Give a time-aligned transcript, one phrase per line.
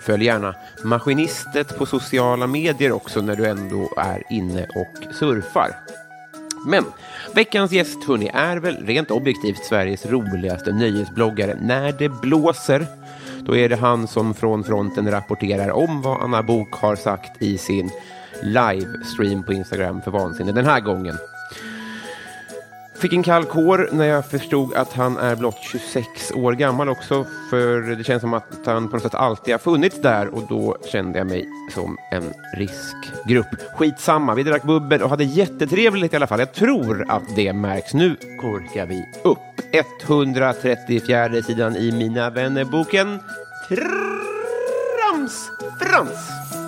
[0.00, 5.70] Följ gärna Maskinistet på sociala medier också när du ändå är inne och surfar.
[6.66, 6.84] Men
[7.34, 12.86] veckans gäst hörni, är väl rent objektivt Sveriges roligaste nöjesbloggare när det blåser.
[13.40, 17.58] Då är det han som från fronten rapporterar om vad Anna Bok har sagt i
[17.58, 17.90] sin
[18.42, 21.18] livestream på Instagram för vansinne den här gången.
[23.00, 27.26] Fick en kall kår när jag förstod att han är blott 26 år gammal också.
[27.50, 30.76] För det känns som att han på något sätt alltid har funnits där och då
[30.92, 33.46] kände jag mig som en riskgrupp.
[33.76, 36.38] Skitsamma, vi drack bubbel och hade jättetrevligt i alla fall.
[36.38, 37.94] Jag tror att det märks.
[37.94, 39.38] Nu korkar vi upp.
[40.02, 43.20] 134 sidan i Mina vännerboken.
[43.68, 45.50] Trams!
[45.80, 46.65] Frans!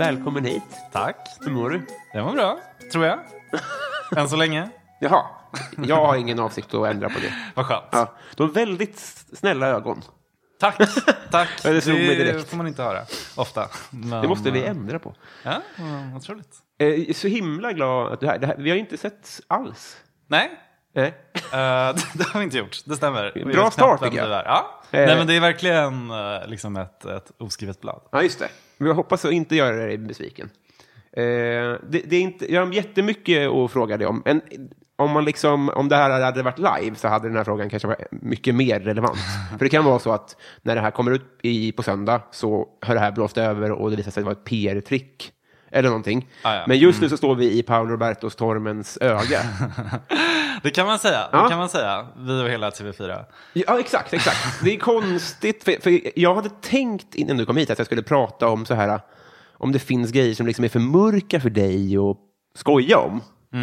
[0.00, 0.62] Välkommen hit.
[0.92, 1.16] Tack.
[1.40, 1.86] Hur mår du?
[2.12, 2.58] Det var bra,
[2.92, 3.18] tror jag.
[4.16, 4.68] Än så länge.
[5.00, 5.24] Jaha,
[5.86, 7.34] jag har ingen avsikt att ändra på det.
[7.54, 7.84] Vad skönt.
[7.90, 8.98] Ja, de har väldigt
[9.32, 10.02] snälla ögon.
[10.60, 10.76] Tack.
[11.30, 11.48] Tack.
[11.64, 12.48] Ja, det det direkt.
[12.48, 13.00] får man inte höra
[13.36, 13.68] ofta.
[13.90, 15.14] Men, Det måste vi eh, ändra på.
[15.42, 16.56] Ja, mm, otroligt.
[16.78, 18.38] Eh, så himla glad att du är här.
[18.38, 18.56] Det här.
[18.58, 19.96] Vi har inte sett alls.
[20.28, 20.50] Nej,
[20.94, 21.06] Nej.
[21.34, 21.50] eh,
[22.14, 22.76] det har vi inte gjort.
[22.84, 23.52] Det stämmer.
[23.52, 24.28] Bra start, tycker jag.
[24.28, 24.44] du är.
[24.44, 24.80] Ja.
[24.90, 25.06] Eh.
[25.06, 26.12] Nej, men det är verkligen
[26.46, 28.02] liksom ett, ett oskrivet blad.
[28.12, 28.48] Ja, just det.
[28.80, 30.50] Men Jag hoppas att inte göra dig besviken.
[31.12, 34.22] Eh, det, det är inte, jag har jättemycket att fråga dig om.
[34.24, 34.40] En,
[34.96, 37.88] om, man liksom, om det här hade varit live så hade den här frågan kanske
[37.88, 39.18] varit mycket mer relevant.
[39.58, 42.68] För det kan vara så att när det här kommer ut i, på söndag så
[42.80, 45.32] har det här blåst över och det visar sig vara ett PR-trick.
[45.70, 46.28] Eller någonting.
[46.42, 46.64] Ah, ja.
[46.66, 49.40] Men just nu så står vi i Paolo Robertos Tormens öga.
[50.62, 51.28] Det kan man säga.
[51.32, 51.42] Ja.
[51.42, 52.06] Det kan man säga.
[52.16, 53.24] Vi och hela TV4.
[53.52, 54.64] Ja, exakt, exakt.
[54.64, 58.02] Det är konstigt, för, för jag hade tänkt innan du kom hit att jag skulle
[58.02, 59.00] prata om så här,
[59.52, 62.16] om det finns grejer som liksom är för mörka för dig att
[62.54, 63.20] skoja om.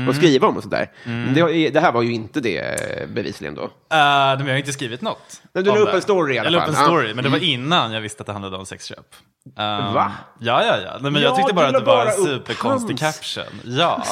[0.09, 0.91] Och skriva om och sådär.
[1.03, 3.61] Men det, det här var ju inte det bevisligen då.
[3.61, 5.41] Uh, men jag har inte skrivit något.
[5.53, 6.73] Men du la upp en story i alla Jag la upp fall.
[6.75, 6.85] en Ja.
[6.87, 9.15] story, men det var innan jag visste att det handlade om sexköp.
[9.45, 9.53] Um,
[9.93, 10.11] Va?
[10.39, 10.97] Ja, ja, ja.
[11.01, 13.17] Nej, men jag Ja, tyckte bara att det var en superkonstig hans.
[13.19, 13.59] caption.
[13.63, 14.03] Ja,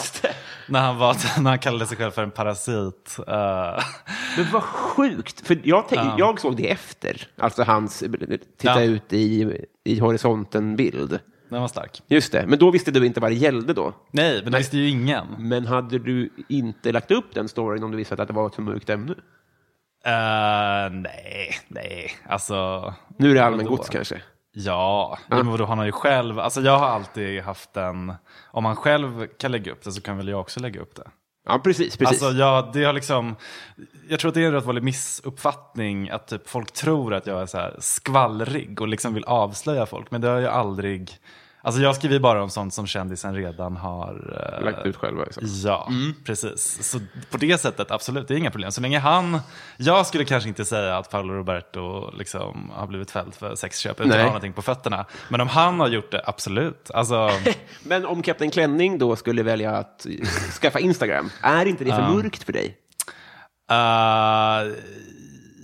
[0.68, 3.18] när han, var, när han kallade sig själv för en parasit.
[3.20, 3.26] Uh,
[4.38, 7.28] Men vad sjukt, för jag, tänk, jag såg det efter.
[7.38, 8.82] Alltså hans titta Ja.
[8.82, 11.20] ut i, i horisonten-bild.
[11.50, 12.02] Den var stark.
[12.08, 13.94] Just det, men då visste du inte vad det gällde då.
[14.12, 15.26] Nej, men det visste ju ingen.
[15.38, 18.56] Men hade du inte lagt upp den storyn om du visste att det var ett
[18.56, 19.12] för mörkt ämne?
[20.08, 22.12] Uh, nej, nej.
[22.28, 23.76] Alltså, Nu är det allmän Vadå?
[23.76, 24.22] gods kanske?
[24.52, 25.18] ja.
[25.28, 28.14] Men vadå, han har ju själv, alltså jag har alltid haft en,
[28.52, 31.08] om han själv kan lägga upp det så kan väl jag också lägga upp det.
[31.46, 31.98] Ja, precis.
[31.98, 32.24] precis.
[32.24, 33.36] Alltså, ja, det har liksom,
[34.10, 37.42] jag tror att det är en rätt vanlig missuppfattning att typ, folk tror att jag
[37.42, 40.12] är så här skvallrig och liksom vill avslöja folk.
[40.12, 41.12] Men det har jag aldrig,
[41.66, 44.56] Alltså jag skriver bara om sånt som kändisen redan har...
[44.60, 45.24] eh, Lagt ut själva.
[45.24, 45.44] Liksom.
[45.66, 45.90] Ja,
[46.26, 46.90] precis.
[46.92, 47.00] Så
[47.32, 48.72] på det sättet, absolut, det är inga problem.
[48.72, 49.40] Så länge han...
[49.78, 54.12] Jag skulle kanske inte säga att Paolo Roberto liksom har blivit fälld för sexköp utan
[54.12, 55.06] att ha någonting på fötterna.
[55.30, 56.92] Men om han har gjort det, absolut.
[56.94, 57.30] Alltså,
[57.84, 60.06] Men om Kapten Klänning då skulle välja att
[60.62, 62.78] skaffa Instagram, är inte det för mörkt för dig?
[63.72, 64.74] uh,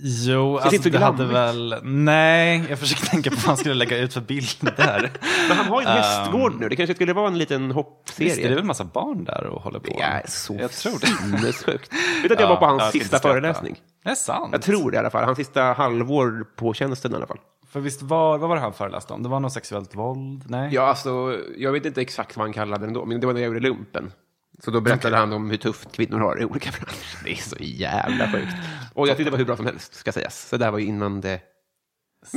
[0.04, 1.76] jo, det alltså inte det hade väl...
[1.82, 5.10] Nej, jag försöker tänka på vad han skulle lägga ut för bilder.
[5.48, 7.74] Men han har ju en hästgård nu, det kanske skulle vara en liten Visst är
[7.74, 8.48] det hoppserie.
[8.48, 9.94] väl en massa barn där och håller på?
[9.98, 11.06] Det är så Jag tror det.
[11.06, 11.92] sinnessjukt.
[12.22, 13.76] Vet du att jag var på hans jag sista föreläsning?
[14.04, 14.48] Det är sant.
[14.52, 15.24] Jag tror det i alla fall.
[15.24, 17.38] Hans sista halvår på tjänsten i alla fall.
[17.72, 19.22] För visst var, vad var det han föreläste om?
[19.22, 20.44] Det var något sexuellt våld?
[20.46, 20.68] Nej?
[20.72, 23.40] Ja, alltså, jag vet inte exakt vad han kallade den då, men det var när
[23.40, 24.12] jag gjorde lumpen.
[24.58, 27.24] Så då berättade han om hur tufft kvinnor har i olika branscher.
[27.24, 28.52] Det är så jävla sjukt.
[28.94, 30.48] Och jag tyckte det var hur bra som helst, ska sägas.
[30.48, 31.40] Så det här var ju innan det...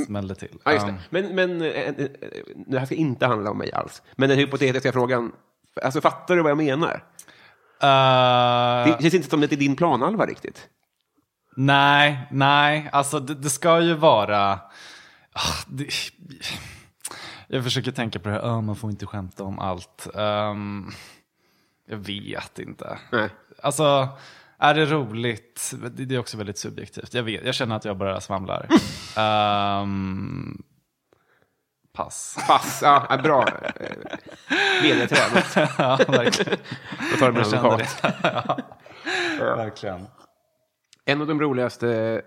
[0.06, 0.58] Smällde till.
[0.64, 0.92] Ja, just det.
[0.92, 1.94] Um, Men, men eh, eh,
[2.66, 4.02] det här ska inte handla om mig alls.
[4.16, 5.32] Men den hypotetiska frågan,
[5.82, 7.04] alltså fattar du vad jag menar?
[7.82, 10.68] uh, Det känns inte som det är din planhalva riktigt.
[11.56, 14.52] Nej, nej, alltså det, det ska ju vara...
[15.32, 15.88] Ah, det,
[17.48, 20.08] jag försöker tänka på det här, oh, man får inte skämta om allt.
[20.14, 20.90] Ehm,
[21.86, 22.98] jag vet inte.
[23.12, 23.28] Nej.
[23.62, 24.08] Alltså,
[24.58, 25.74] är det roligt?
[25.90, 27.14] Det, är också väldigt subjektivt.
[27.14, 28.68] Jag, vet, jag känner att jag bara svamlar.
[29.16, 30.62] Ehm,
[31.92, 32.38] pass.
[32.48, 33.46] Pass, ja, ja, bra.
[34.82, 35.42] Ledträd.
[35.78, 36.58] ja, verkligen.
[37.12, 38.02] Då tar det med advokat.
[38.02, 38.14] det.
[39.38, 39.56] ja.
[39.56, 40.06] Verkligen.
[41.04, 42.22] En av de roligaste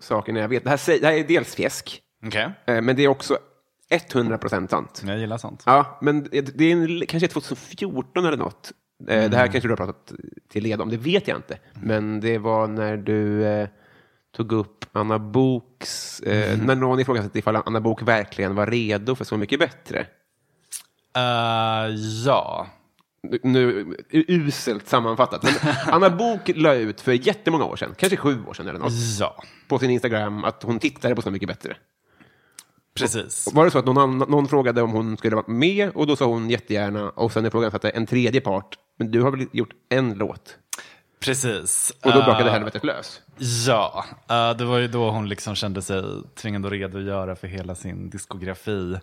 [0.00, 3.08] sakerna jag vet, det här, det här är dels fjäsk, Okej, eh, men det är
[3.08, 3.38] också
[3.90, 5.02] 100% sant.
[5.06, 5.62] jag gillar sånt.
[5.66, 8.72] Ja, men det det är en, kanske 2014 eller något.
[9.08, 10.12] Eh, Det här kanske du har pratat
[10.48, 11.58] till led om, det vet jag inte.
[11.82, 13.68] Men det var när du eh,
[14.36, 19.24] tog upp Anna Boks, eh, när någon ifrågasatte ifall Anna Bok verkligen var redo för
[19.24, 20.06] Så mycket bättre.
[21.16, 21.94] Eh,
[22.26, 22.66] ja,
[23.42, 25.42] Nu, uselt sammanfattat.
[25.42, 25.52] Men
[25.94, 29.42] Anna Bok la ut för jättemånga år sedan, kanske sju år sedan eller något, ja,
[29.68, 31.76] på sin Instagram att hon tittade på Så mycket bättre.
[32.98, 33.48] Precis.
[33.52, 36.24] Var det så att någon, någon frågade om hon skulle vara med och då sa
[36.24, 38.78] hon jättegärna och sen är frågan satte en tredje part.
[38.98, 40.56] Men du har väl gjort en låt?
[41.20, 41.92] Precis.
[42.04, 43.20] Och då brakade Eh, helvetet lös.
[43.38, 46.02] Ja, eh, det var ju då hon liksom kände sig
[46.34, 48.98] tvingad att redogöra för hela sin diskografi.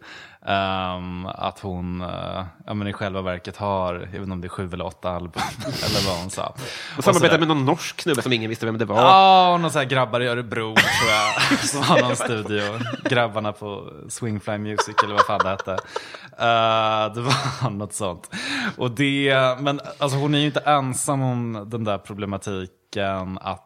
[0.47, 4.47] Ehm, att hon uh, ja, men i själva verket har, jag vet inte om det
[4.47, 6.55] är sju eller åtta album, eller vad hon sa.
[6.97, 8.95] Och samarbetade med någon norsk snubbe som ingen visste vem det var.
[8.95, 12.61] Ja, och någon sån här grabbar i Örebro tror jag, som har någon studio.
[13.03, 15.71] Grabbarna på Swingfly Music eller vad fan det hette.
[16.37, 18.29] Eh, det var något sånt.
[18.77, 23.64] Och det, men alltså hon är ju inte ensam om den där problematiken att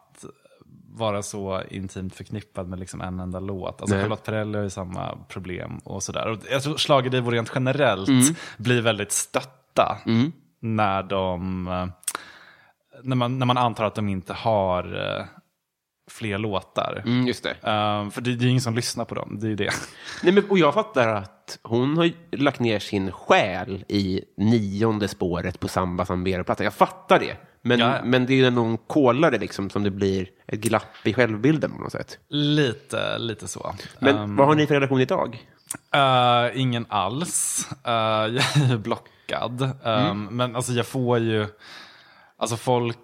[0.92, 3.80] vara så intimt förknippad med liksom en enda låt.
[3.80, 4.04] Alltså Nej.
[4.04, 6.28] Charlotte Perrelli har ju samma problem och sådär.
[6.28, 8.34] Och jag tror schlagerdivar rent generellt Mm.
[8.58, 9.98] blir väldigt stötta
[10.60, 11.86] när de eh,
[13.02, 14.84] när man, när man antar att de inte har
[15.18, 15.24] eh,
[16.10, 17.02] fler låtar.
[17.06, 17.50] Mm, just det.
[17.50, 19.70] Eh, för det, det är ingen som lyssnar på dem, det är det.
[20.22, 25.60] Nej, men, och jag fattar att hon har lagt ner sin själ i nionde spåret
[25.60, 26.64] på Samba Sambero-plattan.
[26.64, 27.36] Jag fattar det.
[27.62, 30.96] Men, Ja, men det är ju någon kollar det liksom som det blir ett glapp
[31.06, 32.18] i självbilden på något sätt.
[32.28, 33.74] Lite, lite så.
[33.98, 35.46] Men Ehm, vad har ni för relation idag?
[35.94, 37.66] eh, ingen alls.
[37.84, 39.70] Eh, jag är blockad.
[39.84, 41.46] Ehm, Men alltså jag får ju,
[42.36, 42.98] alltså folk,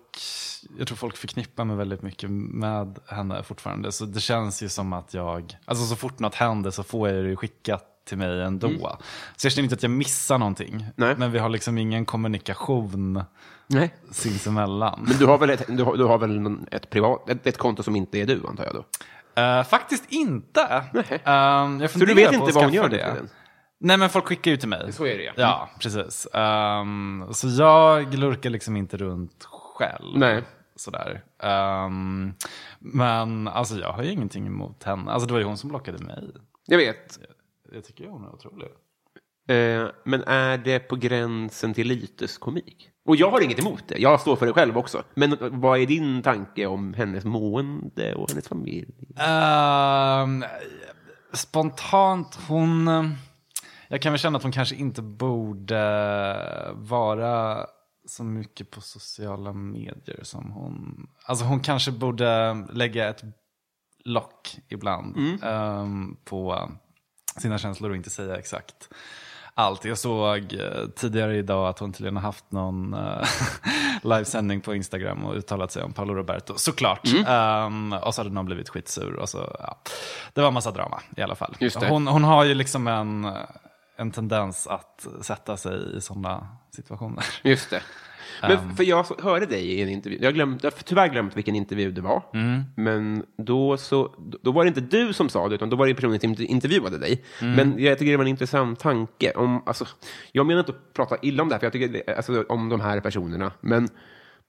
[0.78, 3.92] jag tror folk förknippar mig väldigt mycket med henne fortfarande.
[3.92, 7.24] Så det känns ju som att jag, alltså så fort något händer så får jag
[7.24, 8.98] det skickat till mig ändå.
[9.36, 10.86] Så jag känner inte att jag missar någonting.
[10.96, 11.14] Nej.
[11.18, 13.22] Men vi har liksom ingen kommunikation
[13.66, 13.94] Nej.
[14.10, 15.04] sinsemellan.
[15.08, 17.58] Men du har väl ett, du har, du har väl någon- ett, privat, ett, ett
[17.58, 18.84] konto som inte är du, antar jag då?
[19.42, 20.84] Eh, faktiskt inte.
[20.92, 21.22] Nej.
[21.24, 23.12] Ehm, jag Så du funderar vet på inte att vad hon skaffa gör det.
[23.12, 23.28] tiden?
[23.78, 24.92] Nej men folk skickar ju till mig.
[24.92, 25.32] Så är det, ja.
[25.36, 26.26] Ja, precis.
[26.34, 30.18] Ehm, så jag lurkar liksom inte runt själv.
[30.18, 30.42] Nej.
[30.76, 31.22] Sådär.
[31.42, 32.34] Ehm,
[32.78, 35.10] men alltså jag har ju ingenting emot henne.
[35.12, 36.24] Alltså det var ju hon som blockade mig.
[36.66, 37.18] Jag vet.
[37.72, 38.68] Jag tycker ju hon är otrolig.
[39.48, 42.90] Eh, men är det på gränsen till lyteskomik?
[43.06, 43.98] Och jag har inget emot det.
[43.98, 45.02] Jag står för det själv också.
[45.14, 48.86] Men vad är din tanke om hennes mående och hennes familj?
[49.16, 50.44] Ehm,
[51.32, 52.90] spontant, hon...
[53.88, 55.82] Jag kan väl känna att hon kanske inte borde
[56.74, 57.66] vara
[58.06, 61.08] så mycket på sociala medier som hon...
[61.24, 63.22] Alltså hon kanske borde lägga ett
[64.04, 66.70] lock ibland ehm, på
[67.36, 68.88] sina känslor och inte säga exakt
[69.56, 69.84] allt.
[69.84, 73.28] Jag såg eh, tidigare idag att hon tydligen har haft någon eh,
[74.02, 77.08] livesändning på Instagram och uttalat sig om Paolo Roberto, såklart.
[77.26, 79.78] Ehm, och så hade någon blivit skitsur och så, ja.
[80.32, 81.56] Det var en massa drama i alla fall.
[81.88, 83.32] Hon, hon har ju liksom en,
[83.96, 87.24] en tendens att sätta sig i sådana situationer.
[87.42, 87.82] Just det.
[88.42, 91.54] Men för jag hörde dig i en intervju, jag, glömt, jag har tyvärr glömt vilken
[91.54, 92.22] intervju det var,
[92.76, 95.94] men då, så, då var det inte du som sa det, utan då var det
[95.94, 97.24] personen som intervjuade dig.
[97.40, 99.32] Men jag tycker det var en intressant tanke.
[99.32, 99.86] Om, alltså,
[100.32, 102.80] jag menar inte att prata illa om det här, för jag tycker alltså, om de
[102.80, 103.88] här personerna, men,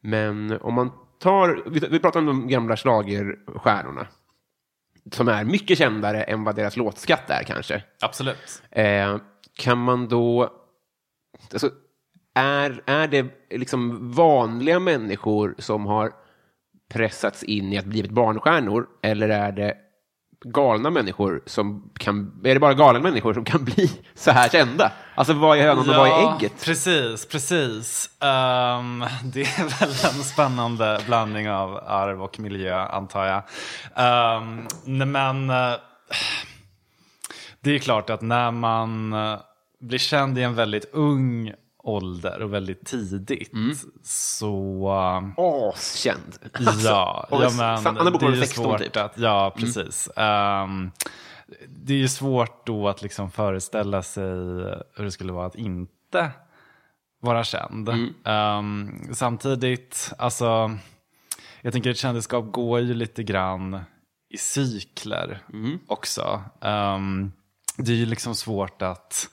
[0.01, 4.07] men om man tar, vi, vi pratar om de gamla schlagerstjärnorna,
[5.11, 7.83] som är mycket kändare än vad deras låtskatt är kanske.
[8.01, 8.63] Absolut.
[8.71, 9.17] Eh,
[9.57, 10.53] kan man då...
[11.51, 11.69] Alltså,
[12.37, 16.11] är, är det liksom vanliga människor som har
[16.93, 19.77] pressats in i att blivit barnstjärnor eller är det
[20.45, 22.41] galna människor som kan...
[22.43, 24.91] Är det bara galna människor som kan bli så här kända?
[25.15, 26.65] Alltså vad är hönan och vad är ägget?
[26.65, 28.09] Precis, precis.
[28.21, 33.43] Um, det är väl en spännande blandning av arv och miljö antar jag.
[34.37, 35.75] Um, nej, men uh,
[37.59, 39.39] det är klart att när man uh,
[39.79, 41.53] blir känd i en väldigt ung
[41.87, 43.51] ålder och väldigt tidigt
[44.03, 44.87] så...
[44.87, 46.37] Uh, Askänd.
[46.83, 48.95] Ja, och ja Sa- men Anna Book det var är ju 16 svårt typ.
[48.97, 50.09] att, ja precis.
[50.15, 50.91] Ehm,
[51.67, 54.23] det är ju svårt då att liksom föreställa sig
[54.95, 56.31] hur det skulle vara att inte
[57.21, 57.89] vara känd.
[57.89, 58.13] Mm.
[58.25, 60.71] Ehm, samtidigt, alltså,
[61.61, 63.79] jag tänker att kändisskap går ju lite grann
[64.29, 65.79] i cykler Mm.
[65.87, 66.43] också.
[66.61, 67.31] Ehm,
[67.77, 69.29] det är ju liksom svårt att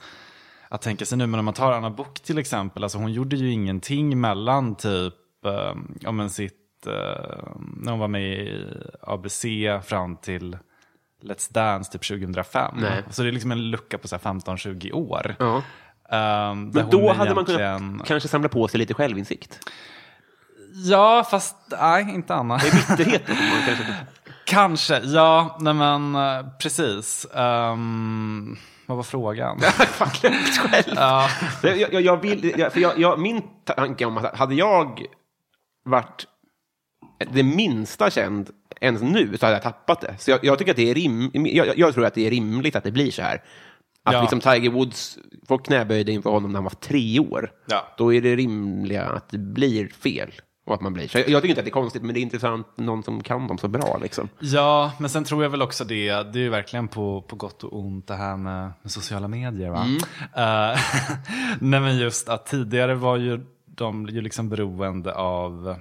[0.68, 1.26] att tänka sig nu.
[1.26, 5.14] Men om man tar Anna Book till exempel, alltså hon gjorde ju ingenting mellan typ,
[5.46, 6.92] eh, ja men sitt, eh,
[7.76, 8.66] när hon var med i
[9.02, 9.44] ABC
[9.84, 10.58] fram till
[11.22, 12.74] Let's Dance typ 2005.
[12.76, 13.02] Nej.
[13.10, 15.36] Så det är liksom en lucka på så här 15-20 år.
[15.38, 15.62] Ja.
[16.10, 19.58] Där Men då hade man egentligen- kunnat kanske samla på sig lite självinsikt.
[20.90, 22.56] Ja, fast nej, inte Anna.
[22.56, 23.28] Det är bitterhet.
[23.28, 23.94] Man kanske...
[24.46, 26.16] Kanske, ja, nej men
[26.58, 27.26] precis.
[27.34, 28.56] Um,
[28.86, 29.60] vad var frågan?
[29.88, 30.84] Fan, glömt själv.
[30.96, 31.28] ja.
[31.62, 35.02] Jag, jag, jag vill, jag, för jag, jag, min tanke om att hade jag
[35.84, 36.26] varit
[37.32, 38.50] det minsta känd
[38.80, 40.14] ens nu så hade jag tappat det.
[40.18, 42.76] Så jag, jag tycker att det är rim, jag, jag tror att det är rimligt
[42.76, 43.42] att det blir så här.
[44.06, 44.20] Att Ja.
[44.20, 47.50] liksom Tiger Woods, folk knäböjde inför honom när han var tre år.
[47.66, 47.94] Ja.
[47.98, 50.32] Då är det rimliga att det blir fel.
[50.64, 51.08] Och att man blir.
[51.08, 53.22] Så jag, jag tycker inte att det är konstigt, men det är intressant någon som
[53.22, 53.98] kan dem så bra.
[54.02, 54.28] Liksom.
[54.38, 57.64] Ja, men sen tror jag väl också det, det är ju verkligen på, på gott
[57.64, 59.70] och ont det här med, med sociala medier.
[59.70, 59.86] Va?
[60.36, 60.80] Eh,
[61.60, 65.76] nej men just att tidigare var ju de ju liksom beroende av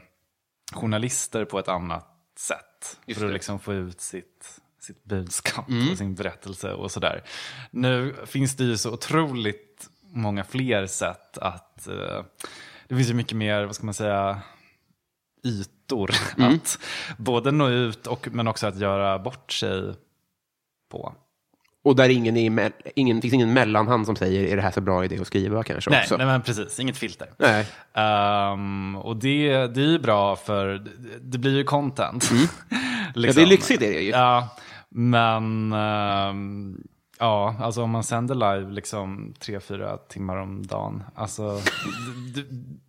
[0.74, 3.00] journalister på ett annat sätt.
[3.06, 3.34] Just för att det.
[3.34, 7.24] liksom få ut sitt, sitt budskap och sin berättelse och sådär.
[7.72, 12.24] Nu finns det ju så otroligt många fler sätt att, eh,
[12.88, 14.42] det finns ju mycket mer, vad ska man säga,
[15.44, 16.80] ytor att
[17.18, 19.94] både nå ut och, men också att göra bort sig
[20.92, 21.14] på.
[21.86, 25.06] Och där ingen är ingen, finns ingen mellanhand som säger är det här så bra
[25.06, 26.18] idé att skriva kanske Nej, också.
[26.18, 27.28] nej, men precis, inget filter.
[27.38, 27.68] Nej.
[27.94, 30.88] Ehm, och det, det är ju bra för
[31.22, 32.32] det, blir ju content.
[33.16, 33.44] Ja, Liksom.
[33.44, 34.10] det är lyxigt det är det ju.
[34.10, 34.50] Ja,
[34.90, 36.78] men ehm,
[37.24, 41.04] ja, alltså om man sänder live liksom tre, fyra timmar om dagen.
[41.16, 41.60] Alltså,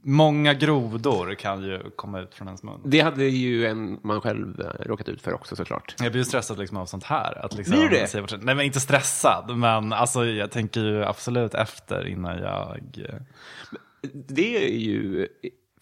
[0.03, 2.81] många grodor kan ju komma ut från ens mun.
[2.85, 5.95] Det hade ju en, man själv eh, råkat ut för också såklart.
[5.99, 7.45] Jag blir ju stressad liksom av sånt här.
[7.45, 8.07] Att liksom Blir du det?
[8.07, 12.81] säga bort- Nej men inte stressad, men alltså, jag tänker ju absolut efter innan jag...
[13.09, 13.15] eh,
[14.13, 15.29] Det är ju,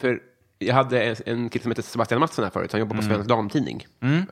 [0.01, 0.21] för
[0.67, 3.87] jag hade en, kille som heter Sebastian Mattsson här förut, han jobbar på Svensk Damtidning.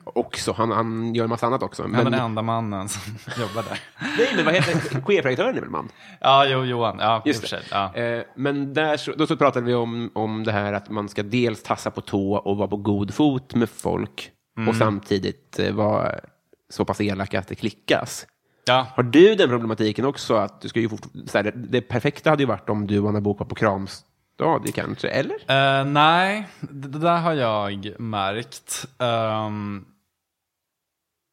[0.04, 1.82] Också, han, han gör en massa annat också.
[1.82, 3.02] Men, Men, den enda mannen som
[3.40, 3.80] jobbar där.
[4.18, 5.88] nej, men vad heter chefredaktören är väl man?
[6.20, 6.96] Ja, jo, Johan.
[7.00, 7.60] Ja, Just det.
[7.70, 7.94] Ja.
[7.94, 11.22] Eh, men där så, då så pratade vi om, om det här att man ska
[11.22, 14.30] dels tassa på tå och vara på god fot med folk
[14.68, 16.14] och samtidigt eh, vara
[16.70, 18.26] så pass elak att det klickas.
[18.64, 18.87] ja.
[18.94, 20.34] Har du den problematiken också?
[20.34, 23.08] Att du ska ju fort, här, det, det perfekta hade ju varit om du och
[23.08, 23.54] Anna Book var på
[24.40, 25.35] kramstadie kanske, eller?
[25.35, 28.87] Eh, nej, det, där har jag märkt.
[28.99, 29.85] Ehm,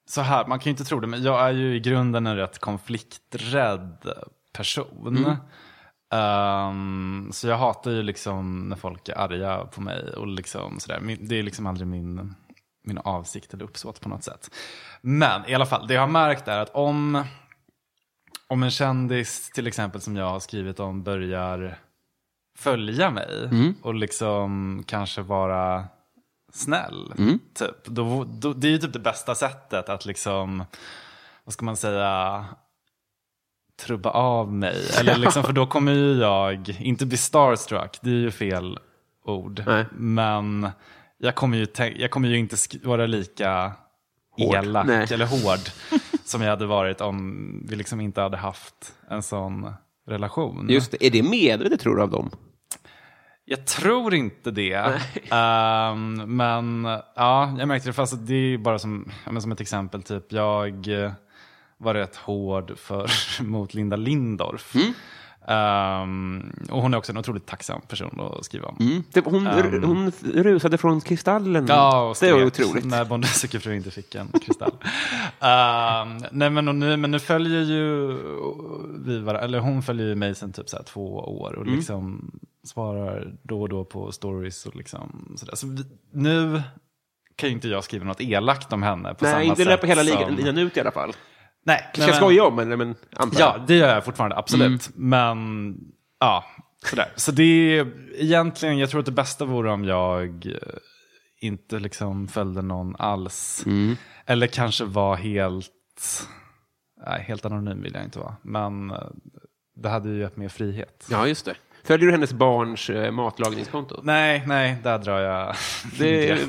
[0.10, 2.36] så här, man kan ju inte tro det, men jag är ju i grunden en
[2.36, 4.14] rätt konflikträdd
[4.54, 5.38] person.
[6.14, 11.18] Ehm, så jag hatar ju liksom när folk är arga på mig och liksom sådär.
[11.22, 12.36] Det är liksom aldrig min,
[12.84, 14.52] min avsikt eller uppsåt på något sätt.
[15.02, 17.24] Men i alla fall, det jag har märkt är att om,
[18.48, 21.78] om en kändis till exempel som jag har skrivit om börjar
[22.58, 23.50] följa mig
[23.82, 25.86] och liksom kanske vara
[26.54, 27.14] snäll.
[27.54, 27.86] Typ.
[27.86, 30.64] Då, då, det är ju typ det bästa sättet att liksom,
[31.44, 32.46] vad ska man säga,
[33.80, 34.76] trubba av mig.
[35.00, 38.80] Eller liksom, för då kommer ju jag, inte bli starstruck, det är ju fel
[39.26, 39.64] ord.
[39.66, 39.86] Nej.
[39.92, 40.70] Men
[41.18, 43.72] jag kommer ju, jag kommer ju inte vara lika
[44.32, 44.56] Hård.
[44.56, 45.08] elak Nej.
[45.12, 45.60] eller hård
[46.24, 49.74] som jag hade varit om vi liksom inte hade haft en sån
[50.08, 50.68] relation.
[50.70, 51.06] Just det.
[51.06, 52.30] Är det medvetet tror du av dem?
[53.50, 55.01] Jag tror inte det.
[55.32, 56.84] Ehm, men
[57.16, 57.94] ja, jag märkte det.
[57.94, 60.04] Fast det är bara som, men som ett exempel.
[60.04, 60.88] Typ, jag
[61.77, 63.10] var rätt hård för,
[63.44, 64.75] mot Linda Lindorff.
[64.75, 64.94] Mm.
[65.48, 68.77] Ehm, och hon är också en otroligt tacksam person att skriva om.
[68.80, 69.04] Mm.
[69.13, 69.48] Det, hon,
[69.84, 71.66] hon rusade från Kristallen.
[71.70, 72.86] Ja, det var otroligt.
[72.86, 74.72] När Bonde söker fru inte fick en kristall.
[75.39, 78.18] Ehm, nej, men, nu, men nu följer ju
[79.06, 81.75] vi var, eller hon följer ju mig sedan typ så två år och Mm.
[81.75, 82.32] liksom
[82.63, 85.56] svarar då och då på stories och liksom sådär.
[85.56, 86.62] Så vi, nu
[87.36, 89.88] kan ju inte jag skriva något elakt om henne på samma Nej, inte sätt löper
[89.88, 90.36] hela ligan, som...
[90.36, 91.13] linan ut i alla fall.
[91.66, 93.40] Nej, Ska jag men- skoja om eller men antar.
[93.40, 94.90] Ja, det gör jag fortfarande, absolut.
[94.96, 95.10] Mm.
[95.10, 95.78] Men
[96.20, 96.46] ja,
[96.86, 97.12] sådär.
[97.16, 100.54] Så det är egentligen, jag tror att det bästa vore om jag eh,
[101.42, 103.64] inte liksom följde någon alls.
[103.66, 103.98] Mm.
[104.26, 106.28] Eller kanske var helt,
[107.08, 108.36] nej, helt anonym vill jag inte vara.
[108.42, 108.98] Men eh,
[109.76, 111.08] det hade ju gett mer frihet.
[111.10, 111.56] Ja, just det.
[111.84, 114.00] Följer du hennes barns eh, matlagningskonto?
[114.04, 115.56] Nej, nej, där drar jag
[116.00, 116.40] Det är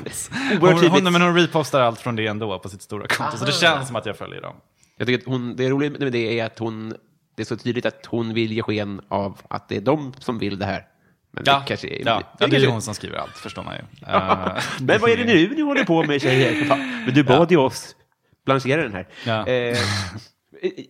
[0.59, 3.37] hon, hon, men hon repostar allt från det ändå på sitt stora konto.
[3.37, 4.55] Så det känns som att jag följer dem.
[4.99, 6.93] Jag tycker att hon, det roliga med det är att hon,
[7.35, 10.39] det är så tydligt att hon vill ge sken av att det är de som
[10.39, 10.85] vill det här.
[11.31, 12.05] Men Ja, det kanske är...
[12.05, 13.81] ja, ja, det är ju hon som skriver allt, förstår man ju.
[14.07, 16.65] Eh, Men vad är det nu ni håller på med tjejer?
[17.05, 17.95] Men du bad ju oss
[18.45, 19.07] blanchera den här.
[19.25, 19.47] Ja.
[19.47, 19.77] Eh,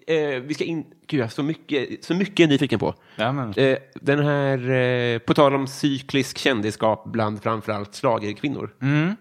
[0.08, 0.86] eh, eh, vi ska in...
[1.08, 2.96] Gud, jag har så mycket, så mycket är nyfiken på.
[3.58, 8.76] Eh, den här, på tal om cyklisk kändisskap bland framförallt schlagerkvinnor.
[8.82, 9.16] Mm.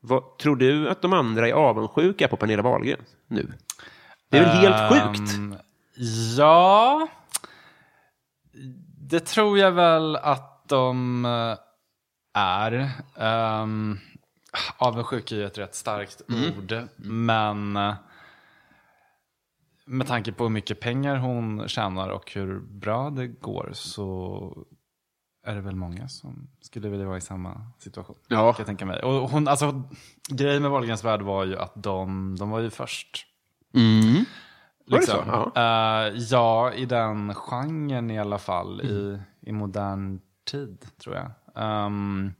[0.00, 3.52] Vad, tror du att de andra är avundsjuka på Pernilla Wahlgren nu?
[4.34, 5.34] Det är väl helt sjukt?
[5.34, 5.56] Ehm,
[6.36, 7.08] Ja,
[8.98, 11.56] det tror jag väl att de eh,
[12.42, 12.90] är.
[13.62, 13.98] Um,
[14.78, 16.58] avundsjuka är ju ett rätt starkt Mm.
[16.58, 17.94] ord, men eh,
[19.86, 24.66] med tanke på hur mycket pengar hon tjänar och hur bra det går så
[25.46, 28.16] är det väl många som skulle vilja vara i samma situation.
[28.28, 28.52] Ja.
[28.52, 29.02] Kan jag tänka mig.
[29.02, 29.82] Och hon, alltså,
[30.28, 33.26] grejen med Wahlgrens värld var ju att de, de var ju först.
[33.74, 34.24] Mm.
[34.86, 35.24] Var det Liksom.
[35.24, 35.52] så?
[35.60, 38.80] Eh, ja, i den genren i alla fall.
[38.80, 38.92] Mm.
[38.96, 41.30] I, I modern tid, tror jag.
[41.54, 42.32] Ehm,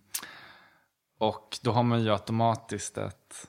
[1.18, 3.48] och då har man ju automatiskt ett,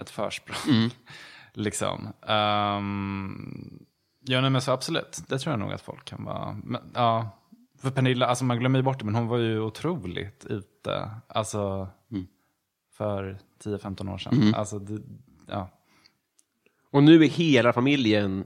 [0.00, 0.74] ett försprång.
[0.76, 0.90] Mm.
[1.52, 2.06] liksom.
[2.22, 3.86] Um,
[4.20, 5.22] ja, nej, men så absolut.
[5.28, 6.52] Det tror jag nog att folk kan vara.
[6.64, 7.30] Men, ja,
[7.78, 11.10] för Pernilla, alltså man glömmer ju bort det, men hon var ju otroligt ute.
[11.28, 12.26] Alltså, Mm.
[12.92, 14.54] för 10-15 år sedan.
[14.54, 15.02] Alltså, det,
[15.46, 15.68] ja.
[16.94, 18.44] Och nu är hela familjen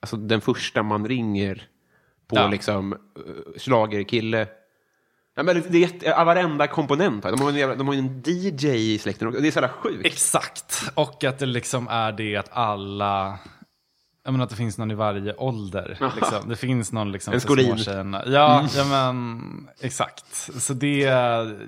[0.00, 1.68] alltså den första man ringer
[2.28, 2.48] på Ja.
[2.48, 2.98] liksom uh,
[3.58, 4.46] schlagerkille.
[5.36, 7.24] Ja, men det är jätte, varenda komponent.
[7.24, 7.30] va?
[7.30, 9.32] De har, en, jävla- de har en DJ i släkten.
[9.32, 10.06] Det är så jävla sjukt.
[10.06, 10.82] Exakt.
[10.94, 13.38] Och att det liksom är det att alla...
[14.26, 15.98] Jag menar att det finns någon i varje ålder.
[16.16, 16.48] Liksom.
[16.48, 17.78] Det finns någon liksom En Skolin.
[17.88, 18.20] Mm.
[18.26, 20.26] Ja, ja, men exakt.
[20.62, 20.98] Så det,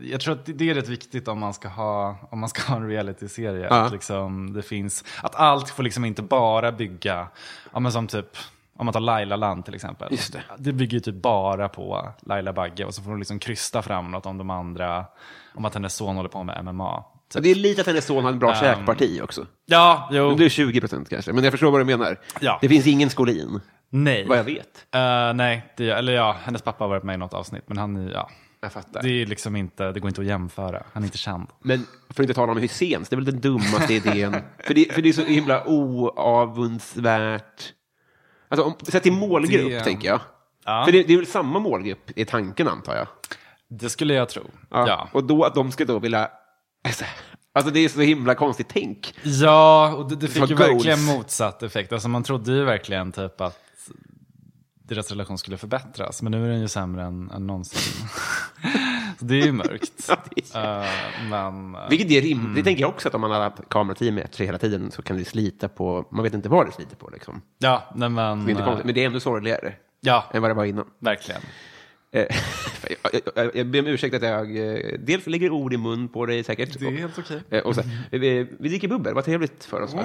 [0.03, 2.77] jag tror att det är rätt viktigt om man ska ha, om man ska ha
[2.77, 3.67] en realityserie.
[3.71, 3.75] Ja.
[3.75, 7.29] Att, liksom, det finns, att allt får liksom inte bara bygga,
[7.73, 8.37] ja, men som typ,
[8.77, 10.09] om man tar Laila Land till exempel.
[10.11, 10.43] Just det.
[10.59, 14.11] det bygger ju typ bara på Laila Bagge och så får hon liksom krysta fram
[14.11, 15.05] något om de andra,
[15.55, 17.05] om att hennes son håller på med MMA.
[17.35, 19.47] Och Det är lite att hennes son har ett bra käkparti också.
[19.67, 20.29] Ja, jo.
[20.29, 22.21] Men Det är 20 procent kanske, men jag förstår vad du menar.
[22.41, 22.59] Ja.
[22.63, 23.61] Det finns ingen Skolin,
[23.91, 24.27] Nej.
[24.29, 24.87] vad jag vet.
[24.95, 27.97] Eh, nej, det, eller ja, hennes pappa har varit med i något avsnitt, men han
[27.97, 28.31] är, ja.
[28.61, 29.03] Jag fattar.
[29.03, 30.83] Det är liksom inte, det går inte att jämföra.
[30.93, 31.47] Han är inte känd.
[31.63, 31.79] Men
[32.11, 34.33] för att inte tala om Hyséns, det är väl den dummaste idén.
[34.65, 37.73] För det, för det är så himla oavundsvärt.
[38.49, 40.21] Alltså, om, sett till målgrupp, Det- tänker jag.
[40.65, 40.85] Ja.
[40.85, 43.07] För det, det är väl samma målgrupp i tanken, antar jag.
[43.71, 44.43] Det skulle jag tro.
[44.71, 44.89] Ja.
[44.89, 45.09] Ja.
[45.13, 46.31] Och då att de ska då vilja...
[46.89, 47.05] Alltså,
[47.53, 49.15] alltså det är så himla konstigt tänk.
[49.23, 50.61] Ja, och det, det fick ju goals.
[50.71, 51.93] verkligen motsatt effekt.
[51.93, 53.59] Alltså man trodde ju verkligen typ att
[54.83, 58.09] deras relation skulle förbättras, men nu är den ju sämre än, än någonsin.
[59.21, 59.93] Det är ju mörkt.
[60.09, 60.87] Ja, det är- Eh,
[61.31, 62.57] men eh, Vilket är rimligt.
[62.57, 65.17] Det tänker jag också att om man har haft kamerateam efter hela tiden så kan
[65.17, 66.05] det slita på...
[66.11, 67.11] Man vet inte vad det sliter på.
[67.11, 67.43] Liksom.
[67.59, 70.65] ja, nej men, Det eh, men det är ändå sorgligare ja, än vad det var
[70.65, 70.87] innan.
[71.01, 71.41] verkligen.
[72.11, 72.27] Eh,
[73.03, 76.27] jag, jag, jag ber om ursäkt att jag eh, dels lägger ord i mun på
[76.27, 76.79] dig säkert.
[76.81, 77.41] Det är helt okej.
[77.49, 79.95] Och, eh, och så, vi, vi dricker bubbel, vad trevligt för oss.
[79.95, 80.05] va?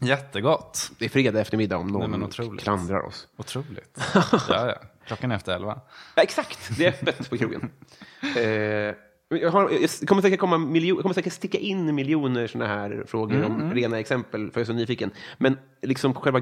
[0.00, 0.90] Jättegott.
[0.98, 2.62] Det är fredag eftermiddag om Nej, någon otroligt.
[2.62, 3.28] klandrar oss.
[3.36, 3.98] Otroligt.
[4.14, 4.74] ja, ja.
[5.06, 5.80] Klockan är efter elva.
[6.14, 7.70] Ja, exakt, det är öppet på krogen.
[8.36, 8.42] Eh,
[9.28, 13.04] jag, har, jag kommer säkert komma miljon, jag kommer säkert sticka in miljoner sådana här
[13.06, 15.10] frågor om rena exempel, för jag är så nyfiken.
[15.38, 16.40] Men liksom själva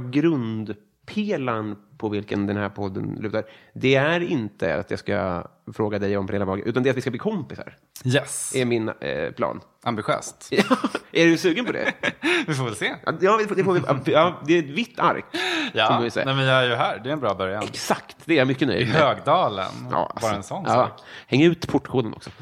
[1.06, 6.16] grundpelaren på vilken den här podden lutar, det är inte att jag ska fråga dig
[6.16, 8.54] om Wahlgren, utan det är att vi ska bli kompisar, Yes.
[8.54, 9.60] är min eh, plan.
[9.84, 10.52] Ambitiöst.
[11.12, 11.92] Är du sugen på det?
[12.46, 12.94] Vi får väl se.
[13.06, 13.72] Ja, det får
[14.04, 14.12] vi.
[14.12, 15.24] Ja, det är ett vitt ark.
[15.72, 17.00] Ja, ju nej, men jag är ju här.
[17.04, 17.62] Det är en bra början.
[17.62, 18.96] Exakt, det är jag mycket I nöjd med.
[18.96, 19.72] Högdalen.
[19.90, 20.72] Ja, alltså, Bara en sån ja.
[20.74, 21.00] sak.
[21.26, 22.30] Häng ut portkoden också.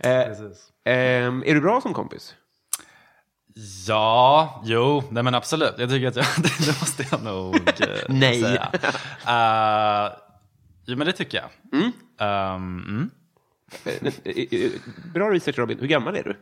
[0.00, 0.68] eh, Precis.
[0.84, 2.34] ehm, är du bra som kompis?
[3.86, 5.74] Ja, jo, nej men absolut.
[5.78, 8.40] Jag tycker att jag, det måste jag nog eh, Nej.
[8.40, 8.70] säga.
[9.28, 10.12] Uh,
[10.86, 11.80] jo, men det tycker jag.
[11.80, 11.92] Mm.
[12.20, 13.10] Ehm, mm.
[13.84, 14.70] Eh,
[15.14, 15.78] Bra research Robin.
[15.80, 16.36] Hur gammal är du?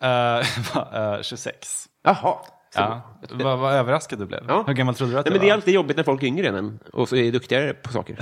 [0.00, 1.88] Eh, eh, 26.
[2.02, 2.36] Jaha.
[2.74, 3.02] Ja.
[3.30, 4.44] Vad, vad överraskad du blev.
[4.48, 4.64] Ja.
[4.66, 5.54] Hur gammal trodde du att Nej, du men det är var?
[5.56, 8.18] alltid jobbigt när folk är yngre än en och så är duktigare på saker.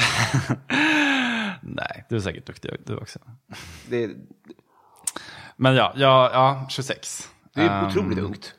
[1.61, 3.19] Nej, du är säkert duktig du också.
[3.89, 4.11] Det,
[5.57, 7.31] Men ja, ja, ja 26.
[7.57, 8.55] Det är Ehm, otroligt ungt.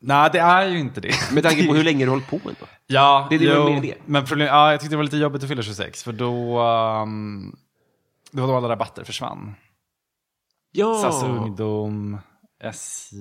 [0.00, 1.14] Nej, det är ju inte det.
[1.32, 2.66] Med tanke på hur länge du hållit på ändå.
[2.86, 3.94] Ja, Det är det jo, det.
[4.06, 6.60] men problem, ja, jag tyckte det var lite jobbigt att fylla 26 för då,
[7.02, 7.56] um,
[8.32, 9.54] det var då alla rabatter försvann.
[10.72, 12.18] Ja, SAS Ungdom,
[12.62, 13.16] SJ,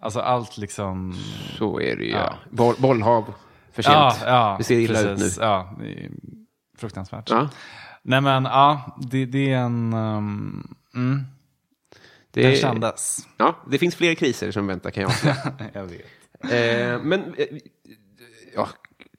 [0.00, 1.14] alltså allt liksom.
[1.58, 2.10] så är det ju.
[2.10, 2.18] Ja.
[2.18, 2.34] Ja.
[2.50, 3.34] Boll, bollhav,
[3.72, 3.94] för sent.
[3.94, 5.36] Ja, ja, det ser illa precis.
[5.36, 5.44] ut nu.
[5.46, 6.10] Ja, det är
[6.78, 7.30] fruktansvärt.
[7.30, 7.48] Ja.
[8.02, 11.24] Nej men ja, det, det är en, um, mm,
[12.36, 13.26] Det, den kändes.
[13.36, 15.36] ja, det finns fler kriser som väntar kan jag säga.
[15.72, 16.00] jag vet.
[16.42, 17.46] eh, men eh,
[18.54, 18.68] ja,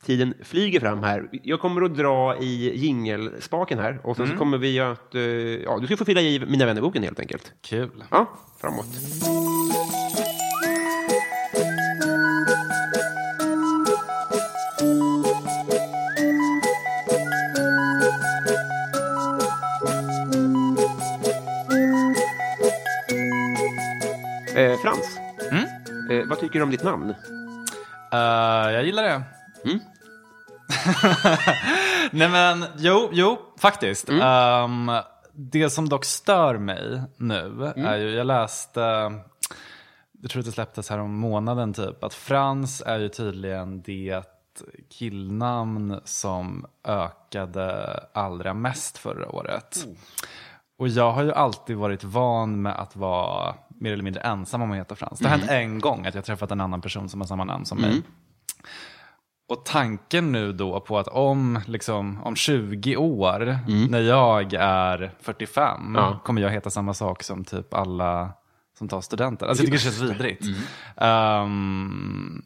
[0.05, 1.29] tiden flyger fram här.
[1.43, 4.37] Jag kommer att dra i jingelspaken här och sen Mm.
[4.37, 5.15] så kommer vi att...
[5.15, 7.53] Eh, ja, du ska få fylla i Mina vännerboken helt enkelt.
[7.61, 8.03] Kul.
[8.11, 8.29] Ja,
[8.61, 8.85] framåt.
[24.57, 25.17] Eh, Frans,
[25.51, 25.63] Mm.
[26.11, 27.09] eh, vad tycker du om ditt namn?
[28.13, 29.23] Eh, jag gillar det.
[29.65, 29.79] Mm.
[32.11, 34.09] Nej men, jo, jo, faktiskt.
[34.09, 34.21] Mm.
[34.21, 34.91] Ehm,
[35.33, 37.85] det som dock stör mig nu Mm.
[37.85, 38.79] är ju, jag läste,
[40.21, 44.23] jag tror det släpptes här om månaden typ, att Frans är ju tydligen det
[44.89, 49.85] killnamn som ökade allra mest förra året.
[49.87, 49.93] Oh.
[50.79, 54.71] Och jag har ju alltid varit van med att vara mer eller mindre ensam om
[54.71, 55.19] att heta Frans.
[55.19, 55.47] Det har Mm.
[55.47, 58.01] hänt en gång att jag träffat en annan person som har samma namn som mig.
[59.49, 63.59] Och tanken nu då på att om, liksom, om 20 år,
[63.89, 66.19] när jag är 45, Ja.
[66.25, 68.33] kommer jag heta samma sak som typ alla
[68.77, 69.45] som tar studenter.
[69.47, 70.43] Alltså jag tycker det känns vidrigt.
[70.97, 72.41] Ehm,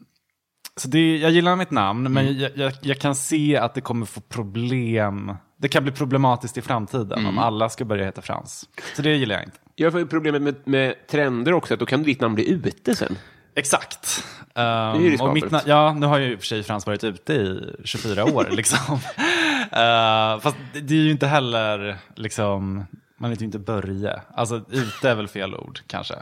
[0.76, 4.06] så det, jag gillar mitt namn, men jag, jag, jag kan se att det kommer
[4.06, 5.34] få problem.
[5.62, 8.68] Det kan bli problematiskt i framtiden om alla ska börja heta Frans.
[8.96, 9.58] Så det gillar jag inte.
[9.74, 12.94] Jag får ju problemet med, med trender också, att då kan ditt namn bli ute
[12.94, 13.18] sen.
[13.54, 14.24] Exakt.
[14.54, 15.66] Um, är ju mitt, riskabelt.
[15.66, 18.48] ja, nu har ju i och för sig Frans varit ute i 24 år.
[18.50, 18.94] liksom.
[18.94, 22.86] uh, fast det, det är ju inte heller, liksom,
[23.18, 24.20] man heter ju inte Börje.
[24.34, 26.14] Alltså ute är väl fel ord kanske.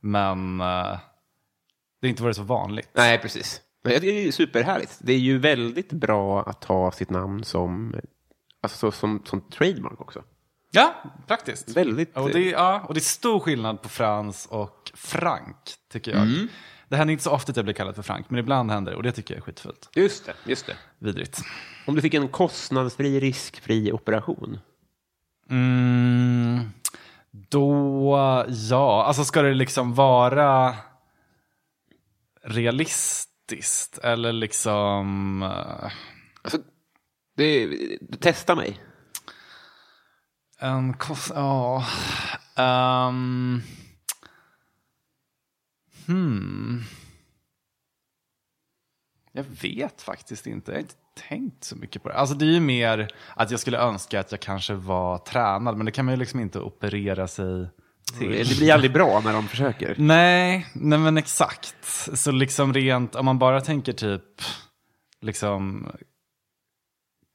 [0.00, 0.96] Men uh,
[2.00, 2.90] det har inte varit så vanligt.
[2.94, 3.60] Nej, precis.
[3.84, 4.98] Men det är superhärligt.
[5.00, 7.94] Det är ju väldigt bra att ha sitt namn som,
[8.72, 10.22] alltså, så, som, som trademark också.
[10.70, 10.94] Ja,
[11.26, 11.76] praktiskt.
[11.76, 12.16] Väldigt...
[12.16, 15.56] Och det, ja, och det är stor skillnad på Frans och Frank,
[15.92, 16.28] tycker jag.
[16.88, 18.96] Det händer inte så ofta att jag blir kallad för Frank, men ibland händer det
[18.96, 19.88] och det tycker jag är skitfult.
[19.94, 20.76] Just det, just det.
[20.98, 21.40] Vidrigt.
[21.86, 24.58] Om du fick en kostnadsfri, riskfri operation.
[25.50, 26.70] Mm,
[27.30, 28.16] då,
[28.48, 30.74] ja, alltså ska det liksom vara
[32.44, 35.42] realistiskt eller liksom...
[35.42, 35.90] eh,
[36.42, 36.58] Alltså,
[37.36, 37.78] det,
[38.20, 38.80] testa mig.
[40.58, 41.32] En kost...
[41.34, 41.84] Ja.
[42.56, 43.62] Ehm,
[46.06, 46.82] hmm.
[49.32, 50.70] Jag vet faktiskt inte.
[50.70, 50.94] Jag har inte
[51.28, 52.14] tänkt så mycket på det.
[52.14, 55.76] Alltså det är ju mer att jag skulle önska att jag kanske var tränad.
[55.76, 57.68] Men det kan man ju liksom inte operera sig
[58.18, 58.30] till.
[58.30, 59.94] Det blir aldrig bra när de försöker.
[59.98, 61.76] Nej, nej men exakt.
[62.14, 64.40] Så liksom rent, om man bara tänker typ,
[65.20, 65.86] liksom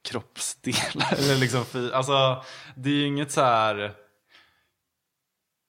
[0.04, 1.14] kroppsdelar.
[1.18, 2.44] Eller liksom, alltså,
[2.76, 3.94] det är ju inget så här...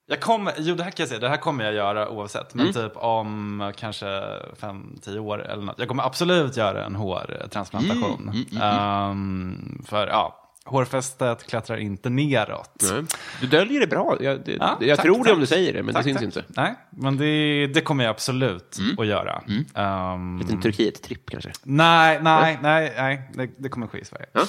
[0.05, 2.53] Jag kommer, jo det här kan jag säga, det här kommer jag göra oavsett.
[2.53, 5.79] Men typ om kanske 5-10 år eller något.
[5.79, 8.45] Jag kommer absolut göra en hårtransplantation.
[8.61, 12.83] Ehm, för ja, hårfästet klättrar inte neråt.
[12.91, 13.03] Nej.
[13.41, 14.17] Du döljer det bra.
[14.19, 15.33] Jag, det, Ja, jag tack, tror det tack.
[15.33, 16.45] om du säger det, men Tack, det syns inte.
[16.47, 19.43] Nej, men det, det kommer jag absolut att göra.
[19.75, 21.51] Ehm, En Turkiet-tripp kanske.
[21.63, 24.25] nej, nej, nej, nej det, det kommer ske i Sverige.
[24.33, 24.41] Ja.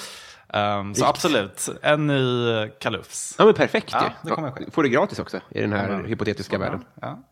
[0.61, 3.35] Ehm, så absolut, en ny kalufs.
[3.38, 4.64] Ja, men perfekt Ja, det kommer ske.
[4.70, 6.85] Får det gratis också i den här Ja, hypotetiska världen.
[7.03, 7.22] Ja.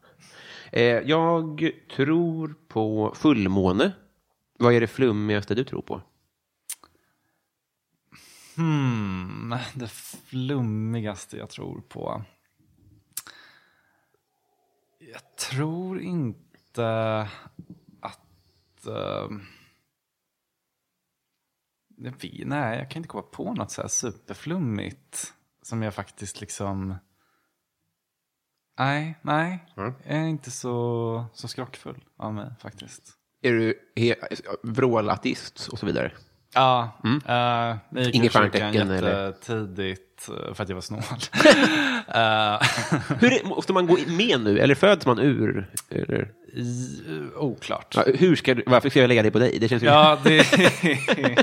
[0.72, 3.92] Eh, jag tror på fullmåne.
[4.58, 6.00] Vad är det flummigaste du tror på?
[8.56, 12.24] Hmm, det flummigaste jag tror på
[14.98, 17.28] Jag tror inte
[18.00, 18.86] att...
[18.86, 19.38] Uh,
[21.96, 26.40] jag vet, nej, jag kan inte komma på något så här superflummigt som jag faktiskt
[26.40, 26.94] liksom...
[28.78, 29.72] Nej, nej.
[29.76, 29.94] Mm.
[30.04, 33.18] Jag är inte så, så skrockfull av mig faktiskt.
[33.42, 33.78] Är du
[34.62, 36.12] vrålateist och så vidare?
[36.54, 37.16] Ja, mm.
[37.16, 39.26] uh, jag gick Inget stjärntecken, eller?
[39.26, 41.02] jättetidigt eh, för att jag var snål.
[43.20, 45.70] Hur är, måste man gå med nu, eller föds man ur?
[45.90, 46.30] Eller?
[46.52, 47.94] I, uh, oklart.
[47.96, 49.58] Ja, hur ska du, varför ska jag lägga det på dig?
[49.60, 49.82] Det känns.
[49.82, 51.42] Ja, det är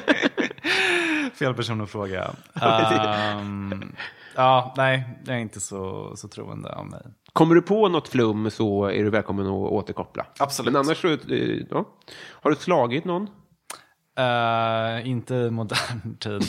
[1.36, 2.32] fel person att fråga.
[2.54, 3.96] Um,
[4.36, 7.02] ja, nej, jag är inte så, så troende av mig.
[7.34, 10.26] Kommer du på något flum så är du välkommen att återkoppla.
[10.40, 10.74] Absolut.
[10.74, 11.18] Men annars så, eh,
[11.70, 11.86] ja.
[12.32, 13.28] Har du slagit någon?
[14.20, 16.42] Uh, inte i modern tid.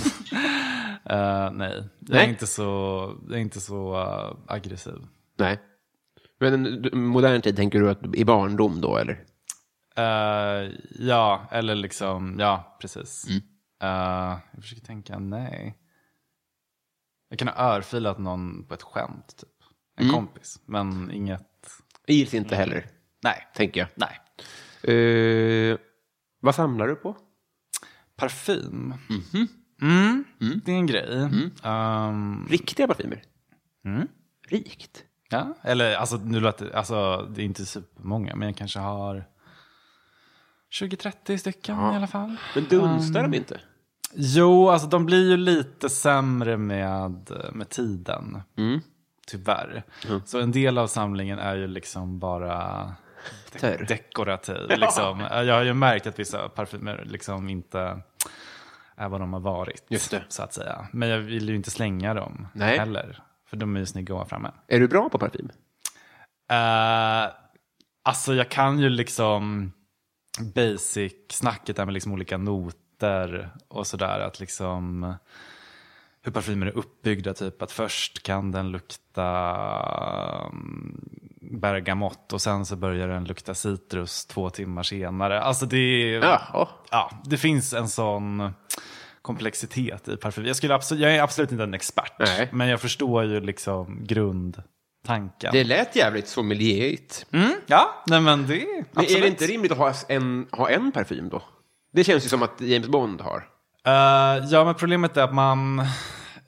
[1.13, 2.25] Uh, nej, jag Nej.
[2.25, 2.63] är inte så,
[3.29, 4.99] jag är inte så uh, aggressiv.
[5.37, 5.61] Nej.
[6.41, 9.25] Men modern tid, tänker du att i barndom då, eller?
[10.99, 13.27] Ja, eller liksom, ja, precis.
[13.29, 13.41] Mm.
[14.55, 15.77] Jag försöker tänka, nej.
[17.29, 19.49] Jag kan ha örfilat någon på ett skämt, typ.
[19.97, 20.15] En Mm.
[20.15, 21.69] kompis, men inget,
[22.07, 22.87] Det gills inte heller,
[23.23, 23.89] nej, tänker jag.
[23.95, 24.21] nej.
[24.95, 25.79] Eh,
[26.41, 27.17] vad samlar du på?
[28.21, 28.95] Parfym.
[29.09, 29.49] Mhm.
[29.83, 30.25] Mm,
[30.65, 31.09] Det är en grej.
[31.65, 33.23] Um, Riktiga parfymer?
[33.85, 34.09] Mm.
[34.49, 35.05] Rikt?
[35.31, 39.25] ja, eller alltså, nu låter, alltså, det är inte supermånga, men jag kanske har
[40.81, 42.37] 20-30 stycken i alla fall.
[42.55, 43.61] Men dunstar de inte?
[44.15, 48.43] Jo, alltså de blir ju lite sämre med, med tiden.
[48.59, 48.81] Mm.
[49.27, 49.83] Tyvärr.
[50.27, 52.93] Så en del av samlingen är ju liksom bara
[53.61, 53.85] Törr.
[53.89, 54.57] dekorativ.
[54.79, 55.21] Liksom.
[55.21, 58.01] Jag har ju märkt att vissa parfymer liksom inte
[58.97, 59.85] är vad de har varit.
[59.89, 60.23] Just det.
[60.29, 60.89] Så att säga.
[60.93, 62.79] Men jag vill ju inte slänga dem Nej.
[62.79, 63.23] heller.
[63.47, 64.51] För de är ju snygga att ha framme.
[64.67, 65.51] Är du bra på parfym?
[66.53, 67.33] Uh,
[68.03, 69.73] alltså jag kan ju liksom
[70.55, 74.21] basic-snacket där med liksom olika noter och sådär.
[74.21, 75.15] Att liksom
[76.23, 77.35] hur parfymer är uppbyggda.
[77.35, 79.27] Typ att först kan den lukta
[80.53, 81.01] um,
[81.41, 85.43] bergamott och sen så börjar den lukta citrus två timmar senare.
[85.43, 86.69] Alltså det Ja.
[86.91, 88.53] ja, det finns en sån
[89.23, 90.47] komplexitet i parfym.
[90.47, 92.49] Jag, skulle absolut, jag är absolut inte en expert, Nej.
[92.53, 95.51] men jag förstår ju liksom grundtanken.
[95.53, 97.27] Det lät jävligt sommelierigt.
[97.33, 99.17] Mm, ja, nej men det Men absolut.
[99.17, 101.43] är det inte rimligt att ha en, ha en parfym då?
[101.93, 103.45] Det känns ju som att James Bond har.
[103.87, 105.83] Eh, ja, men problemet är att man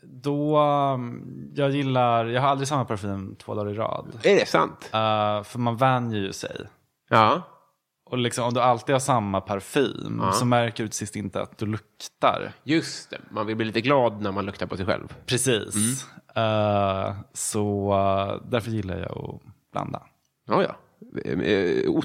[0.02, 1.22] då, um,
[1.54, 4.18] jag gillar, jag har aldrig samma parfym två dagar i rad.
[4.22, 4.90] Är det sant?
[4.92, 6.56] Eh, för man vänjer ju sig.
[7.10, 7.42] Ja.
[8.10, 11.58] Och liksom, om du alltid har samma parfym så märker du till sist inte att
[11.58, 12.52] du luktar.
[12.64, 13.18] Just det.
[13.30, 15.14] Man vill bli lite glad när man luktar på sig själv.
[15.26, 16.06] Precis.
[16.36, 20.02] Eh, så eh, därför gillar jag att blanda.
[20.46, 20.76] Ja, ja.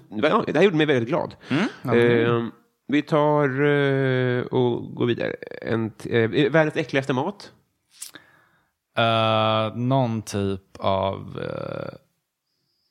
[0.09, 1.35] Ja, Det här gjorde mig väldigt glad.
[1.81, 2.45] ja, Eh,
[2.87, 5.31] vi tar eh, och går vidare.
[5.61, 7.51] En, eh, världens äckligaste mat?
[8.99, 11.97] Uh, någon typ av uh,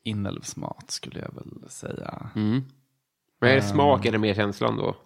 [0.04, 2.30] inälvsmat skulle jag väl säga.
[2.34, 4.96] Men är det smak eller mer känslan då?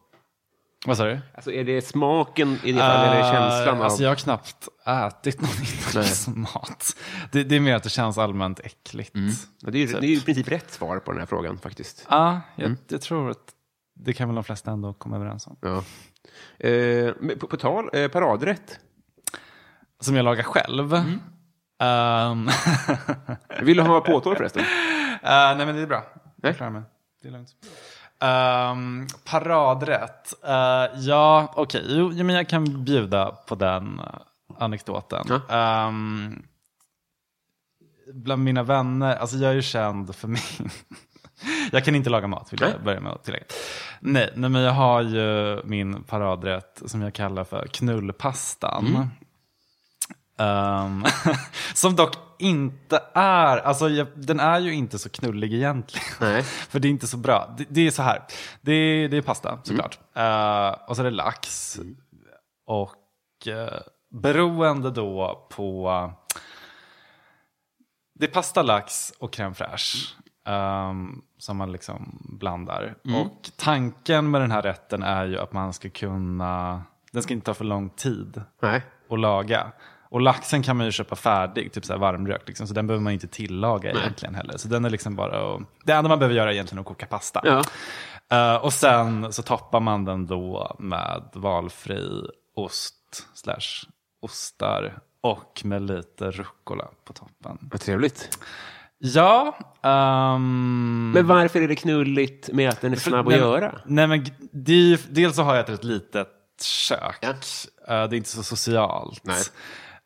[0.87, 1.19] Vad sa du?
[1.35, 3.83] Alltså är det smaken i det fallet eller är det känslan Uh, av...
[3.83, 5.51] Alltså jag har knappt ätit någon
[5.95, 6.97] inälvsmat.
[7.33, 9.15] Det, det är mer att det känns allmänt äckligt.
[9.61, 11.59] Ja, det, är, ju- det är ju i princip rätt svar på den här frågan
[11.59, 12.07] faktiskt.
[12.11, 13.55] Ja, jag, jag tror att
[14.05, 15.57] det kan väl de flesta ändå komma överens om.
[15.61, 15.85] Ja.
[16.69, 18.79] Eh, på, på tal, eh, paradrätt.
[20.01, 20.95] Som jag lagar själv.
[21.81, 22.49] Ehm,
[23.63, 24.63] Vill du ha påtår förresten?
[25.23, 26.05] Eh, nej men det är bra.
[26.37, 26.83] Jag klarar mig.
[27.23, 27.55] Det är lugnt.
[28.23, 30.45] Um, paradrätt.
[30.45, 31.85] Eh, ja, okej.
[31.89, 34.07] Jo, ja, men jag kan bjuda på den eh,
[34.59, 35.41] anekdoten.
[35.49, 36.43] Ehm,
[38.13, 40.41] bland mina vänner, alltså jag är ju känd för min...
[41.73, 43.45] jag kan inte laga mat, vill jag börja med att tillägga.
[44.01, 49.11] Nej, nej, men jag har ju min paradrätt som jag kallar för knullpastan.
[50.41, 51.05] Ehm,
[51.75, 56.07] som dock inte är, alltså jag, den är ju inte så knullig egentligen.
[56.21, 56.43] Nej.
[56.69, 57.55] För det är inte så bra.
[57.59, 58.23] Det, det är så här,
[58.61, 59.99] det är, det är pasta såklart.
[60.15, 61.79] Eh, och så är det lax.
[62.67, 62.95] Och
[63.47, 66.13] uh, beroende då på,
[68.15, 70.15] det är pasta, lax och crème fraîche.
[70.47, 72.95] ehm, som man liksom blandar.
[73.25, 77.47] Och tanken med den här rätten är ju att man ska kunna, den ska inte
[77.47, 78.83] ta för lång tid Nej.
[79.11, 79.73] att laga.
[80.11, 82.49] Och laxen kan man ju köpa färdig, typ så här varmrökt.
[82.49, 84.57] Liksom, så den behöver man inte tillaga egentligen heller.
[84.57, 87.07] Så den är liksom bara att, Det enda man behöver göra är egentligen att koka
[87.07, 87.41] pasta.
[87.45, 87.63] Ja.
[88.31, 93.89] Eh, och sen så toppar man den då med valfri ost slash
[94.21, 97.59] ostar och med lite rucola på toppen.
[97.61, 98.39] Vad trevligt.
[99.03, 103.81] Ja, Ehm, Men varför är det knulligt med att den är snabb att nej, göra?
[103.87, 106.29] Nej, men det dels så har jag ett rätt litet
[106.63, 107.19] kök.
[107.21, 107.29] Ja.
[107.29, 109.25] Eh, det är inte så socialt.
[109.25, 109.43] Nej.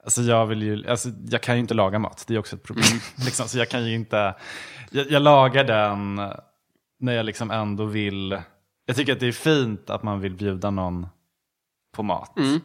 [0.04, 2.62] Alltså jag, vill ju, alltså jag kan ju inte laga mat, det är också ett
[2.62, 3.00] problem.
[3.24, 4.34] liksom, så jag kan ju inte,
[4.90, 6.14] jag, jag lagar den
[7.00, 8.38] när jag liksom ändå vill,
[8.86, 11.06] jag tycker att det är fint att man vill bjuda någon
[11.96, 12.38] på mat.
[12.38, 12.60] Mm.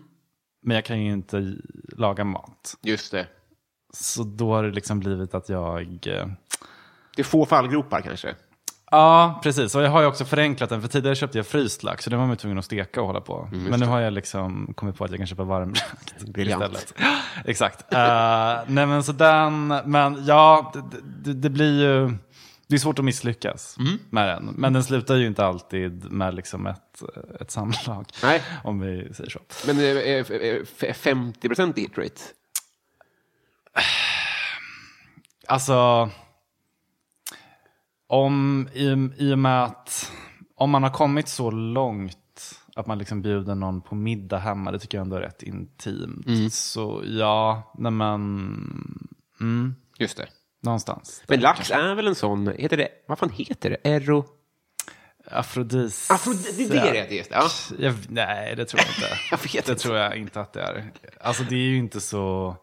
[0.61, 1.55] Men jag kan ju inte
[1.97, 2.77] laga mat.
[2.81, 3.27] Just det.
[3.93, 5.81] Så då har det liksom blivit att jag...
[6.07, 6.25] eh,
[7.15, 8.35] Det är få fallgropar kanske.
[8.91, 9.75] Ja, precis.
[9.75, 10.81] Och jag har ju också förenklat den.
[10.81, 13.21] För tidigare köpte jag fryst lax, så den var man tvungen att steka och hålla
[13.21, 13.49] på.
[13.51, 15.43] Men nu har jag liksom kommit på att jag kan köpa
[16.27, 16.63] Briljant.
[16.63, 16.93] istället.
[17.45, 17.93] Exakt.
[17.93, 17.97] Uh,
[18.67, 22.15] nej men så den, men ja, det, det, det blir ju...
[22.67, 23.77] Det är svårt att misslyckas
[24.09, 24.45] med den.
[24.57, 27.01] Men den slutar ju inte alltid med liksom ett,
[27.41, 28.05] ett samlag.
[28.23, 28.41] Nej.
[28.63, 29.39] Om vi säger så.
[29.67, 32.21] Men eh, eh, eh, 50 procent hit rate?
[35.47, 36.09] Alltså,
[38.07, 40.11] om, i, i och med att
[40.55, 42.17] om man har kommit så långt
[42.75, 46.53] att man liksom bjuder någon på middag hemma, det tycker jag ändå är rätt intimt.
[46.53, 48.19] Så ja, nej men,
[49.41, 50.27] mm, Just det.
[50.61, 51.23] någonstans.
[51.27, 53.77] Men lax är väl en sån, heter det, vad fan heter det?
[53.89, 54.25] Ero...
[55.31, 56.09] Afrodis.
[56.11, 56.33] Afro-
[56.67, 57.49] det är det det ja.
[57.79, 59.17] Jag, nej, det tror jag inte.
[59.31, 59.75] Jag vet det inte.
[59.75, 60.91] tror jag inte att det är.
[61.21, 62.55] Alltså det är ju inte så...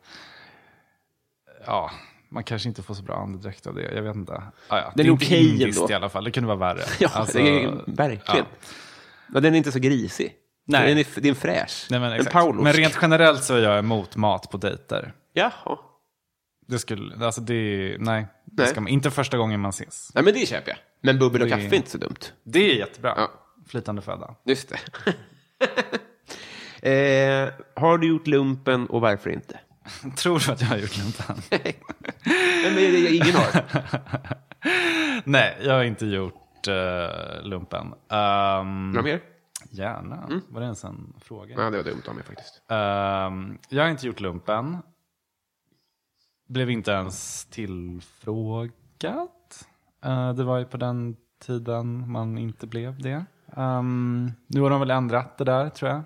[1.67, 1.91] Ja,
[2.29, 3.83] man kanske inte får så bra andedräkt av det.
[3.95, 4.33] Jag vet inte.
[4.33, 4.43] Ah,
[4.79, 4.93] ja.
[4.97, 5.93] Det är är okej indiskt ändå.
[5.93, 6.25] i alla fall.
[6.25, 6.85] Det kunde vara värre.
[7.01, 8.21] Ja, Alltså, det verkligen.
[8.61, 8.67] ja.
[9.29, 10.35] Men den är inte så grisig.
[10.69, 10.89] Nej.
[10.89, 11.87] Den är, det är en fräsch.
[11.91, 12.63] Nej, men, en paulosk.
[12.65, 15.13] men rent generellt så är jag emot mat på dejter.
[15.33, 15.79] Jaha.
[16.69, 18.71] Det skulle, alltså det, nej, det Nej.
[18.71, 20.11] ska man, inte första gången man ses.
[20.15, 20.79] Nej, men det köper jag.
[21.01, 22.17] Men bubbel och Det- kaffe är inte så dumt.
[22.45, 23.15] Det är jättebra.
[23.17, 23.31] Ja.
[23.69, 24.35] Flytande föda.
[24.45, 24.79] Just det.
[27.47, 29.59] eh, har du gjort lumpen och varför inte?
[30.17, 31.37] Tror du att jag har gjort lumpen?
[31.51, 33.65] Nej, men ingen har.
[35.25, 37.87] nej, jag har inte gjort uh, lumpen.
[38.09, 39.21] Um, Några mer?
[39.71, 40.41] Gärna.
[40.49, 41.55] Var det ens en fråga?
[41.59, 42.63] Ja, det var dumt av mig faktiskt.
[42.69, 44.79] Ehm, jag har inte gjort lumpen.
[46.49, 49.29] Blev inte ens tillfrågad.
[50.05, 53.25] Eh, det var ju på den tiden man inte blev det.
[53.57, 56.03] Ehm, nu har de väl ändrat det där tror jag.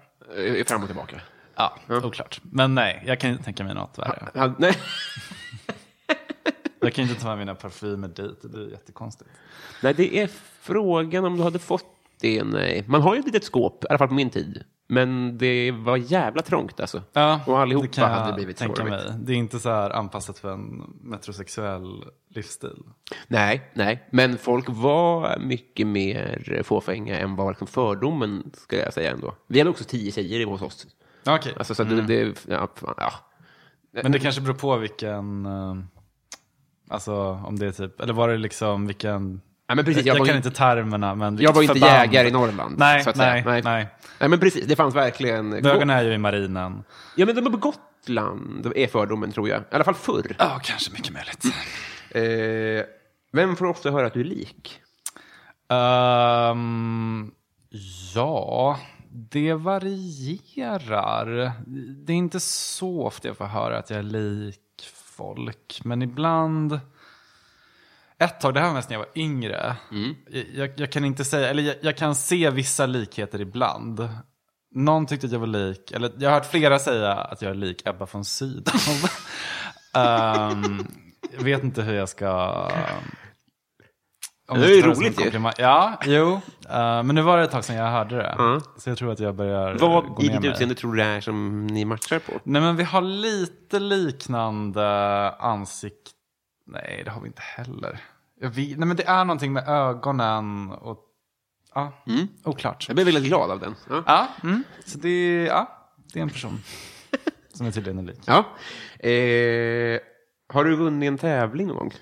[0.58, 1.20] Eh, Fram och tillbaka.
[1.86, 2.40] Ja, oklart.
[2.42, 4.28] Men nej, jag kan inte tänka mig något värre.
[4.34, 4.76] Ja, nej.
[6.80, 9.30] Jag kan inte ta med mina parfymer dit, det blir jättekonstigt.
[9.82, 11.84] nej, det är frågan om du hade fått
[12.20, 12.44] det.
[12.44, 12.84] Nej.
[12.86, 14.64] Man har ju ett litet skåp, i alla fall på min tid.
[14.88, 17.02] Men det var jävla trångt alltså.
[17.12, 19.04] Ja, Och allihopa det kan jag hade blivit tänka mig.
[19.18, 22.82] Det är inte så här anpassat för en metrosexuell livsstil.
[23.28, 24.08] Nej, nej.
[24.10, 29.34] Men folk var mycket mer fåfänga än vad liksom fördomen, skulle jag säga ändå.
[29.46, 30.86] Vi hade också tio tjejer hos oss.
[31.26, 33.12] Okej, Alltså, så att det, det, ja, fan, ja.
[34.02, 35.74] Men det kanske beror på vilken, eh,
[36.90, 37.14] alltså
[37.46, 40.26] om det är typ, eller var det liksom vilken, Ja, men precis, jag, jag, var,
[40.26, 41.92] kan inte, termerna men jag var inte förband.
[41.92, 42.78] jägare i Norrland.
[42.78, 43.62] Nej, så att nej, säga.
[43.64, 43.88] nej.
[44.20, 44.66] Nej, men precis.
[44.66, 45.50] Det fanns verkligen...
[45.50, 46.84] Bögarna är ju i marinen.
[47.16, 49.60] Ja, men de är på Gotland, är fördomen tror jag.
[49.60, 50.36] I alla fall förr.
[50.38, 51.44] Ja, kanske mycket möjligt.
[52.10, 52.86] Eh,
[53.32, 54.80] vem får ofta höra att du är lik?
[55.68, 57.30] Ehm,
[58.14, 58.78] ja,
[59.12, 61.52] det varierar.
[62.04, 64.58] Det är inte så ofta jag får höra att jag är lik
[65.20, 66.80] folk, men ibland...
[68.18, 69.76] Ett tag, det här var mest när jag var yngre.
[70.54, 74.08] Jag, jag kan inte säga, eller jag, jag kan se vissa likheter ibland.
[74.74, 77.54] Någon tyckte att jag var lik, eller jag har hört flera säga att jag är
[77.54, 78.74] lik Ebba von Sydow.
[81.32, 82.70] Jag vet inte hur jag ska...
[84.54, 85.50] Det är som roligt ju.
[85.58, 86.40] Ja, jo.
[86.70, 88.34] Eh, men nu var det ett tag sedan jag hörde det.
[88.38, 88.60] Ja.
[88.76, 91.04] Så jag tror att jag börjar gå Vad i ner ditt utseende tror du det
[91.04, 92.32] är som ni matchar på?
[92.44, 96.10] Nej men vi har lite liknande ansikt.
[96.66, 98.00] Nej det har vi inte heller.
[98.40, 98.78] Jag vet...
[98.78, 100.98] Nej men det är någonting med ögonen och...
[101.74, 101.92] Ja,
[102.44, 102.84] oklart.
[102.88, 103.74] Jag blev väldigt glad av den.
[103.90, 104.02] Ja.
[104.06, 104.62] Ja, mm.
[104.86, 106.62] så det är, ja, det är en person
[107.54, 108.20] som är tydligen är lik.
[108.26, 108.38] Ja.
[109.08, 110.00] Eh,
[110.52, 111.94] har du vunnit en tävling någon gång?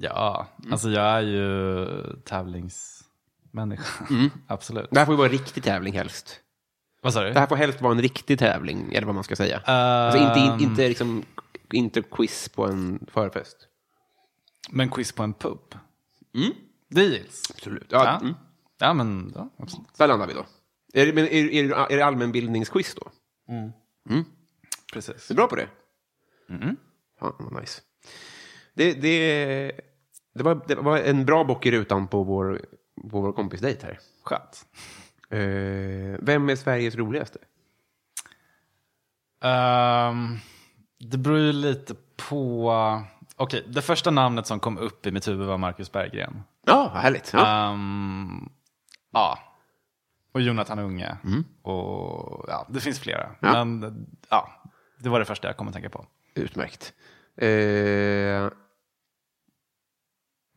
[0.00, 1.86] Ja, alltså jag är ju
[2.24, 4.04] tävlingsmänniska.
[4.46, 4.88] Absolut.
[4.90, 6.40] Det här får ju vara en riktig tävling helst.
[7.02, 7.30] Vad sa du?
[7.32, 9.58] Det här får helst vara en riktig tävling, eller vad man ska säga.
[9.58, 11.24] Alltså inte, Ehm, in, inte, liksom,
[11.72, 13.56] inte quiz på en förfest.
[14.70, 15.74] Men quiz på en pub?
[16.88, 17.42] Det gills.
[17.54, 17.86] Absolut.
[17.90, 18.34] Ja, Ja, Mm.
[18.78, 19.86] ja men ja, absolut.
[19.98, 20.46] Där landar vi då.
[20.92, 23.10] Är det, men är, är, är det allmänbildningsquiz då?
[24.92, 25.30] Precis.
[25.30, 25.68] Är du bra på det?
[27.20, 27.80] Ja, vad nice.
[28.74, 29.72] Det, det,
[30.38, 32.60] det, var, det var en bra bock i rutan på vår,
[33.10, 33.98] på vår kompisdejt här.
[34.24, 34.66] Skönt.
[35.30, 37.38] Eh, vem är Sveriges roligaste?
[39.40, 40.36] Ehm,
[40.98, 41.94] det beror ju lite
[42.28, 42.72] på...
[43.36, 46.42] Okej, det första namnet som kom upp i mitt huvud var Marcus Berggren.
[46.66, 47.30] Ja, vad härligt.
[47.32, 47.70] Ja.
[47.70, 48.48] Ehm,
[49.12, 49.38] ja.
[50.32, 51.16] Och Jonathan Unge.
[51.62, 53.24] Och ja, det finns flera.
[53.24, 53.36] Mm.
[53.40, 53.64] Ja.
[53.64, 54.62] Men ja,
[54.98, 56.06] det var det första jag kom att tänka på.
[56.34, 56.92] Utmärkt.
[57.36, 57.48] Eh,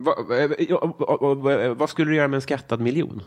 [0.07, 3.21] eh, ja, vad- vad- skulle du göra med en skattad miljon?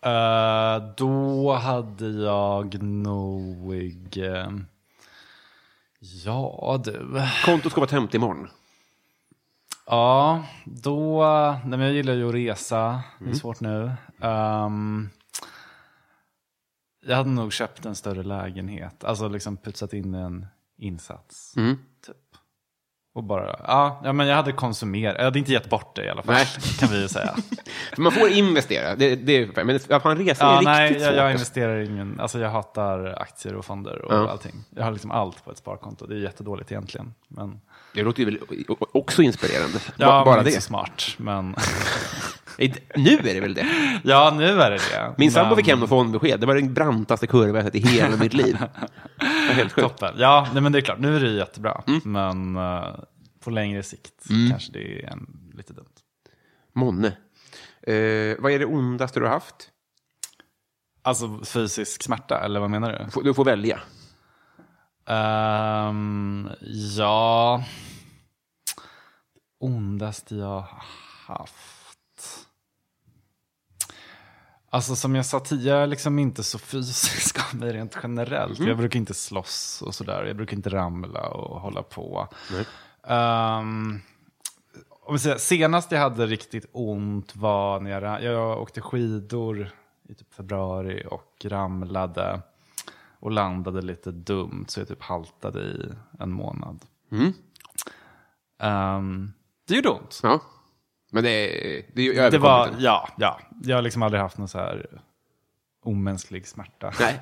[0.00, 3.74] Eh, då hade jag nog...
[4.16, 4.50] eh,
[6.24, 7.22] ja, du.
[7.44, 8.48] Kontot ska vara tömt imorgon.
[9.86, 11.22] Ja, då...
[11.64, 13.00] Nej, men jag gillar ju att resa.
[13.18, 13.92] Det är svårt nu.
[14.20, 15.08] Ehm,
[17.06, 19.04] jag hade nog köpt en större lägenhet.
[19.04, 21.56] Alltså liksom putsat in en insats.
[21.56, 21.76] Mm.
[22.06, 22.16] Typ.
[23.14, 25.14] Och bara, ja, ja, men jag hade konsumerat.
[25.18, 26.34] Jag hade inte gett bort det i alla fall.
[26.34, 26.46] Nej.
[26.78, 27.34] Kan vi ju säga.
[27.96, 31.10] Man får investera, det, det är, men att han reser Ja, är nej, riktigt jag,
[31.12, 31.18] svårt.
[31.22, 34.30] jag investerar ingen, alltså jag hatar aktier och fonder och Ja.
[34.30, 34.64] allting.
[34.70, 36.06] Jag har liksom allt på ett sparkonto.
[36.06, 37.14] Det är jättedåligt egentligen.
[37.28, 37.60] Men,
[37.94, 38.38] Det låter ju
[38.92, 39.78] också inspirerande.
[39.96, 40.50] ja, Ba- Bara men det.
[40.50, 41.02] inte så smart.
[41.16, 41.56] Men,
[42.96, 43.66] Nu är det väl det.
[44.04, 45.14] ja, nu är det det.
[45.18, 46.40] Min sambo Men- fick hem något fondbesked.
[46.40, 48.58] Det var den brantaste kurva jag sett i hela mitt liv.
[49.50, 49.88] Helt sjukt.
[49.88, 50.14] Toppen.
[50.18, 50.98] Ja, nej, men det är klart.
[50.98, 51.82] Nu är det jättebra.
[51.86, 52.00] Mm.
[52.04, 52.94] Men eh,
[53.44, 55.86] på längre sikt kanske det är en, lite dumt.
[56.74, 57.08] Månne.
[57.86, 59.70] Eh, vad är det ondaste du har haft?
[61.02, 63.22] Alltså fysisk smärta, eller vad menar du?
[63.22, 63.80] Du får välja.
[65.08, 66.48] Ehm,
[66.96, 67.64] ja...
[69.60, 70.82] Ondaste jag har
[71.26, 71.54] haft.
[74.74, 78.58] Alltså som jag sa tidigare, jag är liksom inte så fysisk av mig rent generellt.
[78.58, 80.24] Jag brukar inte slåss och sådär.
[80.24, 82.28] Jag brukar inte ramla och hålla på.
[83.06, 84.00] Ehm,
[84.90, 89.70] om säger, senast jag hade riktigt ont var när jag, jag åkte skidor
[90.08, 92.40] i typ februari och ramlade
[93.20, 96.84] och landade lite dumt så jag typ haltade i en månad.
[97.12, 97.32] Mm.
[98.58, 99.32] Ehm,
[99.68, 100.20] det gjorde ont.
[100.22, 100.40] Ja.
[101.14, 103.40] Men det är, det är ju Det var, ja, ja.
[103.62, 105.00] Jag har liksom aldrig haft någon så här
[105.82, 106.92] omänsklig smärta.
[107.00, 107.20] Nej.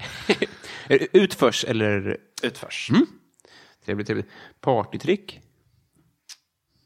[1.12, 2.16] Utförs eller...
[2.43, 2.90] Utförs.
[3.84, 4.28] Trevligt, trevligt.
[4.61, 5.40] Partytrick?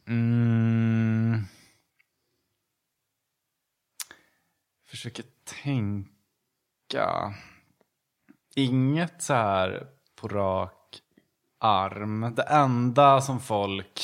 [0.09, 1.42] Mm.
[4.88, 5.24] Försöker
[5.62, 7.34] tänka.
[8.54, 9.86] Inget så här
[10.16, 11.00] på rak
[11.59, 12.34] arm.
[12.36, 14.00] Det enda som folk,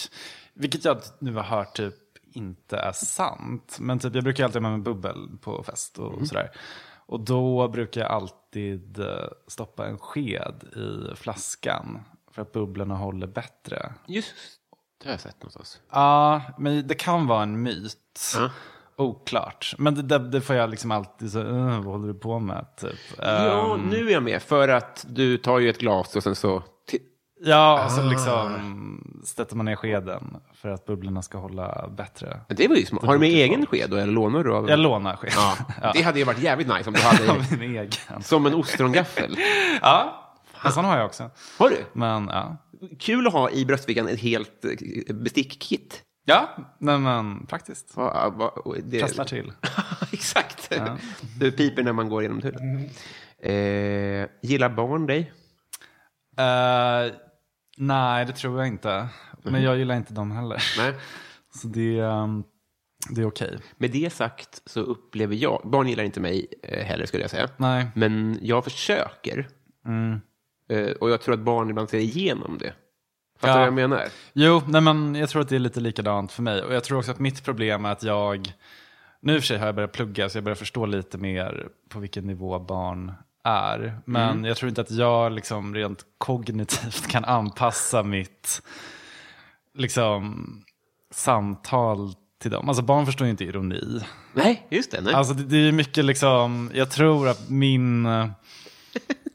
[0.55, 2.02] vilket jag nu har hört typ
[2.35, 3.77] inte är sant.
[3.81, 6.51] Men typ jag brukar alltid ha med mig bubbel på fest och sådär.
[7.07, 9.07] Och då brukar jag alltid eh,
[9.47, 12.01] stoppa en sked i flaskan.
[12.31, 13.93] För att bubblorna håller bättre.
[14.07, 14.35] Just
[15.03, 15.81] det har jag sett någonstans.
[15.91, 18.33] Ja, men det kan vara en myt.
[18.37, 18.51] Ja.
[18.97, 19.75] Oklart.
[19.79, 22.67] Men det, det, det får jag liksom alltid så, "Uh, vad håller du på med?
[22.77, 22.99] Typ.
[23.19, 24.43] Ja, Ehm, nu är jag med.
[24.43, 26.63] För att du tar ju ett glas och sen så...
[27.45, 32.41] ja, och så liksom sätter man ner skeden för att bubblorna ska hålla bättre.
[32.49, 33.05] Men Det var ju smart.
[33.05, 34.69] Har du med egen sked då, eller lånar du av?
[34.71, 35.33] Jag lånar sked.
[35.83, 35.93] Ja.
[35.95, 37.91] Det hade ju varit jävligt nice om du Av hade min egen.
[38.23, 39.37] som en ostrongaffel.
[39.83, 40.19] Ja,
[40.65, 41.31] en sån har jag också.
[41.59, 41.77] Har du?
[41.93, 42.57] Men ja.
[42.99, 46.03] Kul att ha i bröstfickan ett helt eh, bestickkit.
[46.25, 47.97] Ja, nej men praktiskt.
[47.97, 48.53] Va, va,
[48.85, 49.01] det...
[49.01, 49.53] Trasslar till.
[50.13, 50.73] Exakt.
[51.41, 52.91] Det piper när man går genom tullen.
[53.43, 55.33] Eh, gillar barn dig?
[56.39, 57.13] Eh,
[57.77, 59.09] nej, det tror jag inte.
[59.43, 60.63] Men jag gillar inte dem heller.
[60.79, 60.95] Nej.
[61.55, 62.45] Så det, ehm,
[63.11, 63.59] det är okej.
[63.77, 67.49] Med det sagt så upplever jag, barn gillar inte mig eh, heller skulle jag säga.
[67.57, 67.87] Nej.
[67.95, 69.49] Men jag försöker.
[69.87, 70.21] Mm.
[70.69, 72.75] Eh, och jag tror att barn ibland ser igenom det.
[73.39, 73.55] Fattar Ja.
[73.55, 74.09] du vad jag menar?
[74.33, 76.63] Jo, nej men jag tror att det är lite likadant för mig.
[76.63, 78.53] Och jag tror också att mitt problem är att jag,
[79.21, 81.69] nu i och för sig har jag börjat plugga så jag börjar förstå lite mer
[81.89, 83.13] på vilken nivå barn
[83.45, 83.99] är.
[84.05, 88.63] Men jag tror inte att jag liksom rent kognitivt kan anpassa mitt
[89.75, 90.47] liksom,
[91.11, 92.69] samtal till dem.
[92.69, 94.01] Alltså barn förstår ju inte ironi.
[94.35, 95.01] Nej, just det.
[95.01, 95.15] Nej.
[95.15, 98.03] Alltså det, det är mycket liksom, jag tror att min...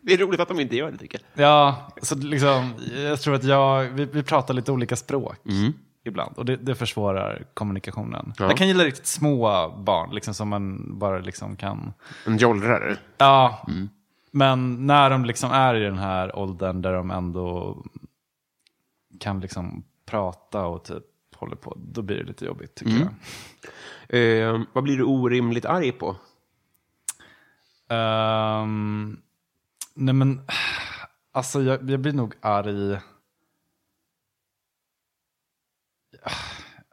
[0.01, 1.45] Det är roligt att de inte gör det tycker jag.
[1.45, 5.38] Ja, så liksom, jag tror att jag, vi, vi pratar lite olika språk
[6.08, 6.38] ibland.
[6.38, 8.34] Och det, det försvårar kommunikationen.
[8.38, 8.45] Ja.
[8.45, 11.93] Jag kan gilla riktigt små barn, liksom, som man bara liksom kan...
[12.26, 12.97] En jollrare.
[13.18, 13.66] Ja,
[14.32, 17.78] men när de liksom är i den här åldern där de ändå
[19.20, 21.04] kan liksom prata och typ
[21.36, 23.14] håller på, då blir det lite jobbigt tycker jag.
[24.10, 26.16] Eh, vad blir du orimligt arg på?
[27.90, 29.22] Ehm,
[29.94, 30.42] nej men,
[31.32, 33.00] alltså jag, jag blir nog arg.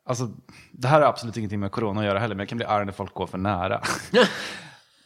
[0.04, 0.30] Alltså,
[0.72, 2.84] det här har absolut ingenting med corona att göra heller, men jag kan bli arg
[2.84, 3.82] när folk går för nära.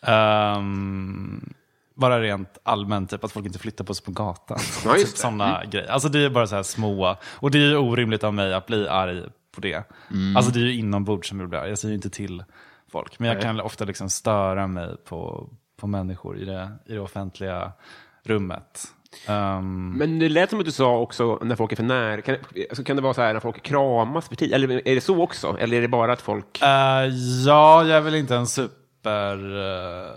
[0.03, 1.55] Ehm,
[1.99, 4.59] bara rent allmänt, typ att folk inte flyttar på sig på gatan.
[4.85, 5.19] Ja, typ det.
[5.19, 5.91] sådana grejer.
[5.91, 8.67] Alltså det är bara så här små, och det är ju orimligt av mig att
[8.67, 9.23] bli arg
[9.55, 9.83] på det.
[10.11, 10.37] Mm.
[10.37, 12.45] Alltså det är ju inombords som jag blir arg, jag säger ju inte till
[12.93, 13.19] folk.
[13.19, 13.43] Men jag Nej.
[13.43, 15.49] kan ofta liksom störa mig på,
[15.81, 17.73] på människor i det, i det offentliga
[18.25, 18.85] rummet.
[19.27, 22.23] Ehm, Men det lät som att du sa också när folk är för nära.
[22.23, 22.37] Kan,
[22.71, 24.53] alltså, kan det vara så här när folk kramas för tid?
[24.53, 25.57] Eller är det så också?
[25.61, 26.63] Eller är det bara att folk...
[26.63, 27.07] Eh,
[27.47, 30.11] ja, jag är väl inte en super uh,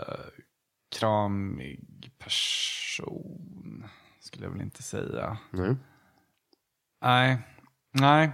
[0.92, 3.86] kramig person.
[4.20, 5.38] Skulle jag väl inte säga.
[5.52, 5.76] Nej.
[7.02, 7.38] Nej,
[7.92, 8.32] nej,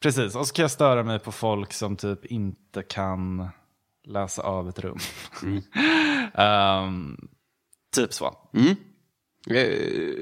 [0.00, 0.34] precis.
[0.34, 3.48] Och så kan jag störa mig på folk som typ inte kan
[4.04, 4.98] läsa av ett rum.
[6.34, 7.28] Ehm,
[7.94, 8.34] typ så.
[9.50, 9.56] Eh,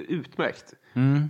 [0.09, 0.75] utmärkt.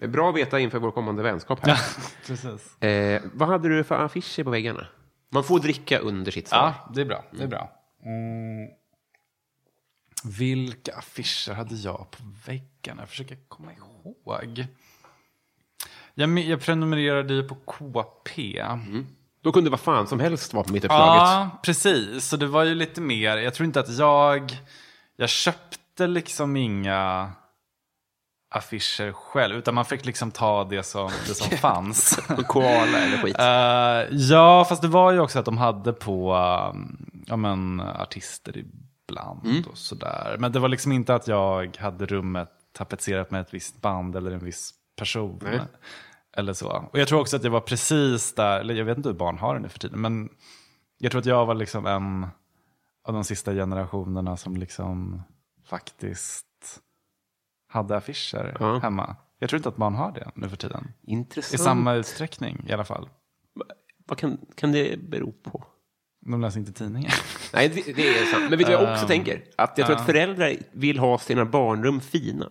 [0.03, 1.79] Eh, Bra att veta inför vår kommande vänskap här.
[2.27, 2.83] Precis.
[2.83, 4.87] Eh, vad hade du för affischer på väggarna?
[5.33, 6.59] Man får dricka under sitt svar.
[6.59, 7.25] Ja, det är bra.
[7.33, 7.73] Det är bra.
[8.05, 8.69] Mm.
[10.27, 13.03] Vilka affischer hade jag på väggarna?
[13.03, 14.67] Jag försöker komma ihåg.
[16.15, 18.65] Jag, jag prenumererade ju på KP.
[19.43, 21.23] Då kunde vad fan som helst vara på mitt uppslaget.
[21.23, 22.25] Ja, precis.
[22.25, 23.37] Så det var ju lite mer.
[23.37, 24.59] Jag tror inte att jag...
[25.17, 27.33] Jag köpte liksom inga
[28.51, 29.57] affischer själv.
[29.57, 32.21] Utan man fick liksom ta det som, det som fanns.
[32.49, 33.39] Koala eller skit.
[33.39, 38.65] Eh, ja, fast det var ju också att de hade på um, ja, men, artister
[39.09, 40.37] ibland och sådär.
[40.39, 44.31] Men det var liksom inte att jag hade rummet tapetserat med ett visst band eller
[44.31, 45.41] en viss person.
[45.43, 45.61] Nej.
[46.37, 46.89] Eller så.
[46.93, 49.39] Och jag tror också att jag var precis där, eller jag vet inte hur barn
[49.39, 50.29] har det nu för tiden, men
[50.99, 52.27] jag tror att jag var liksom en
[53.05, 55.23] av de sista generationerna som liksom
[55.67, 56.47] faktiskt
[57.69, 58.79] hade affischer Ja.
[58.79, 59.17] hemma.
[59.39, 60.93] Jag tror inte att barn har det nu för tiden.
[61.03, 61.63] I Intressant.
[61.63, 63.09] samma utsträckning i alla fall.
[64.07, 65.65] Vad kan, kan det bero på?
[66.27, 67.15] De läser inte tidningar.
[67.53, 68.43] Nej, det, det är sant.
[68.51, 69.43] Men vet du vad jag också Um, tänker?
[69.57, 72.47] Att jag tror att föräldrar vill ha sina barnrum fina.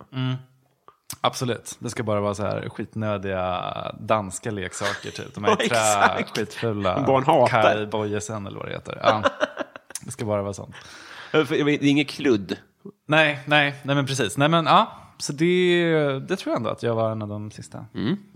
[1.21, 1.75] Absolut.
[1.79, 3.63] Det ska bara vara så här skitnödiga
[3.99, 5.11] danska leksaker.
[5.11, 5.35] Typ.
[5.35, 6.37] De här Ja, trä, exakt.
[6.37, 7.03] skitfula.
[7.07, 7.61] Barn hatar.
[7.61, 8.99] Kai Bojesen eller vad det heter.
[9.03, 9.23] Ja.
[10.01, 10.75] Det ska bara vara sånt.
[11.31, 12.57] Det är inget kludd.
[13.07, 14.37] Nej, nej, nej men precis.
[14.37, 17.51] Nej men ja, så det, det tror jag ändå att jag var en av de
[17.51, 17.85] sista.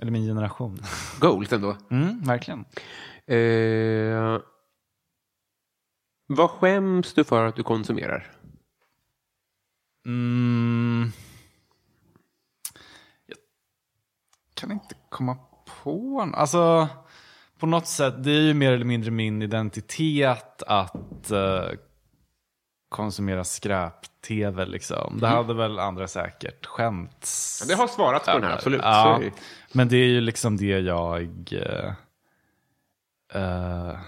[0.01, 0.79] Eller min generation.
[1.19, 1.75] Goals ändå.
[1.91, 2.65] Mm, verkligen.
[3.27, 4.39] Eh,
[6.31, 8.31] vad skäms du för att du konsumerar?
[10.05, 11.11] Mm.
[13.27, 13.37] Jag
[14.53, 15.37] kan inte komma
[15.83, 16.31] på.
[16.33, 16.87] Alltså,
[17.59, 21.69] på något sätt, det är ju mer eller mindre min identitet att eh,
[22.89, 24.65] konsumera skräp-tv.
[24.65, 25.17] Liksom.
[25.19, 27.63] Det hade väl andra säkert skämts.
[27.67, 28.81] Det har svarat på den här, absolut.
[28.83, 29.21] Ja,
[29.73, 31.53] men det är ju liksom det jag...
[33.33, 33.99] eh,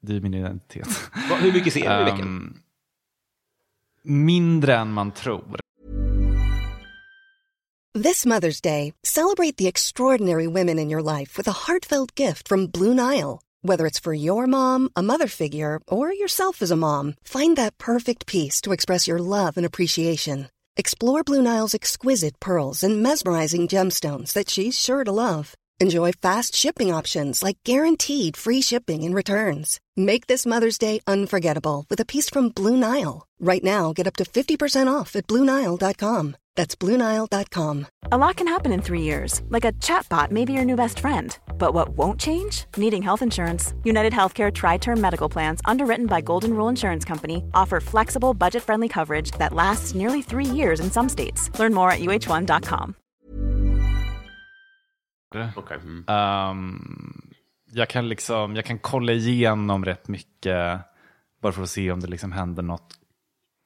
[0.00, 0.88] det är min identitet.
[1.30, 2.20] Vad- Hur mycket ser du i veckan?
[2.20, 2.56] Ehm,
[4.04, 5.60] mindre än man tror.
[7.94, 12.66] This Mother's Day, celebrate the extraordinary women in your life with a heartfelt gift from
[12.68, 13.40] Blue Nile.
[13.62, 17.76] Whether it's for your mom, a mother figure, or yourself as a mom, find that
[17.78, 20.48] perfect piece to express your love and appreciation.
[20.76, 25.54] Explore Blue Nile's exquisite pearls and mesmerizing gemstones that she's sure to love.
[25.82, 29.80] Enjoy fast shipping options like guaranteed free shipping and returns.
[29.96, 33.26] Make this Mother's Day unforgettable with a piece from Blue Nile.
[33.40, 36.36] Right now, get up to 50% off at BlueNile.com.
[36.54, 37.86] That's BlueNile.com.
[38.12, 41.00] A lot can happen in three years, like a chatbot may be your new best
[41.00, 41.38] friend.
[41.56, 42.64] But what won't change?
[42.76, 43.72] Needing health insurance.
[43.82, 48.62] United Healthcare Tri Term Medical Plans, underwritten by Golden Rule Insurance Company, offer flexible, budget
[48.62, 51.48] friendly coverage that lasts nearly three years in some states.
[51.58, 52.94] Learn more at uh1.com.
[55.56, 55.76] Okej.
[55.82, 56.04] Mm.
[56.08, 57.22] Ehm,
[57.72, 60.80] jag, kan liksom, jag kan kolla igenom rätt mycket
[61.42, 62.94] bara för att se om det liksom händer något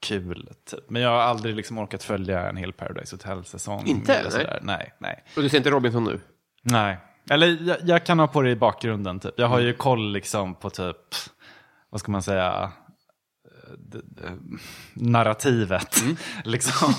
[0.06, 0.50] kul.
[0.70, 0.90] Typ.
[0.90, 3.86] Men jag har aldrig liksom orkat följa en hel Paradise Hotel-säsong.
[3.86, 4.14] Inte?
[4.14, 4.40] eller Nej.
[4.40, 4.60] sådär.
[4.62, 5.24] Nej, nej.
[5.36, 6.20] Och du ser inte Robinson nu?
[6.62, 6.98] nej.
[7.30, 9.20] Eller jag, jag kan ha på det i bakgrunden.
[9.20, 9.34] Typ.
[9.36, 10.96] Jag har ju koll liksom på typ,
[11.90, 12.72] vad ska man säga,
[14.24, 14.30] eh,
[14.94, 16.02] narrativet.
[16.44, 16.94] liksom.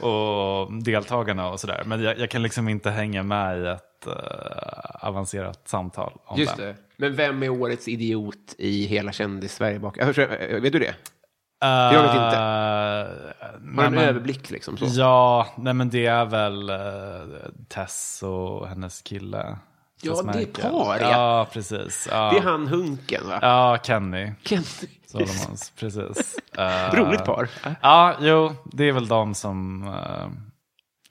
[0.00, 1.82] och deltagarna och sådär.
[1.86, 6.56] Men jag, jag kan liksom inte hänga med i ett eh, avancerat samtal om Just
[6.56, 6.66] det.
[6.66, 6.76] det.
[6.96, 9.78] Men vem är årets idiot i hela kändis-Sverige?
[9.78, 10.94] bak- förstår- Vet du det?
[11.64, 12.24] Jag vet inte.
[12.26, 12.38] inte.
[13.82, 14.76] Har du en överblick liksom?
[14.76, 14.84] Så?
[14.88, 19.58] Ja, nej men det är väl uh, Tess och hennes kille.
[20.04, 21.10] Ja, det är par, ja.
[21.10, 22.08] Ja, precis.
[22.10, 22.30] Ja.
[22.32, 23.38] Det är han Hunken, va?
[23.42, 24.32] Ja, Kenny.
[24.42, 24.64] Ken-
[25.12, 26.38] Solomons, precis.
[26.58, 27.48] Eh, Roligt par.
[27.82, 30.28] Ja, jo, det är väl de som eh,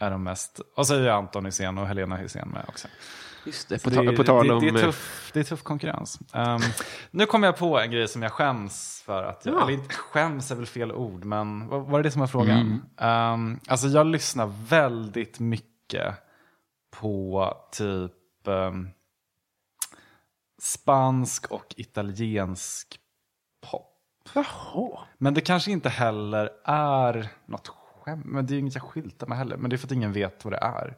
[0.07, 0.61] är de mest.
[0.75, 2.87] Och så är ju Anton Hysén och Helena Hysén med också.
[3.45, 4.59] Just det, på, ta, på tal det, om...
[4.59, 6.19] det, är eh, tuff, det är tuff konkurrens.
[6.33, 6.61] Ehm,
[7.11, 9.23] nu kom jag på en grej som jag skäms för.
[9.23, 9.61] att jag, Ja.
[9.61, 12.83] Eller inte skäms är väl fel ord, men vad var det det som var frågan?
[12.97, 16.15] Ehm, alltså jag lyssnar väldigt mycket
[16.91, 18.89] på typ ehm,
[20.61, 23.00] spansk och italiensk.
[24.33, 24.99] Jaha.
[25.17, 27.67] Men det kanske inte heller är något
[28.01, 28.25] skämt.
[28.25, 29.57] Men det är ju inget jag skyltar med heller.
[29.57, 30.97] Men det är för att ingen vet vad det är.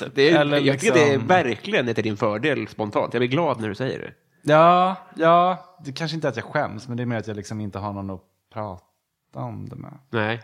[0.14, 3.14] Det är, Eller jag tycker det är liksom- verkligen är till din fördel spontant.
[3.14, 4.12] Jag blir glad när du säger det.
[4.52, 7.36] Ja, ja, det kanske inte är att jag skäms, men det är mer att jag
[7.36, 8.84] liksom inte har någon att prata
[9.32, 9.98] om det med.
[10.10, 10.40] Nej.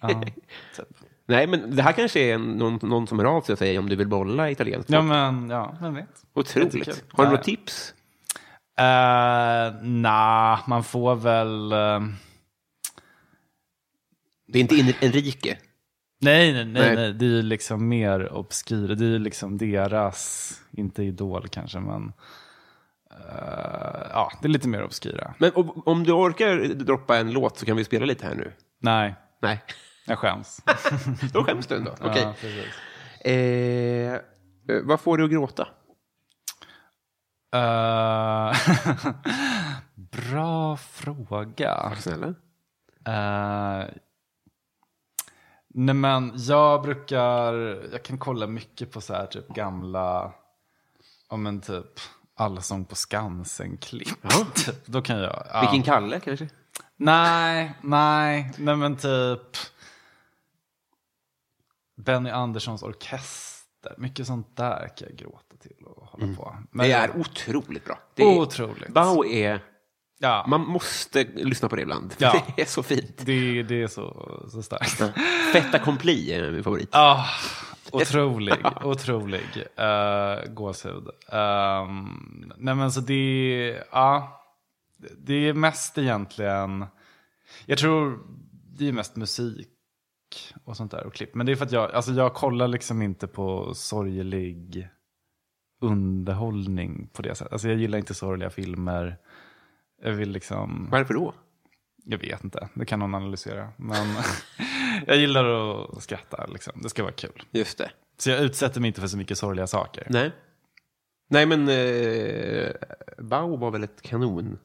[0.00, 0.08] Ja,
[0.76, 0.86] typ.
[1.26, 3.88] Nej, men det här kanske är någon, någon som hör av sig och säger om
[3.88, 4.90] du vill bolla italienskt.
[4.90, 6.22] ja men ja, vem vet.
[6.34, 7.04] Otroligt.
[7.12, 7.94] Har du något tips?
[8.80, 11.72] Uh, nah, man får väl...
[11.72, 12.00] eh,
[14.46, 15.56] Det är inte in, Enrique.
[16.20, 17.12] nej, nej, nej, Nej.
[17.12, 18.88] det är ju liksom mer obskyr.
[18.88, 22.12] Det är ju liksom deras, inte idol kanske, men...
[23.10, 25.34] eh, ja, det är lite mer obskyra.
[25.38, 28.52] Men om, om du orkar droppa en låt så kan vi spela lite här nu.
[28.80, 29.62] Nej, Nej,
[30.06, 30.60] jag skäms.
[31.32, 31.90] då skäms du ändå.
[32.00, 32.22] Okej.
[32.22, 32.74] Ja, precis.
[33.24, 34.20] Eh, eh,
[34.84, 35.68] vad får du att gråta?
[37.52, 38.56] Eh,
[39.94, 41.92] bra fråga.
[42.00, 42.34] Snälla.
[43.08, 43.90] Uh,
[45.68, 47.52] nej men jag brukar,
[47.92, 50.32] jag kan kolla mycket på så här typ gamla,
[51.30, 52.00] ja men typ
[52.34, 54.18] Allsång på Skansen-klipp.
[54.22, 54.46] Ja.
[54.54, 55.60] Typ, Då kan jag, ja.
[55.60, 56.48] Vilken Kalle kanske?
[56.96, 59.56] Nej, nej, nej men typ
[61.96, 63.51] Benny Anderssons orkester.
[63.98, 66.56] Mycket sånt där kan jag gråta till och hålla på.
[66.70, 67.98] Men, Det är otroligt bra.
[68.14, 68.88] Det är, Otroligt.
[68.88, 69.60] Bao är...
[70.18, 72.14] Ja, Man måste lyssna på det ibland.
[72.18, 72.44] Ja.
[72.56, 73.18] Det är så fint.
[73.18, 75.16] det, det är så, så starkt.
[75.52, 76.88] Fetta Compli är min favorit.
[76.92, 77.24] Ah,
[77.92, 78.54] otrolig,
[78.84, 81.08] otrolig uh, gåshud.
[81.32, 84.42] Um, nej men så det, ja,
[85.18, 86.86] det är mest egentligen,
[87.66, 88.18] jag tror
[88.78, 89.68] det är mest musik
[90.64, 91.34] och sånt där och klipp.
[91.34, 94.88] Men det är för att jag, alltså jag kollar liksom inte på sorglig
[95.80, 97.52] underhållning på det sättet.
[97.52, 99.16] Alltså jag gillar inte sorgliga filmer.
[100.02, 100.88] Jag vill liksom...
[100.90, 101.34] Varför då?
[102.04, 103.72] Jag vet inte, det kan någon analysera.
[103.76, 104.06] Men
[105.06, 106.72] jag gillar att skratta, liksom.
[106.82, 107.42] det ska vara kul.
[107.50, 107.90] Just det.
[108.18, 110.06] Så jag utsätter mig inte för så mycket sorgliga saker.
[110.10, 110.32] Nej.
[111.28, 112.72] Nej, men eh,
[113.18, 114.58] Bao var väl ett kanon...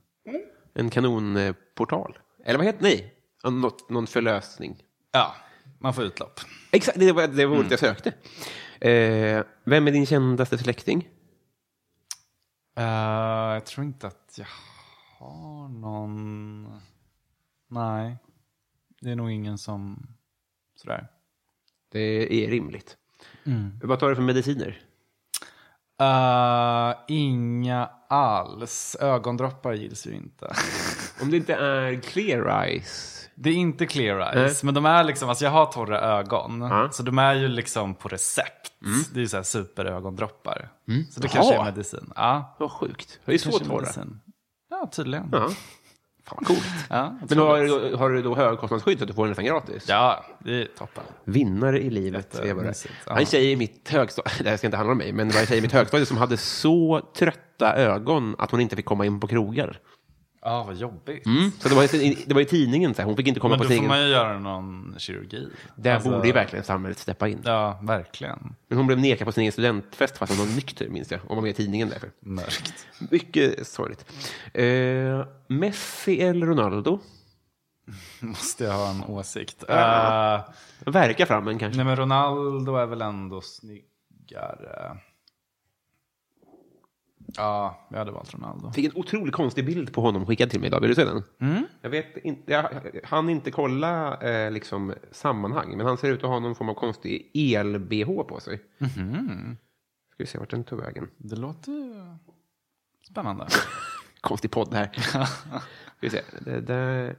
[0.74, 2.18] En kanonportal.
[2.46, 3.14] Eller vad heter Nej,
[3.44, 4.84] något, någon förlösning.
[5.12, 5.36] Ja,
[5.80, 6.40] man får utlopp.
[6.72, 8.14] Exakt, det var det var ordet jag sökte.
[8.90, 11.10] Eh, vem är din kändaste släkting?
[12.78, 14.48] Eh, jag tror inte att jag
[15.18, 16.82] har någon...
[17.70, 18.18] Nej,
[19.02, 20.08] det är nog ingen som...
[20.76, 21.08] Sådär.
[21.92, 22.98] Det är rimligt.
[23.84, 24.82] Vad tar du för mediciner?
[26.02, 28.96] Eh, inga alls.
[29.00, 30.56] Ögondroppar gills ju inte.
[31.22, 33.17] Om det inte är clear eyes.
[33.40, 36.70] Det är inte clear eyes, men de är liksom, alltså jag har torra ögon.
[36.92, 38.72] Så de är ju liksom på recept.
[39.14, 40.70] Det är ju så här superögondroppar.
[41.12, 41.34] Så det Jaha.
[41.34, 42.14] kanske är medicin.
[42.16, 43.20] Ja, Vad sjukt.
[43.26, 43.82] Det är så kanske är torra.
[43.82, 44.20] medicin.
[44.70, 45.30] Ja, tydligen.
[45.32, 45.50] Ja.
[46.26, 46.64] Fan vad coolt.
[46.90, 49.86] Ja, Men har, har du då högkostnadsskydd så att du får den nästan gratis?
[49.88, 51.04] ja, det är toppen.
[51.24, 52.26] Vinnare i livet.
[52.34, 53.14] Jätte- är jag mysigt, ja.
[53.14, 55.42] Han tjej i mitt högstadie, det här ska inte handla om mig, men det var
[55.42, 59.06] en tjej i mitt högstadie som hade så trötta ögon att hon inte fick komma
[59.06, 59.80] in på krogar.
[60.42, 61.24] Ja, vad jobbigt.
[61.60, 63.08] Så det var, i- det var i tidningen, så här.
[63.08, 63.90] hon fick inte komma Men på då får tidningen.
[63.90, 65.48] man ju göra någon kirurgi.
[65.76, 67.42] Där Alltså, borde ju verkligen samhället steppa in.
[67.46, 68.56] Ja, verkligen.
[68.68, 71.20] Men hon blev nekad på sin egen studentfest fast hon var nykter, minns jag.
[71.28, 72.10] Och var med i tidningen därför.
[72.20, 72.74] Mörkt.
[73.12, 74.06] Mycket sorgligt.
[74.54, 77.00] Eh, Messi eller Ronaldo?
[78.20, 79.64] Måste jag ha en åsikt.
[79.70, 80.42] Eh,
[80.86, 81.78] Verka fram en kanske.
[81.78, 84.98] nej, men Ronaldo är väl ändå snyggare.
[87.36, 88.72] Ja, jag hade valt Ronaldo.
[88.72, 90.82] Fick en otroligt konstig bild på honom skickad till mig idag.
[90.82, 91.24] Vill du se den?
[91.82, 92.70] Jag vet inte, jag
[93.04, 96.74] hann inte kolla eh, liksom, sammanhang, men han ser ut att ha någon form av
[96.74, 98.64] konstig el-bh på sig.
[100.18, 101.10] Ska vi se vart den tog vägen.
[101.18, 102.18] Det låter
[103.10, 103.48] spännande.
[104.22, 104.92] Konstig podd här.
[104.94, 106.22] Ska vi se.
[106.42, 107.16] Det där...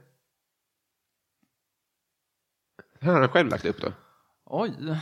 [3.01, 3.91] Här har han själv lagt upp då.
[4.45, 4.99] Oj.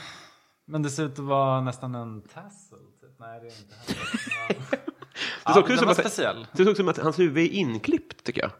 [0.65, 2.79] Men det ser ut att vara nästan en tassel.
[3.01, 3.19] Typ.
[3.19, 4.79] Nej, det är inte heller.
[5.47, 6.47] Det såg ut som speciell.
[6.51, 8.51] Det såg ut som att hans huvud är inklippt, tycker jag.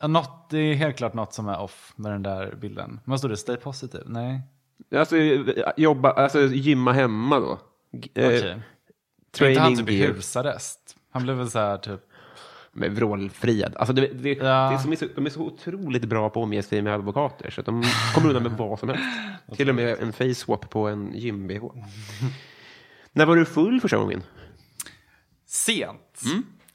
[0.00, 3.00] Ja, något, det är helt klart något som är off med den där bilden.
[3.04, 3.36] Vad står det?
[3.36, 4.04] Stay positive?
[4.06, 4.40] Nej.
[4.96, 5.16] Alltså,
[5.76, 7.50] jobba, alltså gymma hemma då.
[7.52, 7.58] Eh,
[8.26, 8.38] Okej.
[9.36, 9.48] Okay.
[9.48, 10.12] Inte han typ i gear.
[10.12, 10.96] husarrest?
[11.10, 12.00] Han blev väl så här typ...
[12.72, 13.76] Med vrålfriad.
[13.76, 14.70] Alltså det, det, Ja.
[14.72, 17.50] det som är så, de är så otroligt bra på att omge sig med advokater
[17.50, 17.84] så att de
[18.14, 19.04] kommer undan med vad som helst.
[19.56, 21.70] Till och med en face swap på en gym-bh.
[23.12, 24.22] När var du full första gången?
[25.46, 26.00] Sent.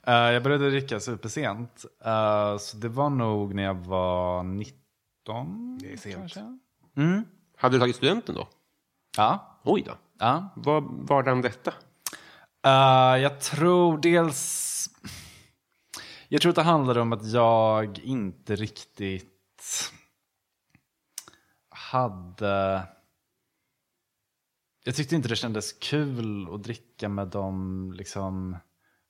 [0.03, 1.85] Eh, jag började dricka supersent.
[2.05, 5.77] Uh, så det var nog när jag var 19.
[5.77, 6.15] Det är sent.
[6.15, 6.57] Kanske.
[7.57, 8.47] Hade du tagit studenten då?
[9.17, 9.59] Ja.
[9.63, 9.91] Oj då.
[10.19, 10.49] ja.
[10.55, 11.73] Vad var den detta?
[12.65, 14.89] Eh, jag tror dels...
[16.27, 19.91] Jag tror att det handlade om att jag inte riktigt
[21.69, 22.83] hade...
[24.83, 28.57] Jag tyckte inte det kändes kul att dricka med dem liksom,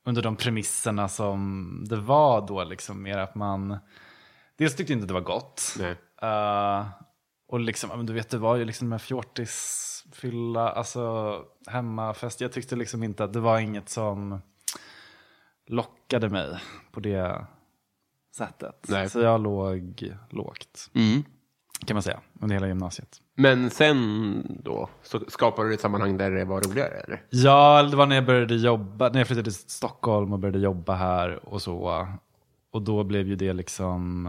[0.06, 2.64] under de premisserna som det var då.
[2.64, 3.78] Liksom, mer att man...
[4.58, 5.78] Dels tyckte jag inte det var gott.
[6.22, 6.88] Eh,
[7.48, 11.36] och liksom, du vet, det var ju liksom med fjortisfylla, alltså
[11.68, 12.42] hemmafest.
[12.42, 14.42] Jag tyckte liksom inte att det var inget som
[15.68, 16.60] lockade mig
[16.92, 17.46] på det
[18.38, 18.86] sättet.
[18.90, 19.10] Nej.
[19.10, 20.90] Så jag låg lågt,
[21.86, 23.22] kan man säga, under hela gymnasiet.
[23.36, 26.94] Men sen då, så skapade du ett sammanhang där det var roligare?
[26.94, 27.24] Eller?
[27.30, 30.96] Ja, det var när jag började jobba, när jag flyttade till Stockholm och började jobba
[30.96, 32.08] här och så.
[32.72, 34.26] Och då blev ju det liksom,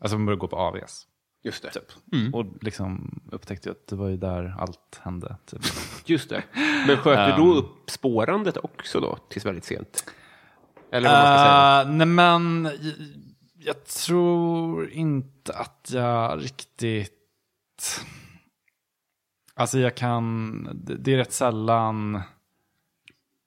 [0.00, 1.06] alltså man började gå på AVS.
[1.44, 1.70] Just det.
[1.70, 2.34] Typ.
[2.34, 5.36] Och liksom upptäckte jag att det var ju där allt hände.
[5.46, 5.60] Typ.
[6.04, 6.42] Just det.
[6.86, 10.04] Men sköt du då upp spårandet också då, tills väldigt sent?
[10.92, 11.84] Eller vad man ska säga.
[11.84, 12.70] Uh, nej men,
[13.64, 17.12] jag, tror inte att jag riktigt...
[19.54, 20.68] Alltså jag kan,
[21.00, 22.20] det, är rätt sällan...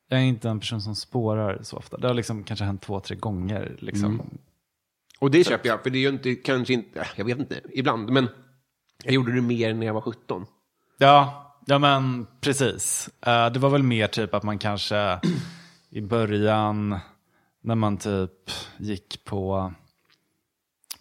[0.09, 1.97] Jag är inte en person som spårar så ofta.
[1.97, 3.75] Det har liksom kanske hänt två, tre gånger.
[3.79, 4.21] Liksom.
[5.19, 7.61] Och det köper jag, för det är ju inte, kanske inte, äh, jag vet inte,
[7.73, 8.27] ibland, men
[9.03, 10.45] jag gjorde det mer när jag var 17.
[10.97, 13.09] Ja, ja men precis.
[13.21, 15.19] Eh, det var väl mer typ att man kanske
[15.89, 16.99] i början
[17.61, 19.73] när man typ gick på,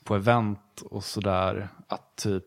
[0.05, 2.45] på event och sådär, att typ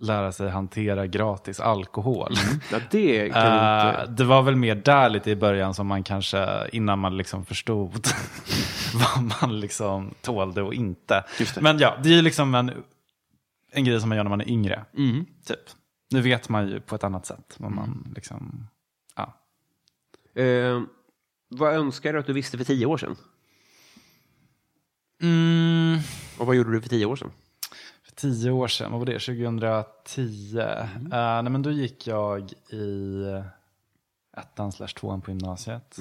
[0.00, 2.32] lära sig hantera gratis alkohol.
[2.72, 4.06] Ja, det kan Eh, inte...
[4.12, 7.92] det var väl mer där lite i början som man kanske, innan man liksom förstod
[8.94, 11.24] vad man liksom tålde och inte.
[11.60, 12.72] Men ja, det är ju liksom en,
[13.70, 14.84] en grej som man gör när man är yngre.
[15.46, 15.60] Typ.
[16.10, 18.66] Nu vet man ju på ett annat sätt vad man liksom,
[19.16, 19.34] ja.
[20.42, 20.80] Eh,
[21.48, 23.16] vad önskar du att du visste för tio år sedan?
[25.22, 25.98] Mm,
[26.38, 27.30] Och vad gjorde du för tio år sedan?
[28.04, 30.58] för tio år sedan, vad var det, 2010?
[30.58, 33.24] Eh, nej men då gick jag i
[34.36, 35.98] ettan slash tvåan på gymnasiet.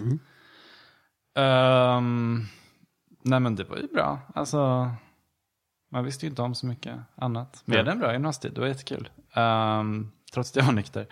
[1.36, 2.46] Ehm,
[3.24, 4.20] nej men det var ju bra.
[4.36, 4.92] Alltså,
[5.92, 7.62] man visste ju inte om så mycket annat.
[7.66, 9.10] Men jag hade en bra gymnasietid, det var jättekul.
[9.34, 11.08] Ehm, trots att jag var nykter.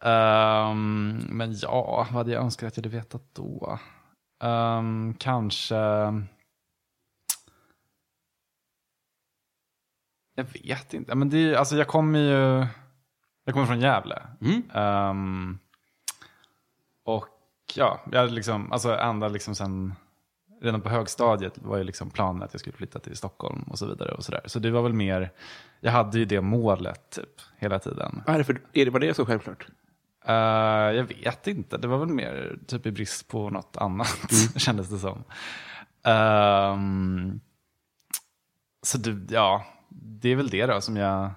[0.00, 3.78] Ehm, men ja, vad hade jag önskat att jag hade vetat då?
[4.42, 5.74] Ehm, kanske...
[10.34, 11.14] Jag vet inte.
[11.14, 12.66] Men det är, alltså jag kommer ju...
[13.44, 14.22] Jag kommer från Gävle.
[14.74, 15.58] Ehm,
[17.04, 17.26] och
[17.74, 19.94] ja, jag liksom, alltså ända liksom sen,
[20.62, 23.86] redan på högstadiet var ju liksom planen att jag skulle flytta till Stockholm och så
[23.86, 24.12] vidare.
[24.12, 24.40] och Så, där.
[24.46, 25.32] så det var väl mer,
[25.80, 28.22] jag hade ju det målet typ hela tiden.
[28.26, 29.66] Varför är det, var det så självklart?
[30.26, 30.34] Eh,
[30.96, 34.98] jag vet inte, det var väl mer typ i brist på något annat, kändes det
[34.98, 35.24] som.
[36.04, 37.40] Ehm,
[38.82, 39.66] så du, ja,
[40.02, 41.30] det är väl det då som jag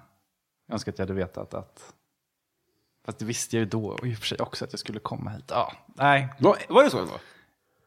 [0.72, 1.94] önskar att jag hade vetat att
[3.04, 4.98] Fast det visste jag ju då och i och för sig också att jag skulle
[5.00, 5.44] komma hit.
[5.48, 7.12] Ja, nej, Var, var det så ändå?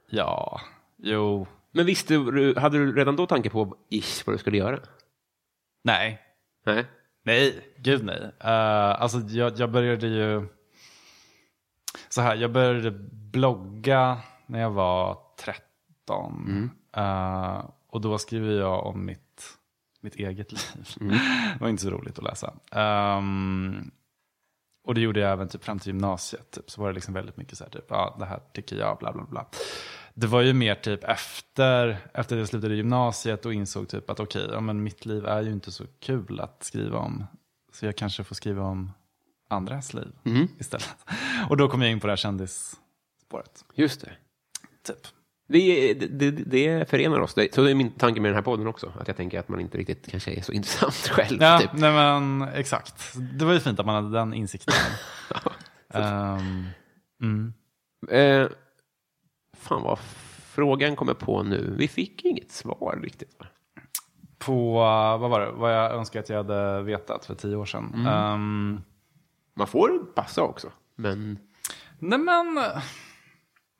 [0.10, 0.62] ja,
[0.98, 4.80] jo, Men visste du, hade du redan då tanke på ish, vad du skulle göra?
[5.84, 6.22] nej,
[6.66, 6.86] Nej.
[7.24, 8.22] nej, gud nej.
[8.22, 8.32] Uh,
[9.02, 10.48] alltså jag, jag började ju,
[12.10, 12.92] så här, jag började
[13.32, 16.70] blogga när jag var 13.
[16.96, 19.31] Eh, och då skriver jag om mitt,
[20.02, 20.86] mitt eget liv.
[21.00, 22.54] det var inte så roligt att läsa.
[22.72, 23.92] Ehm,
[24.84, 26.52] och det gjorde jag även typ fram till gymnasiet.
[26.52, 26.72] Typ.
[26.72, 29.14] Så var det liksom väldigt mycket så här, typ, ja det här tycker jag, bla
[29.14, 29.46] bla bla.
[30.14, 34.20] Det var ju mer typ efter, efter att jag slutade gymnasiet och insåg typ att
[34.20, 37.26] okej, ja, men mitt liv är ju inte så kul att skriva om.
[37.74, 38.92] Så jag kanske får skriva om
[39.48, 40.12] andras liv
[40.60, 40.96] istället.
[41.50, 43.66] Och då kom jag in på det här kändisspåret.
[43.74, 44.12] Just det.
[44.84, 45.08] Typ.
[45.52, 47.34] Det, det, det förenar oss.
[47.34, 48.94] Det, så det är min tanke med den här podden också.
[49.00, 51.42] Att jag tänker att man inte riktigt kanske är så intressant själv.
[51.42, 51.70] Ja, Typ.
[51.74, 53.14] nej men exakt.
[53.40, 54.74] Det var ju fint att man hade den insikten.
[55.94, 56.66] Ehm,
[57.22, 57.54] mm.
[58.10, 58.48] Eh,
[59.58, 60.00] fan vad
[60.46, 61.76] frågan kommer på nu.
[61.78, 63.36] Vi fick inget svar riktigt.
[63.40, 63.46] va?
[64.38, 64.74] På,
[65.20, 68.06] vad var det, vad jag önskar att jag hade vetat för tio år sedan.
[68.08, 68.82] Ehm,
[69.54, 70.72] Man får passa också.
[70.96, 71.40] Men
[72.00, 72.56] nej men,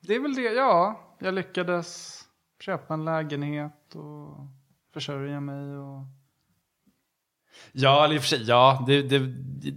[0.02, 1.00] det är väl det, ja.
[1.24, 2.22] Jag lyckades
[2.60, 4.38] köpa en lägenhet och
[4.94, 6.04] försörja mig och...
[7.72, 8.84] Ja, eller i och för sig, ja.
[8.88, 9.76] Det, det, det...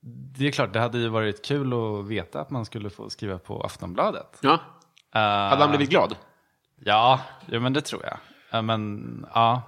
[0.00, 3.38] det är klart, det hade ju varit kul att veta att man skulle få skriva
[3.38, 4.38] på Aftonbladet.
[4.42, 4.52] Ja.
[4.52, 4.58] Uh,
[5.20, 6.16] Hade han blivit glad?
[6.76, 8.18] Ja, ja men det tror jag.
[8.58, 9.62] Uh, men ja,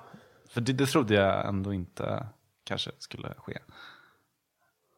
[0.49, 2.27] för det, det trodde jag ändå inte
[2.65, 3.59] kanske skulle ske.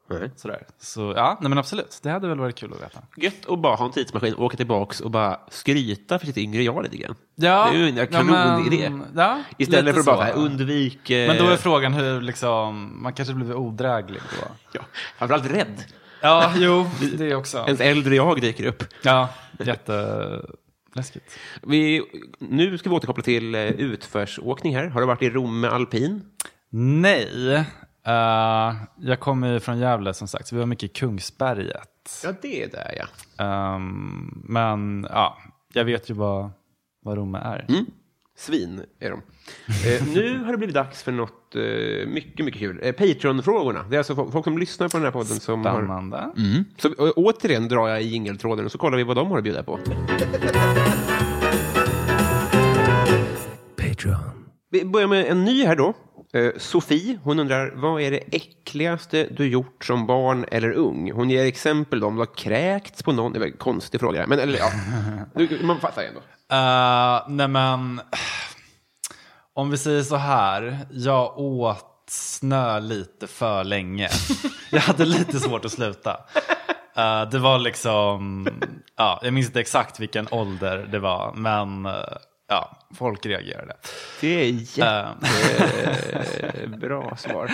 [0.09, 0.31] Nej.
[0.37, 0.67] Sådär.
[0.79, 1.99] Så ja, nej men absolut.
[2.03, 3.01] Det hade väl varit kul att veta.
[3.17, 6.83] Gött att bara ha en tidsmaskin, åka tillbaks och bara skryta för sitt yngre jag
[6.83, 7.15] lite grann.
[7.35, 8.91] Ja, det är ju en ja, kanonidé.
[8.91, 10.21] men- ja, Istället för att bara så.
[10.33, 11.11] så här, undvik...
[11.11, 14.47] eh, Men då är frågan hur liksom, man kanske blir odräglig då.
[14.73, 14.81] ja,
[15.19, 15.85] framförallt rädd.
[16.23, 16.87] Ja, jo,
[17.19, 17.59] det också.
[17.67, 18.85] Ens äldre jag dyker upp.
[19.03, 19.29] Ja,
[19.59, 21.39] jätteläskigt.
[21.63, 22.03] Vi,
[22.39, 24.87] nu ska vi återkoppla till eh, utförsåkning här.
[24.87, 26.23] Har du varit i Rom med alpin?
[26.71, 27.65] Nej,
[28.07, 32.21] eh, jag kommer ju från Gävle som sagt, så vi var mycket i Kungsberget.
[32.25, 33.45] Ja, det är där ja.
[33.45, 35.39] Ehm, men ja,
[35.73, 36.51] jag vet ju vad,
[37.03, 37.67] vad Romme är.
[38.39, 39.23] Svin är de.
[39.89, 42.81] Eh, nu har det blivit dags för något eh, mycket, mycket kul.
[42.83, 43.83] Eh, Patreon-frågorna.
[43.91, 45.73] Det är alltså folk folk som lyssnar på den här podden som har...
[45.75, 46.31] Spännande.
[46.79, 49.45] Så å- återigen drar jag i jingeltråden och så kollar vi vad de har att
[49.45, 49.79] bjuda på.
[53.77, 54.47] Patreon.
[54.71, 55.95] Vi börjar med en ny här då.
[56.37, 61.13] Eh, Sofie, hon undrar vad är det äckligaste du gjort som barn eller ung?
[61.13, 63.33] Hon ger exempel då, om du har kräkts på någon.
[63.33, 64.71] Det var en konstig fråga, men eller ja.
[65.35, 66.21] Du- Man fattar ju ändå.
[66.53, 68.01] Uh, nej men,
[69.55, 74.09] om vi säger så här, jag åt snö lite för länge.
[74.71, 76.11] jag hade lite svårt att sluta.
[76.99, 78.49] Uh, det var liksom,
[78.97, 81.87] ja, jag minns inte exakt vilken ålder det var, men
[82.49, 83.77] ja, folk reagerade.
[84.21, 85.09] Det är Eh,
[86.55, 87.51] jättebra svar.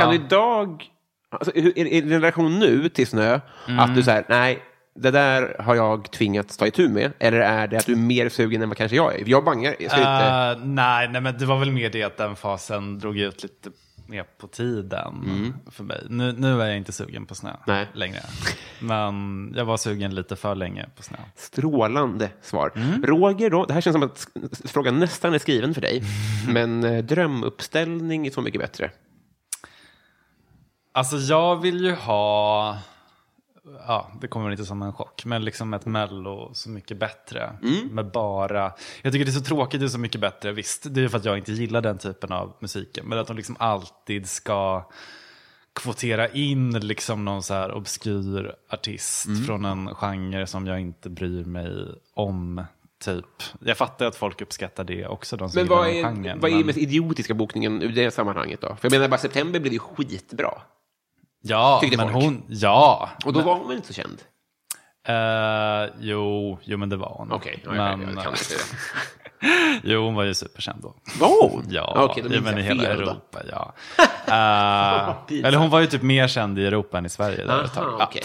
[0.00, 0.84] Kan du idag,
[1.30, 3.40] alltså, är, är din relation nu till snö,
[3.78, 4.62] att du säger nej,
[4.94, 8.28] det där har jag tvingats ta itu med, eller är det att du är mer
[8.28, 9.24] sugen än vad kanske jag är?
[9.26, 10.00] Jag bangar, jag.
[10.00, 13.70] Eh, nej, nej, men det var väl mer det att den fasen drog ut lite
[14.12, 16.06] mer på tiden för mig.
[16.08, 17.86] Nu, nu är jag inte sugen på snö Nej.
[17.94, 18.20] längre.
[18.80, 21.16] Men jag var sugen lite för länge på snö.
[21.36, 22.72] Strålande svar.
[22.76, 23.02] Mm.
[23.02, 24.28] Roger då, det här känns som att
[24.64, 26.02] frågan nästan är skriven för dig,
[26.48, 28.90] men eh, drömuppställning är så mycket bättre.
[30.92, 32.78] Alltså jag vill ju ha,
[33.86, 37.52] ja det kommer väl inte som en chock, men liksom ett mello så mycket bättre.
[37.90, 41.00] Med bara, jag tycker det är så tråkigt det är så mycket bättre, visst det
[41.02, 43.06] är för att jag inte gillar den typen av musiken.
[43.06, 44.88] Men att de liksom alltid ska
[45.74, 51.44] kvotera in liksom någon så här obskyr artist från en genre som jag inte bryr
[51.44, 52.64] mig om.
[53.04, 53.26] Typ.
[53.60, 56.40] Jag fattar att folk uppskattar det också, de som Men gillar vad den är, genren.
[56.40, 58.66] vad är men- mest idiotiska bokningen i det sammanhanget då?
[58.66, 60.62] För jag menar bara september blev ju skitbra.
[61.42, 62.12] Ja, men folk.
[62.24, 63.08] hon, ja.
[63.24, 64.22] Och då var hon väl inte så känd?
[65.08, 67.32] Eh, jo, jo, men det var hon.
[67.32, 68.76] Okej, ja, men, jag, kan inte det.
[69.84, 70.94] Jo, hon var ju superkänd då.
[71.20, 71.66] Var hon?
[71.70, 72.90] Ja, minns men i hela då.
[72.90, 73.74] Europa, ja.
[74.26, 77.74] Eh, eller hon var ju typ mer känd i Europa än i Sverige där ett
[77.74, 77.84] tag.
[77.88, 78.06] Aha, Ja.
[78.06, 78.22] okej.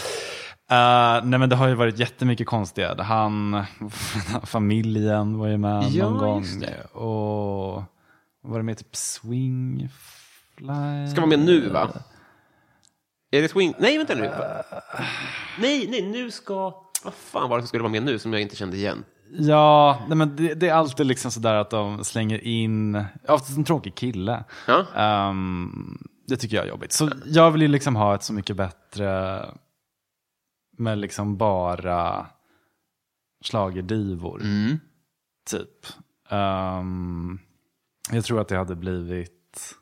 [0.70, 3.04] Eh, nej men det har ju varit jättemycket konstiga.
[3.04, 3.64] Han,
[4.44, 6.46] familjen var ju med Ja, någon gång.
[6.94, 7.84] Och
[8.42, 9.88] var det med typ Swingfly?
[11.12, 11.90] Ska vara med nu, va?
[13.32, 13.74] Är det swing?
[13.80, 14.32] Nej, vänta nu.
[15.60, 16.84] Nej, nej, nu ska...
[17.04, 19.04] Vad fan var det som skulle vara med nu som jag inte kände igen?
[19.32, 23.64] Ja, nej men det, det är alltid liksom sådär att de slänger in, oftast en
[23.64, 24.44] tråkig kille.
[24.68, 24.86] Ja.
[24.96, 25.98] Ehm,
[26.28, 26.92] det tycker jag är jobbigt.
[26.92, 29.46] Så jag vill ju liksom ha ett så mycket bättre
[30.78, 32.28] med liksom bara
[33.46, 34.42] schlagerdivor.
[34.42, 34.80] Mm.
[35.50, 35.86] Typ.
[36.30, 37.40] Ehm,
[38.12, 39.76] jag tror att det hade blivit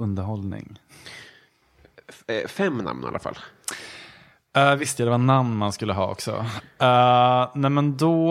[0.00, 0.78] underhållning.
[2.26, 3.38] Eh, Fem namn i alla fall.
[4.58, 6.32] Uh, visst, ja, det var namn man skulle ha också.
[6.82, 8.30] Uh, nej men då,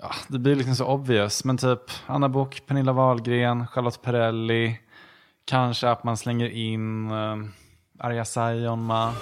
[0.00, 1.44] ja, det blir liksom så obvious.
[1.44, 4.78] Men typ Anna Book, Pernilla Wahlgren, Charlotte Perrelli.
[5.44, 7.36] Kanske att man slänger in uh,
[7.98, 9.12] Arja Saijonmaa.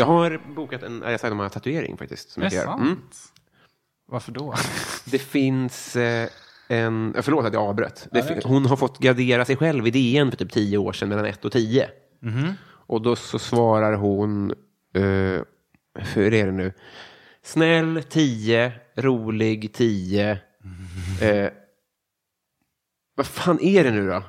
[0.00, 2.30] Jag har bokat en Arja Saijonmaa-tatuering faktiskt.
[2.30, 2.80] Som Är jag det sant?
[2.82, 2.98] Mm.
[4.08, 4.54] Varför då?
[5.04, 6.28] Det finns eh,
[6.68, 7.14] en...
[7.22, 8.08] Förlåt att jag avbröt.
[8.12, 11.08] Det fin- hon har fått gradera sig själv i DN för typ tio år sedan
[11.08, 11.88] mellan 1 och 10.
[12.86, 14.50] Och då så svarar hon...
[14.94, 15.40] Eh,
[16.14, 16.72] hur är det nu?
[17.42, 20.38] Snäll 10, rolig 10.
[21.22, 21.50] Eh,
[23.16, 24.22] vad fan är det nu då?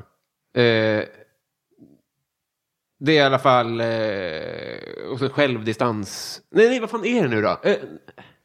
[0.62, 1.04] Eh,
[3.06, 3.82] det är i alla fall...
[3.82, 6.42] Eh, och så självdistans.
[6.52, 7.60] Nej, nej, vad fan är det nu då?
[7.64, 7.76] Eh,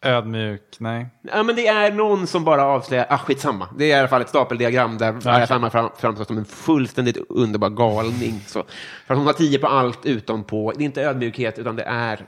[0.02, 1.06] Ödmjuk, nej.
[1.22, 3.68] Ja, men det är någon som bara avslöjar, ah, skitsamma.
[3.78, 7.16] Det är i alla fall ett stapeldiagram där varje samma fram, framstår som en fullständigt
[7.28, 8.40] underbar galning.
[8.46, 8.64] Så,
[9.06, 11.82] för att hon har tio på allt utom på, det är inte ödmjukhet utan det
[11.82, 12.26] är,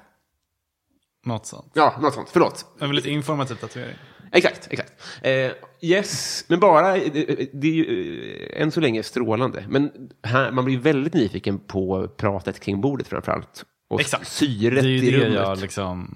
[1.26, 1.72] Något sånt.
[1.74, 2.66] ja, något sånt, förlåt.
[2.80, 3.96] En väldigt informativ tatuering.
[4.32, 4.92] Exakt, exakt.
[5.22, 5.50] Eh,
[5.80, 7.12] yes, men bara, eh,
[7.52, 9.64] det är ju eh, än så länge strålande.
[9.68, 9.90] Men
[10.22, 13.64] här, man blir väldigt nyfiken på pratet kring bordet framför allt.
[13.90, 14.28] Och Exakt.
[14.28, 15.34] syret Det är i ju det rummet.
[15.34, 16.08] jag liksom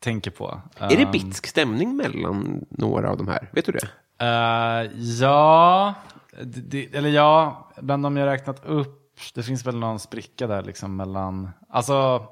[0.00, 0.60] tänker på.
[0.78, 3.48] Är det Um, bitsk stämning mellan några av de här?
[3.52, 3.88] Vet du det?
[4.18, 4.90] Eh,
[5.20, 5.94] ja,
[6.42, 8.98] det, det, eller ja, bland de jag räknat upp,
[9.34, 12.26] det finns väl någon spricka där liksom mellan, alltså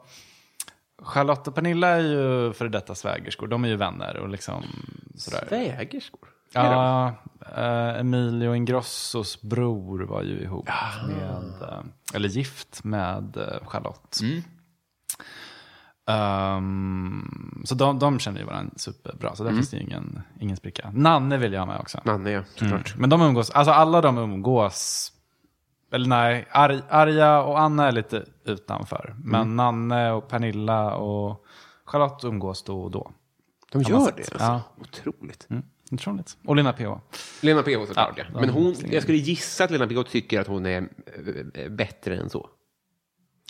[1.02, 4.64] Charlotte och Pernilla är ju före detta svägerskor, de är ju vänner och liksom
[5.14, 5.44] sådär.
[5.48, 6.28] Svägerskor?
[6.52, 7.14] Ja,
[7.56, 10.68] eh, Emilio Ingrossos bror var ju ihop
[11.06, 11.82] med, eh,
[12.14, 14.20] eller gift med eh, Charlotte.
[16.10, 20.56] Ehm, så de, de känner ju varandra superbra, så där finns det ju ingen, ingen
[20.56, 20.90] spricka.
[20.94, 22.00] Nanne vill jag ha med också.
[22.04, 22.94] Nanne, ja, såklart.
[22.96, 25.12] Men de umgås, alltså alla de umgås,
[25.90, 29.14] eller nej, Ar Arja och Anna är lite utanför.
[29.24, 31.44] Men Nanne och Pernilla och
[31.84, 33.10] Charlotte umgås då och då.
[33.72, 34.06] De gör det?
[34.06, 34.34] Alltså.
[34.38, 34.62] Ja.
[34.80, 35.46] Otroligt.
[35.50, 36.36] Mm, otroligt.
[36.46, 36.88] Och Lena PH.
[37.42, 38.40] Lena PH såklart, Ja, ja.
[38.40, 40.88] Men hon, jag skulle gissa att Lena PH tycker att hon är
[41.54, 42.48] eh, bättre än så.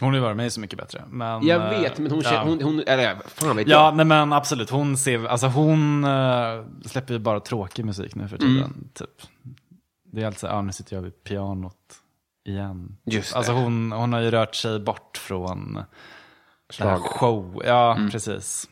[0.00, 1.04] Hon har ju varit mig så mycket bättre.
[1.10, 2.30] Men, Jag eh, vet, men hon, ja.
[2.30, 3.96] känner, hon, hon eller fan vet Ja, jag.
[3.96, 4.70] nej men absolut.
[4.70, 8.56] Hon, ser, alltså hon eh, släpper ju bara tråkig musik nu för tiden.
[8.64, 8.88] Mm.
[8.94, 9.10] Typ.
[10.12, 11.76] Det är alltså, ja nu sitter jag vid pianot
[12.44, 12.96] igen.
[13.04, 13.36] Just det.
[13.38, 15.82] Alltså hon, hon har ju rört sig bort från
[16.72, 16.96] Schlager.
[16.98, 17.62] show.
[17.66, 18.10] Ja, Mm.
[18.10, 18.68] precis.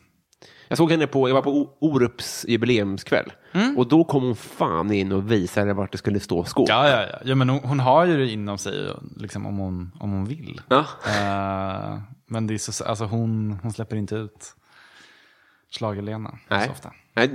[0.67, 3.31] Jag såg henne på, jag var på Orups jubileumskväll.
[3.77, 6.69] Och då kom hon fan in och visade vart det skulle stå skåp.
[6.69, 7.17] Ja, ja, ja.
[7.25, 10.61] ja men hon, hon har ju det inom sig liksom, om, hon, om hon vill.
[10.69, 10.79] Ja.
[11.07, 14.55] Eh, men det är så, alltså, hon, hon släpper inte ut
[15.71, 16.65] Schlager-Lena Nej.
[16.65, 16.91] så ofta.
[17.13, 17.27] Nej,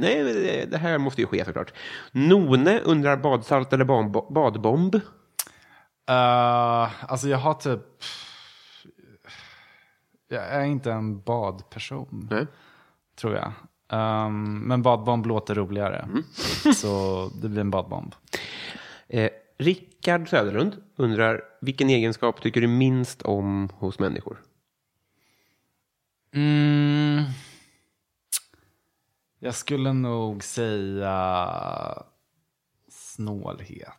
[0.71, 1.73] det- här måste ju ske såklart.
[2.13, 5.01] None undrar badsalt eller bad- badbomb.
[6.11, 7.81] Uh, alltså jag har typ...
[10.29, 12.47] Jag är inte en badperson, Nej.
[13.17, 13.53] tror jag.
[13.89, 16.09] Um, men badbomb låter roligare.
[16.75, 18.15] Så det blir en badbomb.
[19.09, 24.43] Eh, Rickard Söderlund undrar vilken egenskap tycker du minst om hos människor?
[26.35, 27.25] Mm.
[29.39, 32.03] Jag skulle nog säga
[32.89, 33.91] snålhet.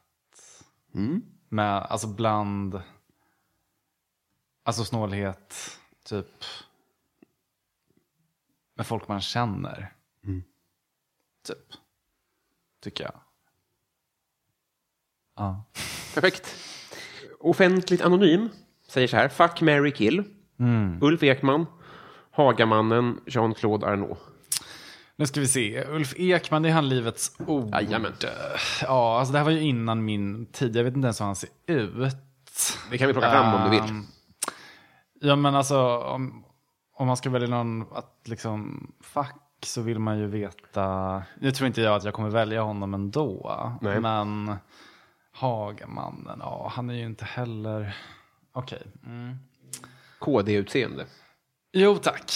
[1.49, 2.81] Med, alltså bland...
[4.63, 6.43] Alltså snålhet, typ...
[8.75, 9.93] Med folk man känner.
[11.47, 11.73] Typ.
[12.81, 13.13] Tycker jag.
[15.35, 15.63] Ja.
[16.13, 16.55] Perfekt.
[17.39, 18.49] Offentligt anonym
[18.87, 19.29] säger så här.
[19.29, 20.23] Fuck, Mary kill.
[21.01, 21.65] Ulf Ekman,
[22.31, 24.19] Hagamannen, Jean-Claude Arnault.
[25.17, 25.85] Nu ska vi se.
[25.85, 27.69] Ulf Ekman, det är han Livets Ord.
[27.73, 28.13] Jajamän.
[28.81, 30.75] Ja, alltså det här var ju innan min tid.
[30.75, 32.17] Jag vet inte ens hur han ser ut.
[32.91, 33.89] Det kan vi plocka fram om du vill.
[33.89, 34.05] Ehm,
[35.19, 36.45] Ja, men alltså om,
[36.93, 41.23] om man ska välja någon att liksom fack så vill man ju veta.
[41.39, 43.51] Nu tror inte jag att jag kommer välja honom ändå.
[43.81, 43.99] Nej.
[43.99, 44.55] Men
[45.31, 47.97] Hagamannen, ja han är ju inte heller...
[48.53, 48.81] Okej.
[49.05, 49.35] Mm.
[50.19, 51.05] KD-utseende.
[51.77, 52.31] Jo tack.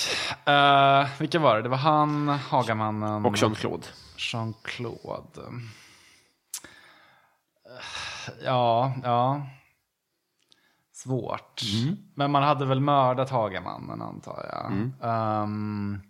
[0.50, 1.62] Uh, vilka var det?
[1.62, 3.86] Det var han, Hagamannen Och Jean-Claude.
[4.18, 5.42] Jean-Claude.
[7.66, 9.48] Eh, Ja, ja.
[10.94, 11.62] Svårt.
[12.16, 14.92] Men man hade väl mördat Hagamannen antar jag.
[15.12, 16.02] Ehm,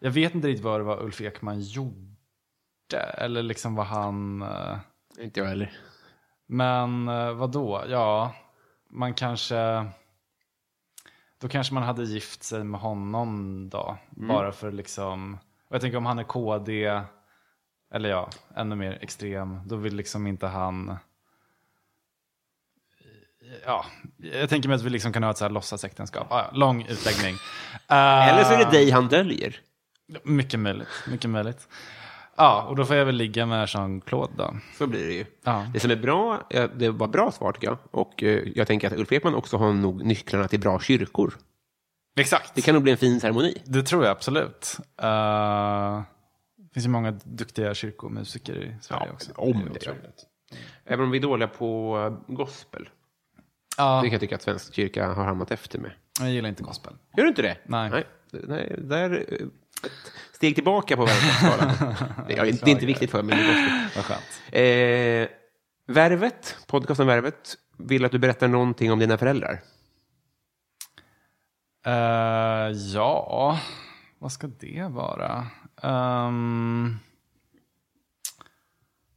[0.00, 3.00] jag vet inte riktigt vad det var Ulf Ekman gjorde.
[3.14, 4.42] Eller liksom vad han...
[4.42, 4.76] eh,
[5.20, 5.72] Inte jag heller.
[6.46, 7.84] men uh, vad då?
[7.88, 8.34] Ja,
[8.90, 9.86] man kanske...
[11.40, 13.98] Då kanske man hade gift sig med honom då.
[14.10, 15.38] Bara för liksom...
[15.68, 17.02] Och jag tänker om han är KD,
[17.94, 19.68] eller ja, ännu mer extrem.
[19.68, 20.96] Då vill liksom inte han...
[23.64, 23.84] Ja,
[24.16, 26.26] jag tänker mig att vi liksom kan ha ett så här låtsasäktenskap.
[26.32, 27.36] Ah, ja, lång utläggning.
[27.88, 29.56] Eller så är det Eh, dig han döljer.
[30.24, 31.68] Mycket möjligt, mycket möjligt.
[32.38, 34.56] Ja, och då får jag väl ligga med Jean-Claude då.
[34.78, 35.24] Så blir det ju.
[35.44, 35.66] Ja.
[35.72, 36.42] Det som är bra,
[36.76, 37.78] det var bra svar tycker jag.
[37.90, 41.34] Och eh, jag tänker att Ulf Ekman också har nog nycklarna till bra kyrkor.
[42.20, 42.54] Exakt.
[42.54, 43.54] Det kan nog bli en fin ceremoni.
[43.64, 44.76] Det tror jag absolut.
[45.02, 46.02] Uh,
[46.56, 49.32] det finns ju många duktiga kyrkomusiker i Sverige också.
[49.36, 49.70] om det.
[49.70, 50.26] otroligt.
[50.84, 52.88] Även om vi är dåliga på eh, gospel.
[53.76, 55.92] Ja, Det kan jag tycka att Svensk kyrka har hamnat efter med.
[56.20, 56.92] jag gillar inte gospel.
[57.16, 57.56] Gör du inte det?
[57.66, 57.90] Nej.
[57.90, 59.26] Nej, Nej där...
[60.32, 61.94] steg tillbaka på världsskalan.
[62.28, 63.38] det, är- det är inte viktigt för mig.
[63.96, 64.42] Vad skönt.
[64.52, 65.28] Eh,
[65.90, 69.60] Värvet, podcasten Värvet, vill att du berättar någonting om dina föräldrar.
[71.86, 73.60] Eh, ja,
[74.18, 75.46] vad ska det vara?
[75.82, 76.98] Um,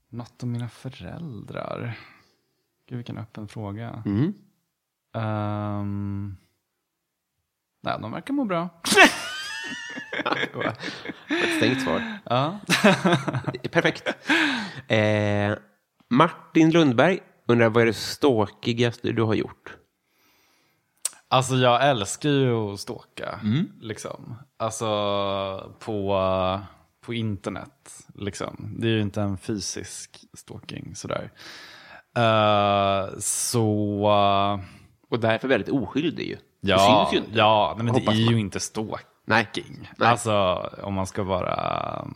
[0.09, 1.97] något om mina föräldrar.
[2.89, 4.03] Gud, vilken öppen fråga.
[4.05, 4.34] Mm.
[5.14, 6.38] Um,
[7.82, 8.70] nej, de verkar må bra.
[11.43, 12.19] Ett stängt svar.
[12.24, 12.59] Ja.
[13.72, 14.07] Perfekt.
[14.88, 15.57] Eh,
[16.09, 19.78] Martin Lundberg undrar vad är det ståkigaste du har gjort?
[21.28, 23.39] Alltså jag älskar ju att stalka.
[23.82, 24.36] Liksom.
[24.59, 24.86] Alltså
[25.80, 26.19] på,
[27.05, 28.03] på internet.
[28.15, 28.76] Liksom.
[28.80, 31.32] Det är ju inte en fysisk stalking sådär.
[32.17, 34.59] Eh, så uh,
[35.09, 36.38] Och därför väldigt oskyldig ju.
[36.61, 37.32] ja, ju inte.
[37.34, 38.15] ja men det är man.
[38.15, 39.07] ju inte stalking.
[39.32, 39.47] Nej.
[39.97, 40.09] Nej.
[40.09, 40.34] Alltså
[40.84, 42.07] om man ska vara...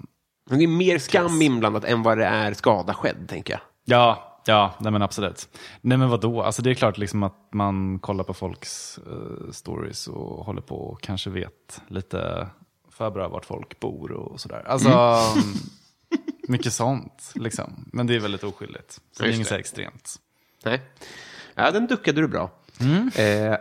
[0.49, 3.61] Men det är mer skam inblandat än vad det är skada skedd, tänker jag.
[3.85, 5.49] Ja, ja, nej men absolut.
[5.81, 10.07] Nej men vadå, alltså det är klart liksom att man kollar på folks eh, stories
[10.07, 12.47] och håller på och kanske vet lite
[12.91, 14.63] för bra vart folk bor och sådär.
[14.67, 15.57] Alltså, Mm.
[16.47, 17.89] mycket sånt liksom.
[17.93, 18.91] Men det är väldigt oskyldigt.
[19.11, 20.15] Så det är inget så extremt.
[20.65, 20.81] Nej.
[21.55, 22.51] Ja, den duckade du bra.
[22.79, 23.11] Mm.
[23.15, 23.57] Eh,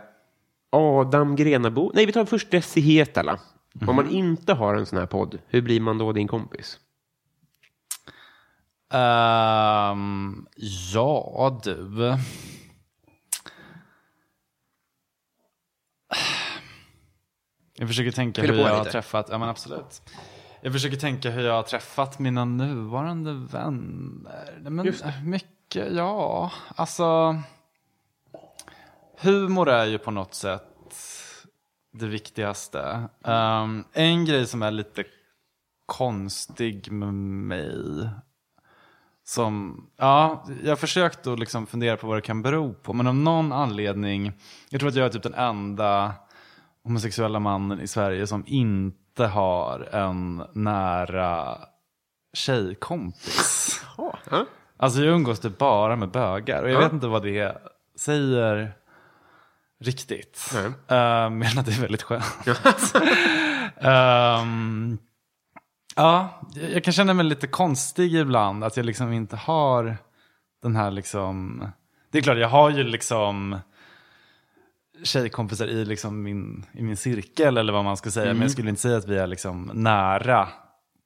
[0.69, 1.91] Adam Grenabo.
[1.93, 3.39] Nej, vi tar först Desi Hietala.
[3.73, 3.89] Mhm.
[3.89, 6.79] Om man inte har en sån här podd, hur blir man då din kompis?
[8.93, 10.45] Ehm,
[10.93, 12.17] ja, du.
[17.77, 18.91] Jag försöker tänka Fyller hur jag har lite.
[18.91, 20.01] träffat, ja men absolut.
[20.61, 24.57] Jag försöker tänka hur jag har träffat mina nuvarande vänner.
[24.61, 24.93] Men
[25.23, 27.35] mycket, ja, alltså.
[29.19, 30.63] Humor är ju på något sätt
[31.93, 33.03] det viktigaste.
[33.25, 35.03] Ehm, en grej som är lite
[35.85, 38.09] konstig med mig
[39.23, 42.93] som, ja, jag har försökt att liksom fundera på vad det kan bero på.
[42.93, 44.31] Men av någon anledning,
[44.69, 46.13] jag tror att jag är typ den enda
[46.83, 51.57] homosexuella mannen i Sverige som inte har en nära
[52.33, 53.81] tjejkompis.
[54.77, 56.79] Alltså jag umgås typ bara med bögar och jag Ja.
[56.79, 57.57] vet inte vad det
[57.99, 58.73] säger
[59.85, 60.51] riktigt.
[60.53, 60.65] Nej.
[60.65, 62.25] Uh, men att det är väldigt skönt.
[63.77, 64.97] Ehm,
[65.95, 66.41] ja,
[66.73, 69.97] jag kan känna mig lite konstig ibland att jag liksom inte har
[70.63, 71.65] den här liksom.
[72.11, 73.59] Det är klart, jag har ju liksom
[75.03, 78.33] tjejkompisar i, liksom min, i min cirkel eller vad man ska säga.
[78.33, 80.47] Men jag skulle inte säga att vi är liksom nära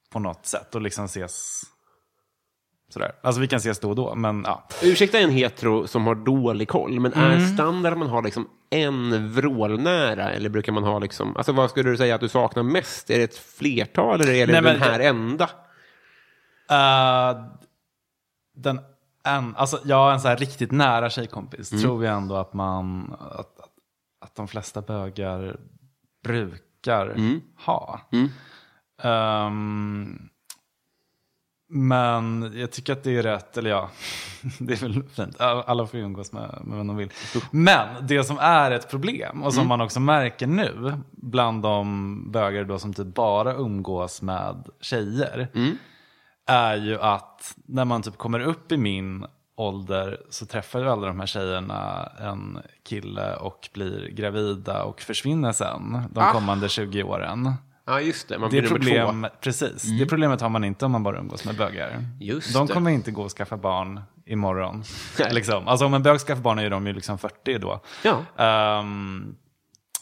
[0.09, 1.63] på något sätt och liksom ses
[2.89, 3.11] sådär.
[3.23, 4.67] Alltså vi kan ses då och då, men ja.
[4.83, 7.31] Ursäkta en hetero som har dålig koll, men Mm.
[7.31, 10.31] är standard att man har liksom en vrålnära?
[10.31, 13.09] Eller brukar man ha liksom, alltså vad skulle du säga att du saknar mest?
[13.09, 15.49] Är det ett flertal eller är det Nej, den här enda?
[16.71, 17.43] Eh,
[18.55, 18.79] den
[19.23, 21.83] en, alltså, ja, en så här riktigt nära tjejkompis Mm.
[21.83, 23.69] tror jag ändå att man, att, att,
[24.21, 25.57] att de flesta bögar
[26.23, 27.41] brukar Mm.
[27.65, 28.01] ha.
[29.03, 30.28] Ehm,
[31.71, 33.89] men jag tycker att det är rätt, eller ja,
[34.59, 35.41] det är väl fint.
[35.41, 37.11] All- Alla får ju umgås med, med vem de vill.
[37.51, 42.63] Men det som är ett problem och som man också märker nu bland de bögar
[42.63, 45.47] då som typ bara umgås med tjejer
[46.47, 49.25] är ju att när man typ kommer upp i min
[49.55, 55.51] ålder så träffar ju alla de här tjejerna en kille och blir gravida och försvinner
[55.51, 57.53] sen de kommande 20 åren.
[57.89, 58.39] Ja, just det.
[58.39, 59.37] Man Det, blir nummer problem, två.
[59.41, 62.05] precis, det problemet har man inte om man bara umgås med bögar.
[62.19, 62.73] Just de det.
[62.73, 64.83] kommer inte gå och skaffa barn imorgon.
[65.31, 65.67] Liksom.
[65.67, 67.79] Alltså om en bög skaffar barn är de ju liksom 40 då.
[68.03, 68.11] Ja,
[68.43, 69.35] Ehm,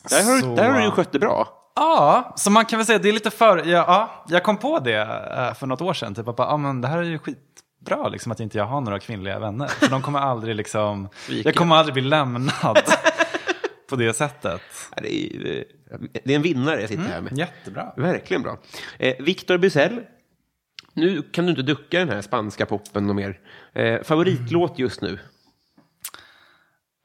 [0.10, 1.48] där har, så- du, där har du ju skött det bra.
[1.76, 4.80] Ja, så man kan väl säga det är lite för, ja, ja jag kom på
[4.80, 5.02] det
[5.38, 6.16] eh, för något år sedan.
[6.16, 8.82] Typ att bara, ah, men det här är ju skitbra liksom att inte jag har
[8.82, 9.68] några kvinnliga vänner.
[9.68, 11.10] För de kommer aldrig liksom,
[11.44, 12.78] jag kommer aldrig bli lämnad
[13.90, 14.62] på det sättet.
[14.98, 15.58] Det är,
[15.92, 17.38] eh, det är en vinnare jag sitter här med.
[17.38, 17.94] Jättebra.
[17.98, 18.60] Verkligen bra.
[19.00, 20.02] Eh, Victor Bysell.
[20.94, 23.40] Nu kan du inte ducka den här spanska poppen och mer.
[23.74, 25.20] Eh, favoritlåt just nu?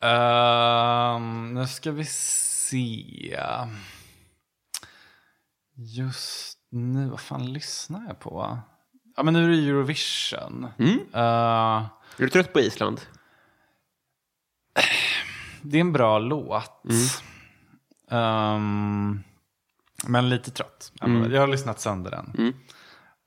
[0.02, 3.36] Ehm, nu ska vi se.
[5.76, 8.58] Just nu, vad fan lyssnar jag på?
[9.16, 10.64] Ja men nu är det Eurovision.
[10.78, 13.00] Eh, Är du trött på Island?
[15.62, 16.82] det är en bra låt.
[18.10, 19.22] Ehm,
[20.06, 20.92] men lite trött.
[21.00, 22.54] Jag har lyssnat sönder den.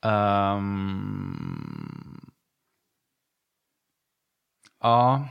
[0.01, 2.21] Ehm,
[4.81, 5.27] ja,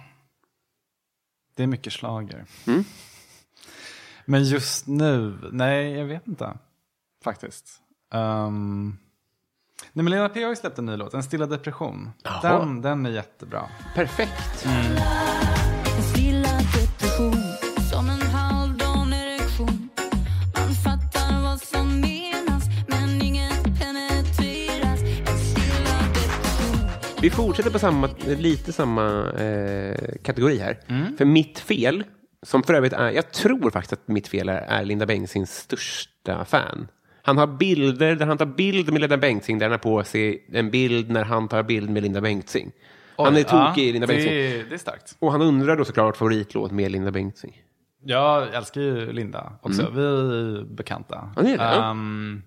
[1.56, 2.44] det är mycket slager.
[4.26, 6.59] Men just nu, nej jag vet inte.
[7.24, 7.81] Faktiskt.
[8.14, 8.98] Um,
[9.93, 12.10] nej men Lena P har ju släppt en ny låt, En stilla depression.
[12.22, 12.59] Jaha.
[12.59, 13.68] Den, den är jättebra.
[13.94, 14.66] Perfekt.
[14.66, 14.97] En
[27.25, 30.79] Vi fortsätter på samma, lite samma eh, kategori här.
[31.19, 32.05] För mitt fel,
[32.43, 36.45] som för övrigt är, jag tror faktiskt att mitt fel är, är Linda Bengtzings största
[36.45, 36.89] fan.
[37.23, 40.47] Han har bilder där han tar bild med Linda Bengtzing där han har på sig
[40.53, 42.73] en bild när han tar bild med Linda Bengtzing.
[43.17, 44.33] han är Oj, tokig i ja, Linda det, Bengtzing.
[44.35, 45.17] är- det är starkt.
[45.19, 47.63] Och han undrar då såklart favoritlåt med Linda Bengtzing.
[48.05, 49.91] Jag älskar ju Linda också.
[49.95, 51.19] Vi är bekanta.
[51.19, 51.33] Mm.
[51.37, 51.85] Ja, det är det.
[51.85, 52.43] Ehm,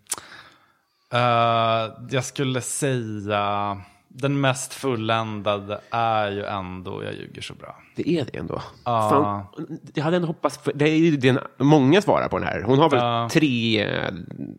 [1.14, 3.78] eh, jag skulle säga
[4.22, 7.76] den mest fulländade är ju ändå Jag ljuger så bra.
[7.96, 8.62] Det är det ändå.
[8.86, 9.10] Ja.
[9.10, 12.62] Fan, jag hade ändå hoppats, för, det är ju den, många svarar på den här.
[12.62, 13.30] Hon har väl Ja.
[13.32, 14.14] tre eh,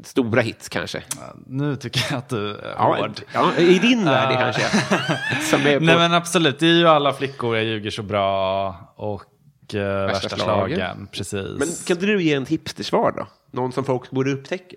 [0.05, 1.03] stora hits kanske.
[1.47, 3.21] Nu tycker jag att du är Ja, hård.
[3.35, 4.63] ja, I din värld kanske.
[5.51, 8.69] Som är på, Nej men absolut, det är ju alla flickor Jag ljuger så bra
[8.97, 9.23] och
[9.75, 10.77] uh, värsta, slagen.
[10.77, 11.09] slagen.
[11.13, 11.59] Precis.
[11.59, 13.27] Men kan du ge en hipstersvar då?
[13.53, 14.77] Någon som folk borde upptäcka?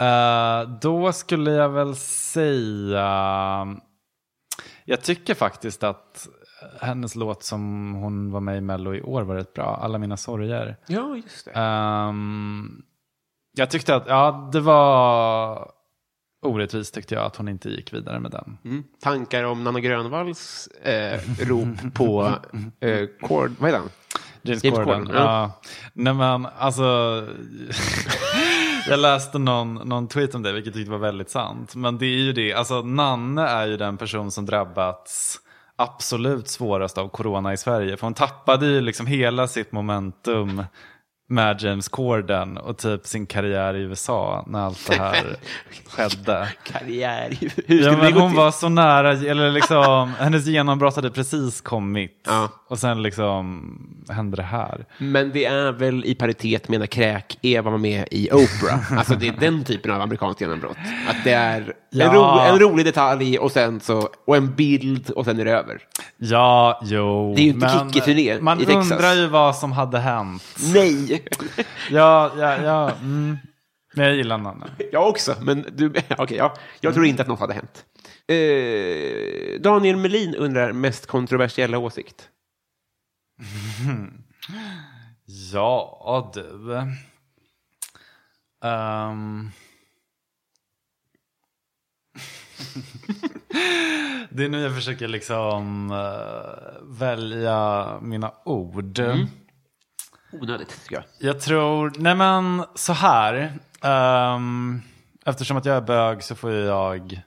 [0.00, 3.66] Eh, då skulle jag väl säga...
[4.84, 6.28] Jag tycker faktiskt att
[6.80, 9.78] hennes låt som hon var med i Mello i år var rätt bra.
[9.82, 10.76] Alla mina sorger.
[10.86, 11.50] Ja, just det.
[11.50, 12.82] Ehm,
[13.56, 15.70] jag tyckte att, ja det var
[16.42, 18.58] orättvist tyckte jag att hon inte gick vidare med den.
[18.64, 18.84] Mm.
[19.00, 22.34] Tankar om Nanna Grönvalls eh, rop på
[22.80, 23.52] eh, Cord...
[23.58, 23.90] Vad heter han?
[24.42, 25.04] James, James Corden.
[25.06, 25.24] Corden, ja.
[25.24, 25.60] Ja.
[25.92, 26.82] Nej men alltså.
[28.88, 31.74] jag läste någon, någon tweet om det vilket jag tyckte var väldigt sant.
[31.74, 35.40] Men det är ju det, alltså Nanne är ju den person som drabbats
[35.76, 37.96] absolut svårast av corona i Sverige.
[37.96, 40.64] För hon tappade ju liksom hela sitt momentum
[41.28, 45.36] med James Corden och typ sin karriär i USA när allt det här
[45.88, 46.48] skedde.
[46.72, 47.36] Karriär.
[47.66, 48.36] Hur Ja, men hon till?
[48.36, 52.22] var så nära, eller liksom, hennes genombrott hade precis kommit.
[52.26, 52.48] Ja.
[52.68, 53.62] Och sen liksom
[54.08, 54.84] hände det här.
[54.98, 58.92] Men det är väl i paritet med när Kräk-Eva var med i Oprah.
[58.98, 60.76] alltså det är den typen av amerikanskt genombrott.
[61.08, 62.04] Att det är Ja.
[62.04, 65.50] en, ro, en rolig detalj och, sen så, och en bild och sen är det
[65.52, 65.78] över.
[66.16, 67.34] Ja, jo.
[67.36, 68.90] Det är ju inte Kikki-turné Man i Texas.
[68.90, 70.42] undrar ju vad som hade hänt.
[70.74, 71.13] Nej!
[71.90, 72.90] Ja, ja, ja.
[72.90, 73.38] Mm.
[73.94, 74.66] Men jag gillar Nanne.
[74.92, 75.86] Jag också, men du,
[76.18, 77.84] okej, ja, jag tror inte att något hade hänt.
[78.26, 82.28] Eh, Daniel Melin undrar mest kontroversiella åsikt.
[85.52, 86.72] Ja, du.
[88.64, 89.50] Ehm.
[94.30, 99.00] det är nu jag försöker liksom eh, välja mina ord.
[100.40, 101.04] Onödigt, tycker jag.
[101.18, 103.52] Jag tror, nej men så här.
[103.82, 104.82] ehm,
[105.24, 107.22] eftersom att jag är bög så får jag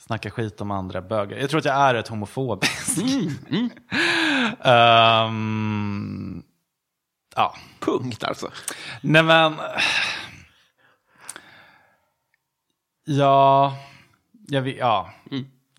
[0.00, 1.38] snacka skit om andra bögar.
[1.38, 2.98] Jag tror att jag är rätt homofobisk.
[4.60, 6.42] Ehm,
[7.36, 8.50] ja, Punkt alltså.
[9.02, 9.54] nej men.
[13.04, 13.76] Ja,
[14.48, 15.10] jag ja.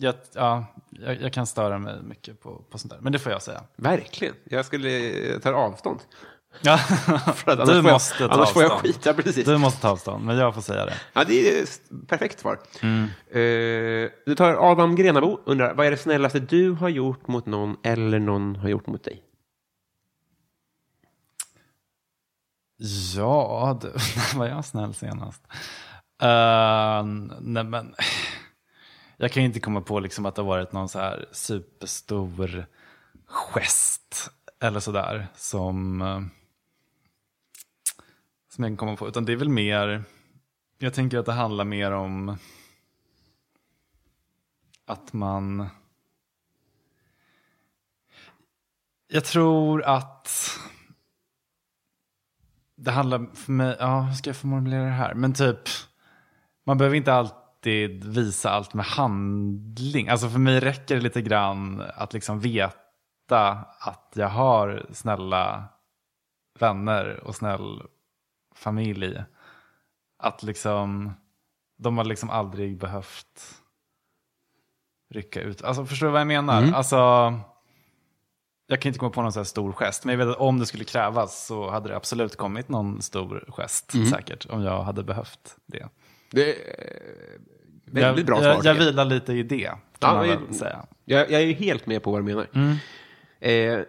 [0.01, 2.99] Jag, ja jag, jag kan störa mig mycket på, på sånt där.
[3.01, 3.63] Men det får jag säga.
[3.75, 4.35] Verkligen.
[4.43, 4.89] Jag skulle
[5.29, 5.99] jag tar avstånd.
[6.61, 6.77] Ja.
[7.35, 8.93] För att du annars får jag- måste ta annars får jag avstånd.
[8.95, 9.45] skita, precis.
[9.45, 10.93] Du måste ta avstånd, men jag får säga det.
[11.13, 12.59] Ja, det är ett perfekt svar.
[12.83, 17.77] Eh, du tar Adam Grenabo, undrar, vad är det snällaste du har gjort mot någon
[17.83, 19.23] eller någon har gjort mot dig?
[23.15, 23.87] Ja, du,
[24.33, 25.41] när var jag snäll senast?
[26.23, 27.03] Uh,
[27.41, 27.95] nej men,
[29.21, 32.65] jag kan ju inte komma på liksom att det har varit någon så här superstor
[33.25, 36.21] gest eller sådär som, eh,
[38.49, 39.07] som jag kan komma på.
[39.07, 40.03] Utan det är väl mer,
[40.77, 42.37] jag tänker att det handlar mer om
[44.85, 45.69] att man
[49.07, 50.51] jag tror att
[52.75, 55.13] det handlar för mig, ja hur ska jag formulera det här?
[55.13, 55.59] Men typ,
[56.63, 57.48] man behöver inte alltid
[58.03, 60.07] visa allt med handling.
[60.07, 63.49] Alltså för mig räcker det lite grann att liksom veta
[63.79, 65.63] att jag har snälla
[66.59, 67.81] vänner och snäll
[68.55, 69.23] familj.
[70.23, 71.13] Att liksom,
[71.77, 73.61] de har liksom aldrig behövt
[75.13, 75.61] rycka ut.
[75.63, 76.71] Alltså förstår du vad jag menar?
[76.73, 76.95] Alltså,
[78.67, 80.59] jag kan inte komma på någon så här stor gest, men jag vet att om
[80.59, 84.05] det skulle krävas så hade det absolut kommit någon stor gest Mm.
[84.05, 85.89] säkert, om jag hade behövt det.
[86.29, 86.55] Det är
[87.85, 88.47] väldigt jag, bra svar.
[88.47, 88.85] jag, jag jag.
[88.85, 90.85] vilar lite i det, Ja, väl säga.
[91.05, 92.47] Jag, jag är helt med på vad du menar.
[92.53, 92.75] Mm.
[93.39, 93.85] Eh,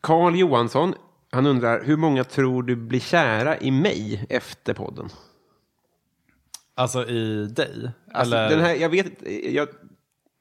[0.00, 0.94] Carl Johansson,
[1.30, 5.08] han undrar, hur många tror du blir kära i mig efter podden?
[6.74, 7.90] Alltså i dig?
[8.14, 8.50] Alltså, eller?
[8.50, 9.06] den här, jag, vet,
[9.52, 9.68] jag,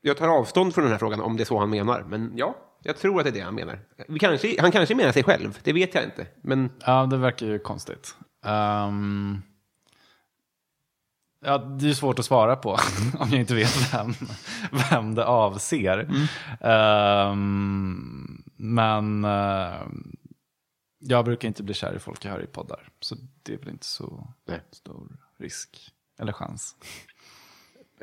[0.01, 2.05] jag tar avstånd från den här frågan om det är så han menar.
[2.09, 3.79] Men ja, jag tror att det är det han menar.
[4.19, 6.27] Kanske, han kanske menar sig själv, det vet jag inte.
[6.41, 8.15] Men Ja, det verkar ju konstigt.
[8.45, 9.41] Ehm,
[11.45, 12.69] ja, det är svårt att svara på
[13.19, 14.13] om jag inte vet vem,
[14.89, 16.09] vem det avser.
[16.61, 19.81] Ehm, men eh,
[20.99, 22.89] jag brukar inte bli kär i folk jag hör i poddar.
[22.99, 24.61] Så det är väl inte så Nej.
[24.71, 25.07] stor
[25.39, 26.75] risk eller chans.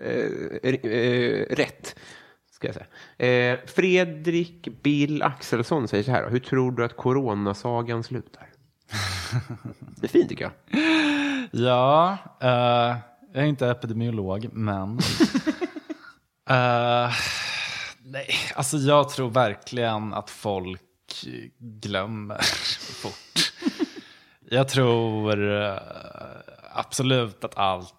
[0.03, 1.97] eh, eh, rätt,
[2.51, 2.87] ska jag säga.
[3.53, 8.49] Eh, Fredrik Bill Axelsson säger så här, hur tror du att coronasagan slutar?
[9.97, 10.53] det är fint tycker jag.
[11.53, 12.97] Ja, eh,
[13.33, 14.99] jag är inte epidemiolog, men...
[16.51, 17.11] Eh,
[18.03, 20.83] nej, alltså jag tror verkligen att folk
[21.59, 22.39] glömmer
[23.03, 23.53] fort.
[24.51, 25.79] Jag tror eh,
[26.73, 27.95] absolut att allt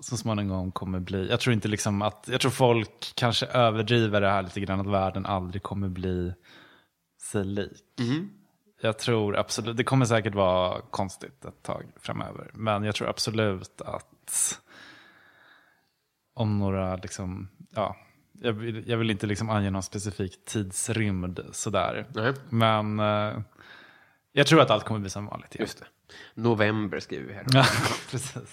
[0.00, 1.28] så småningom kommer bli...
[1.30, 2.28] Jag tror inte liksom att...
[2.30, 6.32] Jag tror folk kanske överdriver det här lite grann, att världen aldrig kommer bli
[7.22, 8.00] sig lik.
[8.80, 12.50] Jag tror absolut, det kommer säkert vara konstigt ett tag framöver.
[12.54, 14.06] Men jag tror absolut att
[16.34, 17.96] om några, liksom, ja,
[18.40, 22.06] jag vill, jag vill inte liksom ange någon specifik tidsrymd sådär.
[22.14, 22.32] Nej.
[22.50, 23.38] Men eh,
[24.32, 25.54] jag tror att allt kommer bli som vanligt.
[25.54, 25.64] Igen.
[25.64, 25.86] Just det.
[26.34, 27.44] November skriver vi här.
[27.52, 27.66] Ja,
[28.10, 28.52] precis.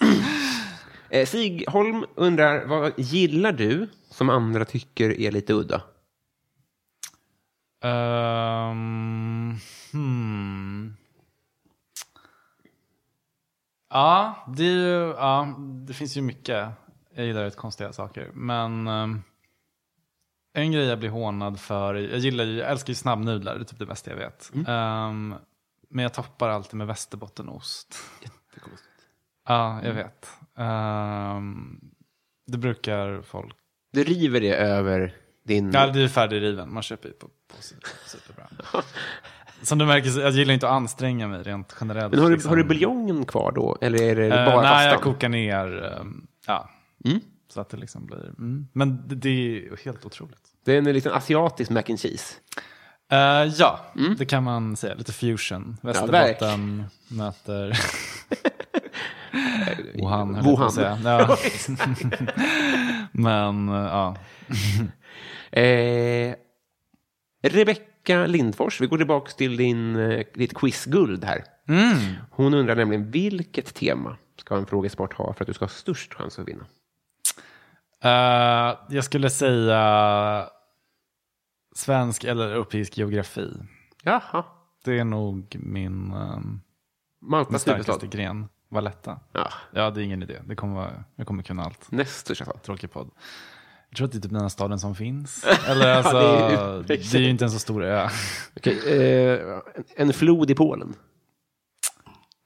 [1.12, 5.82] Eh, Sigholm undrar, vad gillar du som andra tycker är lite udda?
[7.84, 9.56] Ehm,
[9.92, 10.96] hmm.
[13.92, 15.56] Ja, det, är ju, ja,
[15.86, 16.68] det finns ju mycket.
[17.14, 18.30] Jag gillar rätt konstiga saker.
[18.34, 19.22] Men ehm,
[20.54, 23.64] en grej jag blir hånad för, jag gillar ju, jag älskar ju snabbnudlar, det är
[23.64, 24.50] typ det bästa jag vet.
[24.68, 25.34] Ehm,
[25.88, 27.96] men jag toppar alltid med västerbottenost.
[29.48, 30.30] Ja, jag vet.
[30.56, 31.80] Ehm,
[32.46, 33.56] det brukar folk
[33.92, 35.72] Du river det över din...
[35.72, 36.72] Ja, det är färdigriven.
[36.74, 37.62] Man köper ju på, på
[38.06, 38.48] superbra.
[39.62, 42.12] Som du märker, jag gillar inte att anstränga mig rent generellt.
[42.12, 42.48] Men har du, liksom.
[42.48, 43.78] har du buljongen kvar då?
[43.80, 44.90] Eller är det Eh, bara Nej, pastan?
[44.92, 45.84] jag kokar ner.
[46.00, 46.68] ehm, ja.
[47.04, 47.20] Mm.
[47.48, 48.24] Så att det liksom blir...
[48.38, 48.66] Mm.
[48.72, 50.38] Men det, det är helt otroligt.
[50.64, 52.34] Det är en liten asiatisk mac and cheese.
[53.12, 53.18] Eh,
[53.58, 53.80] ja,
[54.18, 54.94] det kan man säga.
[54.94, 55.76] Lite fusion.
[55.82, 57.78] Västerbotten möter...
[59.94, 60.72] Wuhan, höll Wuhan.
[60.72, 60.98] säga.
[61.04, 61.36] Ja.
[63.12, 64.16] Men, eh, ja.
[65.60, 66.34] Eh,
[67.42, 71.44] Rebecka Lindfors, vi går tillbaka till din, eh, ditt quizguld här.
[71.68, 71.96] Mm.
[72.30, 76.14] Hon undrar nämligen vilket tema ska en frågesport ha för att du ska ha störst
[76.14, 76.64] chans att vinna?
[78.04, 80.48] Eh, jag skulle säga
[81.74, 83.52] svensk eller europeisk geografi.
[84.02, 84.44] Jaha,
[84.84, 86.60] Det är nog min, um,
[87.50, 88.48] min starkaste gren.
[88.68, 89.20] Valletta.
[89.32, 90.40] Ja, Ja, det är ingen idé.
[90.46, 91.90] Det kommer jag kommer kunna allt.
[91.90, 92.44] näst största.
[92.44, 93.10] Tråkig podd.
[93.92, 95.44] Jag tror att det är typ den enda staden som finns.
[95.68, 98.08] Eller alltså, det det, är är ju- ju inte en så stor ö.
[98.56, 98.78] Okej,
[99.32, 99.60] eh,
[99.96, 100.94] en flod i Polen.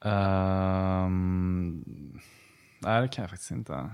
[0.05, 1.85] Ehm,
[2.81, 3.90] nej, det kan jag faktiskt inte.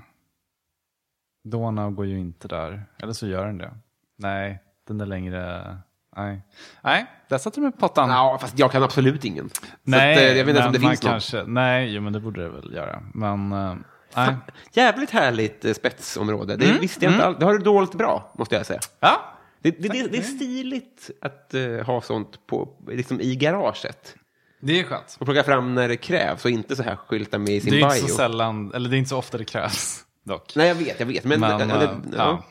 [1.45, 2.85] Donau går ju inte där.
[3.03, 3.75] Eller så gör den det.
[4.19, 5.77] Nej, den är längre.
[6.17, 6.43] Nej,
[6.83, 8.11] nej där satte du mig på pottan.
[8.11, 9.49] Ja, fast jag kan absolut ingen.
[9.49, 11.11] Så nej, att, eh, jag vet inte om det finns någon.
[11.13, 13.03] kanske, Nej, jo, men det borde det väl göra.
[13.15, 13.75] Men eh,
[14.17, 14.37] nej.
[14.73, 16.57] Jävligt härligt eh, spetsområde.
[16.57, 17.37] Det visste jag inte alls.
[17.39, 18.81] Det har du dolt bra, måste jag säga.
[19.01, 19.21] Ja,
[19.63, 24.15] Det, det, det, det är stiligt att eh, ha sånt på, liksom i garaget.
[24.61, 25.17] det är skönt.
[25.21, 27.77] Och plocka fram när det krävs och inte så här skylta med i sin Det
[27.81, 27.97] är bio.
[27.97, 30.57] inte så sällan, eller det är inte så ofta det krävs dock.
[30.57, 31.25] Nej, jag vet, jag vet.
[31.25, 32.45] Men, Men, ja, det- eh, ja.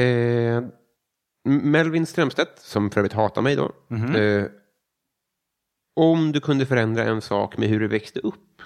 [0.00, 0.62] Eh,
[1.48, 3.72] Melvin Strömstedt, som för övrigt hatar mig då.
[3.88, 4.16] Mhm.
[4.16, 4.44] Eh,
[5.96, 8.62] om du kunde förändra en sak med hur du växte upp,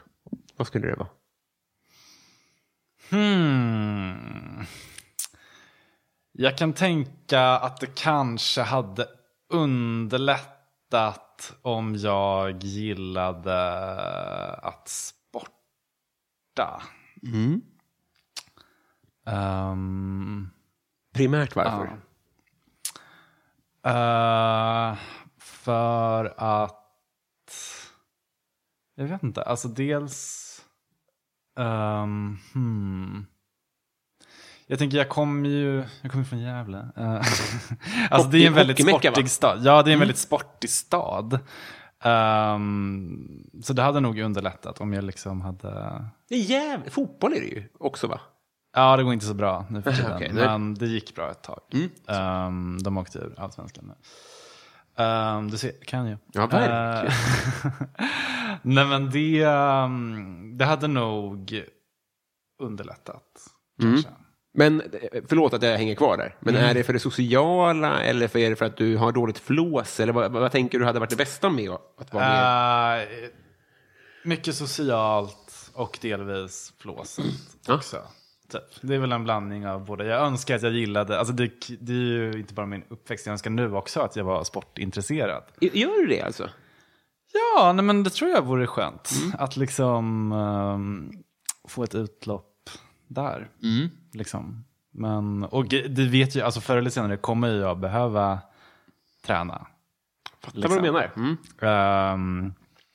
[0.56, 1.08] vad skulle det vara?
[3.10, 4.64] Hmm.
[6.32, 9.08] Jag kan tänka att det kanske hade
[9.48, 13.86] underlättat om jag gillade
[14.56, 16.82] att sporta.
[17.22, 17.60] Mm.
[19.26, 20.50] Ehm,
[21.14, 22.00] Primärt varför?
[23.84, 24.96] eh,
[25.38, 26.76] för att...
[28.94, 29.42] Jag vet inte.
[29.42, 30.39] Alltså dels...
[31.60, 33.26] ehm, hmm.
[34.66, 36.88] Jag tänker, jag kommer ju jag kommer från Gävle.
[36.96, 37.14] Eh,
[38.10, 39.60] alltså det är en väldigt sportig stad.
[39.62, 41.38] Ja, det är en väldigt sportig stad.
[42.04, 46.04] Ehm, så det hade nog underlättat om jag liksom hade...
[46.28, 46.92] Det är jävligt.
[46.92, 48.20] Fotboll är det ju också va?
[48.76, 50.18] Ja, det går inte så bra nu för tiden.
[50.18, 50.32] Nej.
[50.32, 51.60] men det gick bra ett tag.
[52.08, 53.94] Ehm, de åkte ur allsvenskan nu.
[55.00, 56.16] Um, du ser, kan ju.
[56.32, 57.06] Ja, verkligen.
[57.06, 57.72] Eh,
[58.62, 61.62] nej men det, ehm, det hade nog
[62.62, 63.46] underlättat.
[63.80, 64.10] Kanske.
[64.54, 66.36] Men eh, förlåt att jag hänger kvar där.
[66.40, 69.38] Men är det för det sociala eller för, är det för att du har dåligt
[69.38, 70.00] flås?
[70.00, 73.02] Eller vad, vad tänker du hade varit det bästa med att vara med?
[73.02, 73.28] Eh,
[74.24, 77.24] mycket socialt och delvis flåset
[77.68, 77.96] också.
[78.50, 78.62] Typ.
[78.80, 80.04] Det är väl en blandning av båda.
[80.04, 81.50] Jag önskar att jag gillade, alltså det,
[81.80, 85.42] det är ju inte bara min uppväxt, jag önskar nu också att jag var sportintresserad.
[85.60, 86.48] Gör du det alltså?
[87.32, 89.10] Ja, nej, men det tror jag vore skönt.
[89.38, 91.12] Att liksom ehm,
[91.68, 92.70] få ett utlopp
[93.08, 93.48] där.
[94.12, 94.64] Liksom.
[94.92, 98.38] Men, och det vet ju, alltså förr eller senare kommer jag behöva
[99.26, 99.66] träna.
[100.44, 101.12] Fattar vad du menar?
[101.16, 101.36] Mm.
[101.60, 102.54] Ehm,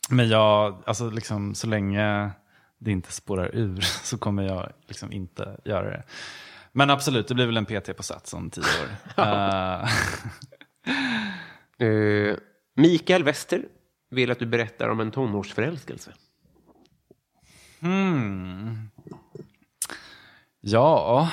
[0.10, 2.32] men jag, alltså liksom så länge
[2.80, 6.04] det inte spårar ur så kommer jag liksom inte göra det.
[6.72, 8.90] Men absolut, det blir väl en PT på Sats om tio år.
[11.78, 12.36] Eh,
[12.76, 13.66] Mikael Wester
[14.10, 16.14] vill att du berättar om en tonårsförälskelse.
[17.80, 18.90] Hmm.
[20.62, 21.30] Ja,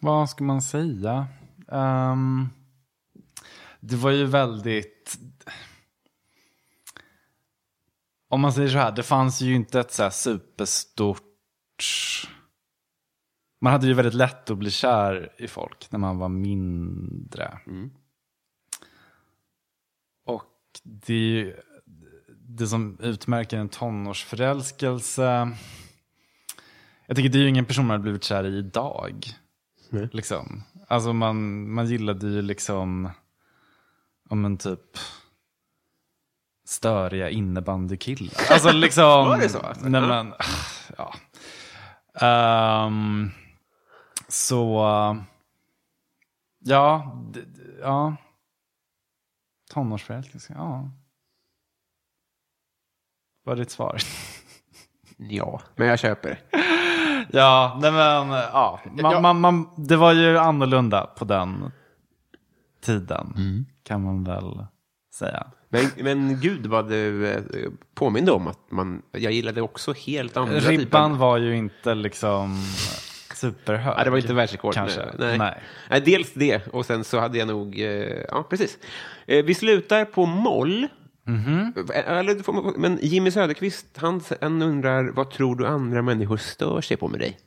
[0.00, 1.26] vad ska man säga?
[1.72, 2.48] Ehm,
[3.80, 5.18] det var ju väldigt...
[8.32, 11.22] Om man säger så här, det fanns ju inte ett så här superstort...
[13.60, 17.58] Man hade ju väldigt lätt att bli kär i folk när man var mindre.
[20.26, 20.52] Och
[20.82, 21.56] det är ju
[22.30, 25.50] det som utmärker en tonårsförälskelse.
[27.06, 29.26] Jag tycker det är ju ingen person man hade blivit kär i idag.
[29.90, 30.08] Nej.
[30.12, 30.62] Liksom.
[30.88, 33.10] Alltså man, man gillade ju liksom,
[34.28, 34.98] om en typ
[36.70, 38.34] störiga innebandykillar.
[38.50, 39.02] Alltså liksom.
[39.28, 39.88] Var det så, alltså?
[39.88, 40.34] Nej men,
[40.98, 41.14] ja.
[42.26, 43.30] Ehm,
[44.28, 44.84] så,
[46.58, 47.40] ja, d-
[47.80, 48.16] ja.
[49.70, 50.90] Tonårsförälskelse, ja.
[53.44, 53.98] Vad är ditt svar?
[55.22, 56.40] Ja, men jag köper.
[57.30, 58.80] Ja, nej men ja.
[58.84, 59.20] Man, Ja.
[59.20, 61.72] Man, man, det var ju annorlunda på den
[62.80, 63.34] tiden.
[63.82, 64.66] Kan man väl
[65.14, 65.46] säga.
[65.72, 67.40] Men, men gud vad du eh,
[67.94, 71.18] påminde om att man, jag gillade också helt andra Ribban typer.
[71.20, 72.62] var ju inte liksom
[73.34, 73.94] superhög.
[73.98, 74.74] Ja, det var inte världsrekord.
[74.74, 75.06] Kanske.
[75.18, 75.38] Nej.
[75.38, 75.62] Nej.
[75.90, 78.78] Nej, dels det och sen så hade jag nog, eh, ja precis.
[79.26, 80.86] Eh, vi slutar på moll.
[82.26, 86.96] Du får- men Jimmy Söderqvist, han, han undrar, vad tror du andra människor stör sig
[86.96, 87.38] på med dig?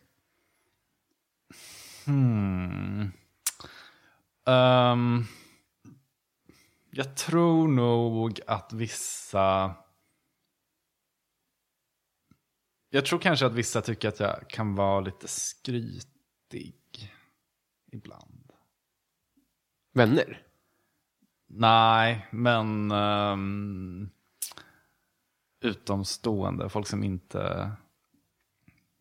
[2.05, 3.11] Hmm.
[4.47, 5.25] Ehm,
[6.95, 9.75] jag tror nog att vissa...
[12.89, 16.75] Jag tror kanske att vissa tycker att jag kan vara lite skrytig
[17.91, 18.51] ibland.
[19.93, 20.41] Vänner?
[21.47, 24.09] Nej, men um,
[25.61, 27.71] utomstående, folk som inte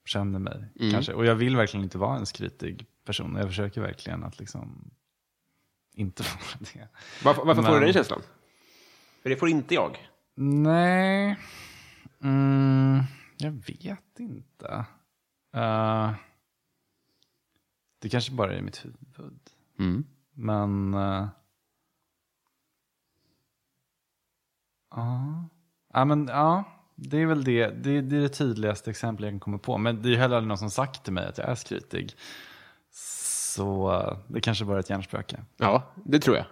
[0.05, 1.13] känner mig kanske.
[1.13, 3.37] Och jag vill verkligen inte vara en skrytig person.
[3.37, 4.91] Jag försöker verkligen att liksom
[5.95, 6.89] inte vara det.
[7.25, 8.23] Varför, varför får du Men- den känslan?
[9.23, 10.09] För det får inte jag.
[10.35, 11.39] Nej,
[12.23, 13.01] mm,
[13.39, 14.85] jag vet inte.
[15.55, 16.13] Eh,
[17.99, 19.41] det kanske bara är i mitt huvud.
[19.79, 20.05] Mm.
[20.35, 20.95] Men...
[20.95, 21.29] eh,
[24.91, 25.45] Ja.
[25.93, 26.65] Ja, men ja.
[26.95, 27.67] Det är väl det.
[27.69, 29.79] Det, det är det tydligaste exemplet jag kan komma på.
[29.79, 32.15] Men det är heller aldrig någon som sagt till mig att jag är skrytig.
[33.55, 35.41] Så det kanske bara är ett hjärnspöke.
[35.57, 36.45] Ja, det tror jag.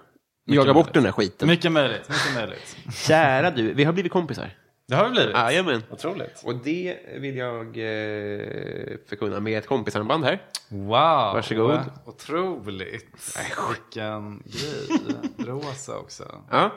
[0.44, 1.48] Jaga bort den där skiten.
[1.48, 2.08] Mycket möjligt.
[2.08, 2.76] Mycket möjligt.
[2.94, 4.56] Kära du, vi har blivit kompisar.
[4.88, 5.34] Det har vi blivit.
[5.34, 5.82] Jajamän.
[5.90, 6.42] Otroligt.
[6.44, 10.42] Och det vill jag eh, förkunna med ett kompisarmband här.
[10.68, 10.90] Wow.
[11.34, 11.80] Varsågod.
[12.04, 13.36] Otroligt.
[13.68, 15.46] Vilken grej.
[15.46, 16.24] Rosa också.
[16.50, 16.70] Ja.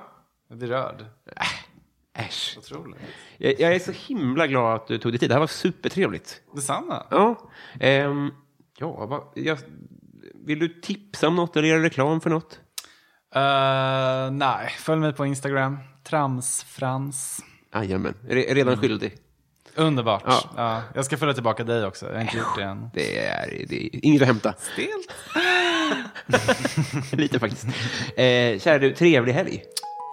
[0.50, 1.06] Jag blir rörd.
[2.14, 2.56] Äsch.
[2.58, 3.00] Otroligt.
[3.38, 5.30] Jag, jag är så himla glad att du tog dig tid.
[5.30, 6.42] Det här var supertrevligt.
[6.56, 7.04] Detsamma.
[7.12, 7.50] Ja.
[7.80, 8.32] Ehm,
[8.78, 9.58] ja, vad, jag,
[10.46, 12.60] vill du tipsa om något eller göra reklam för något?
[13.36, 15.78] Eh, nej, följ mig på Instagram.
[16.04, 17.40] Tramsfrans.
[17.76, 19.18] Jajamän, Re, redan skyldig.
[19.76, 20.24] Underbart.
[20.26, 20.42] Ja.
[20.56, 20.82] Ja.
[20.96, 22.06] jag ska följa tillbaka dig också.
[22.06, 22.90] Jag har inte gjort det än.
[22.94, 24.54] Det är, det är inget att hämta.
[24.54, 25.14] Stelt.
[27.12, 27.66] Lite faktiskt.
[28.16, 29.64] Eh, kära du, trevlig helg.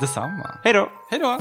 [0.00, 0.58] Detsamma.
[0.64, 0.92] Hej då!
[1.10, 1.40] Hej då.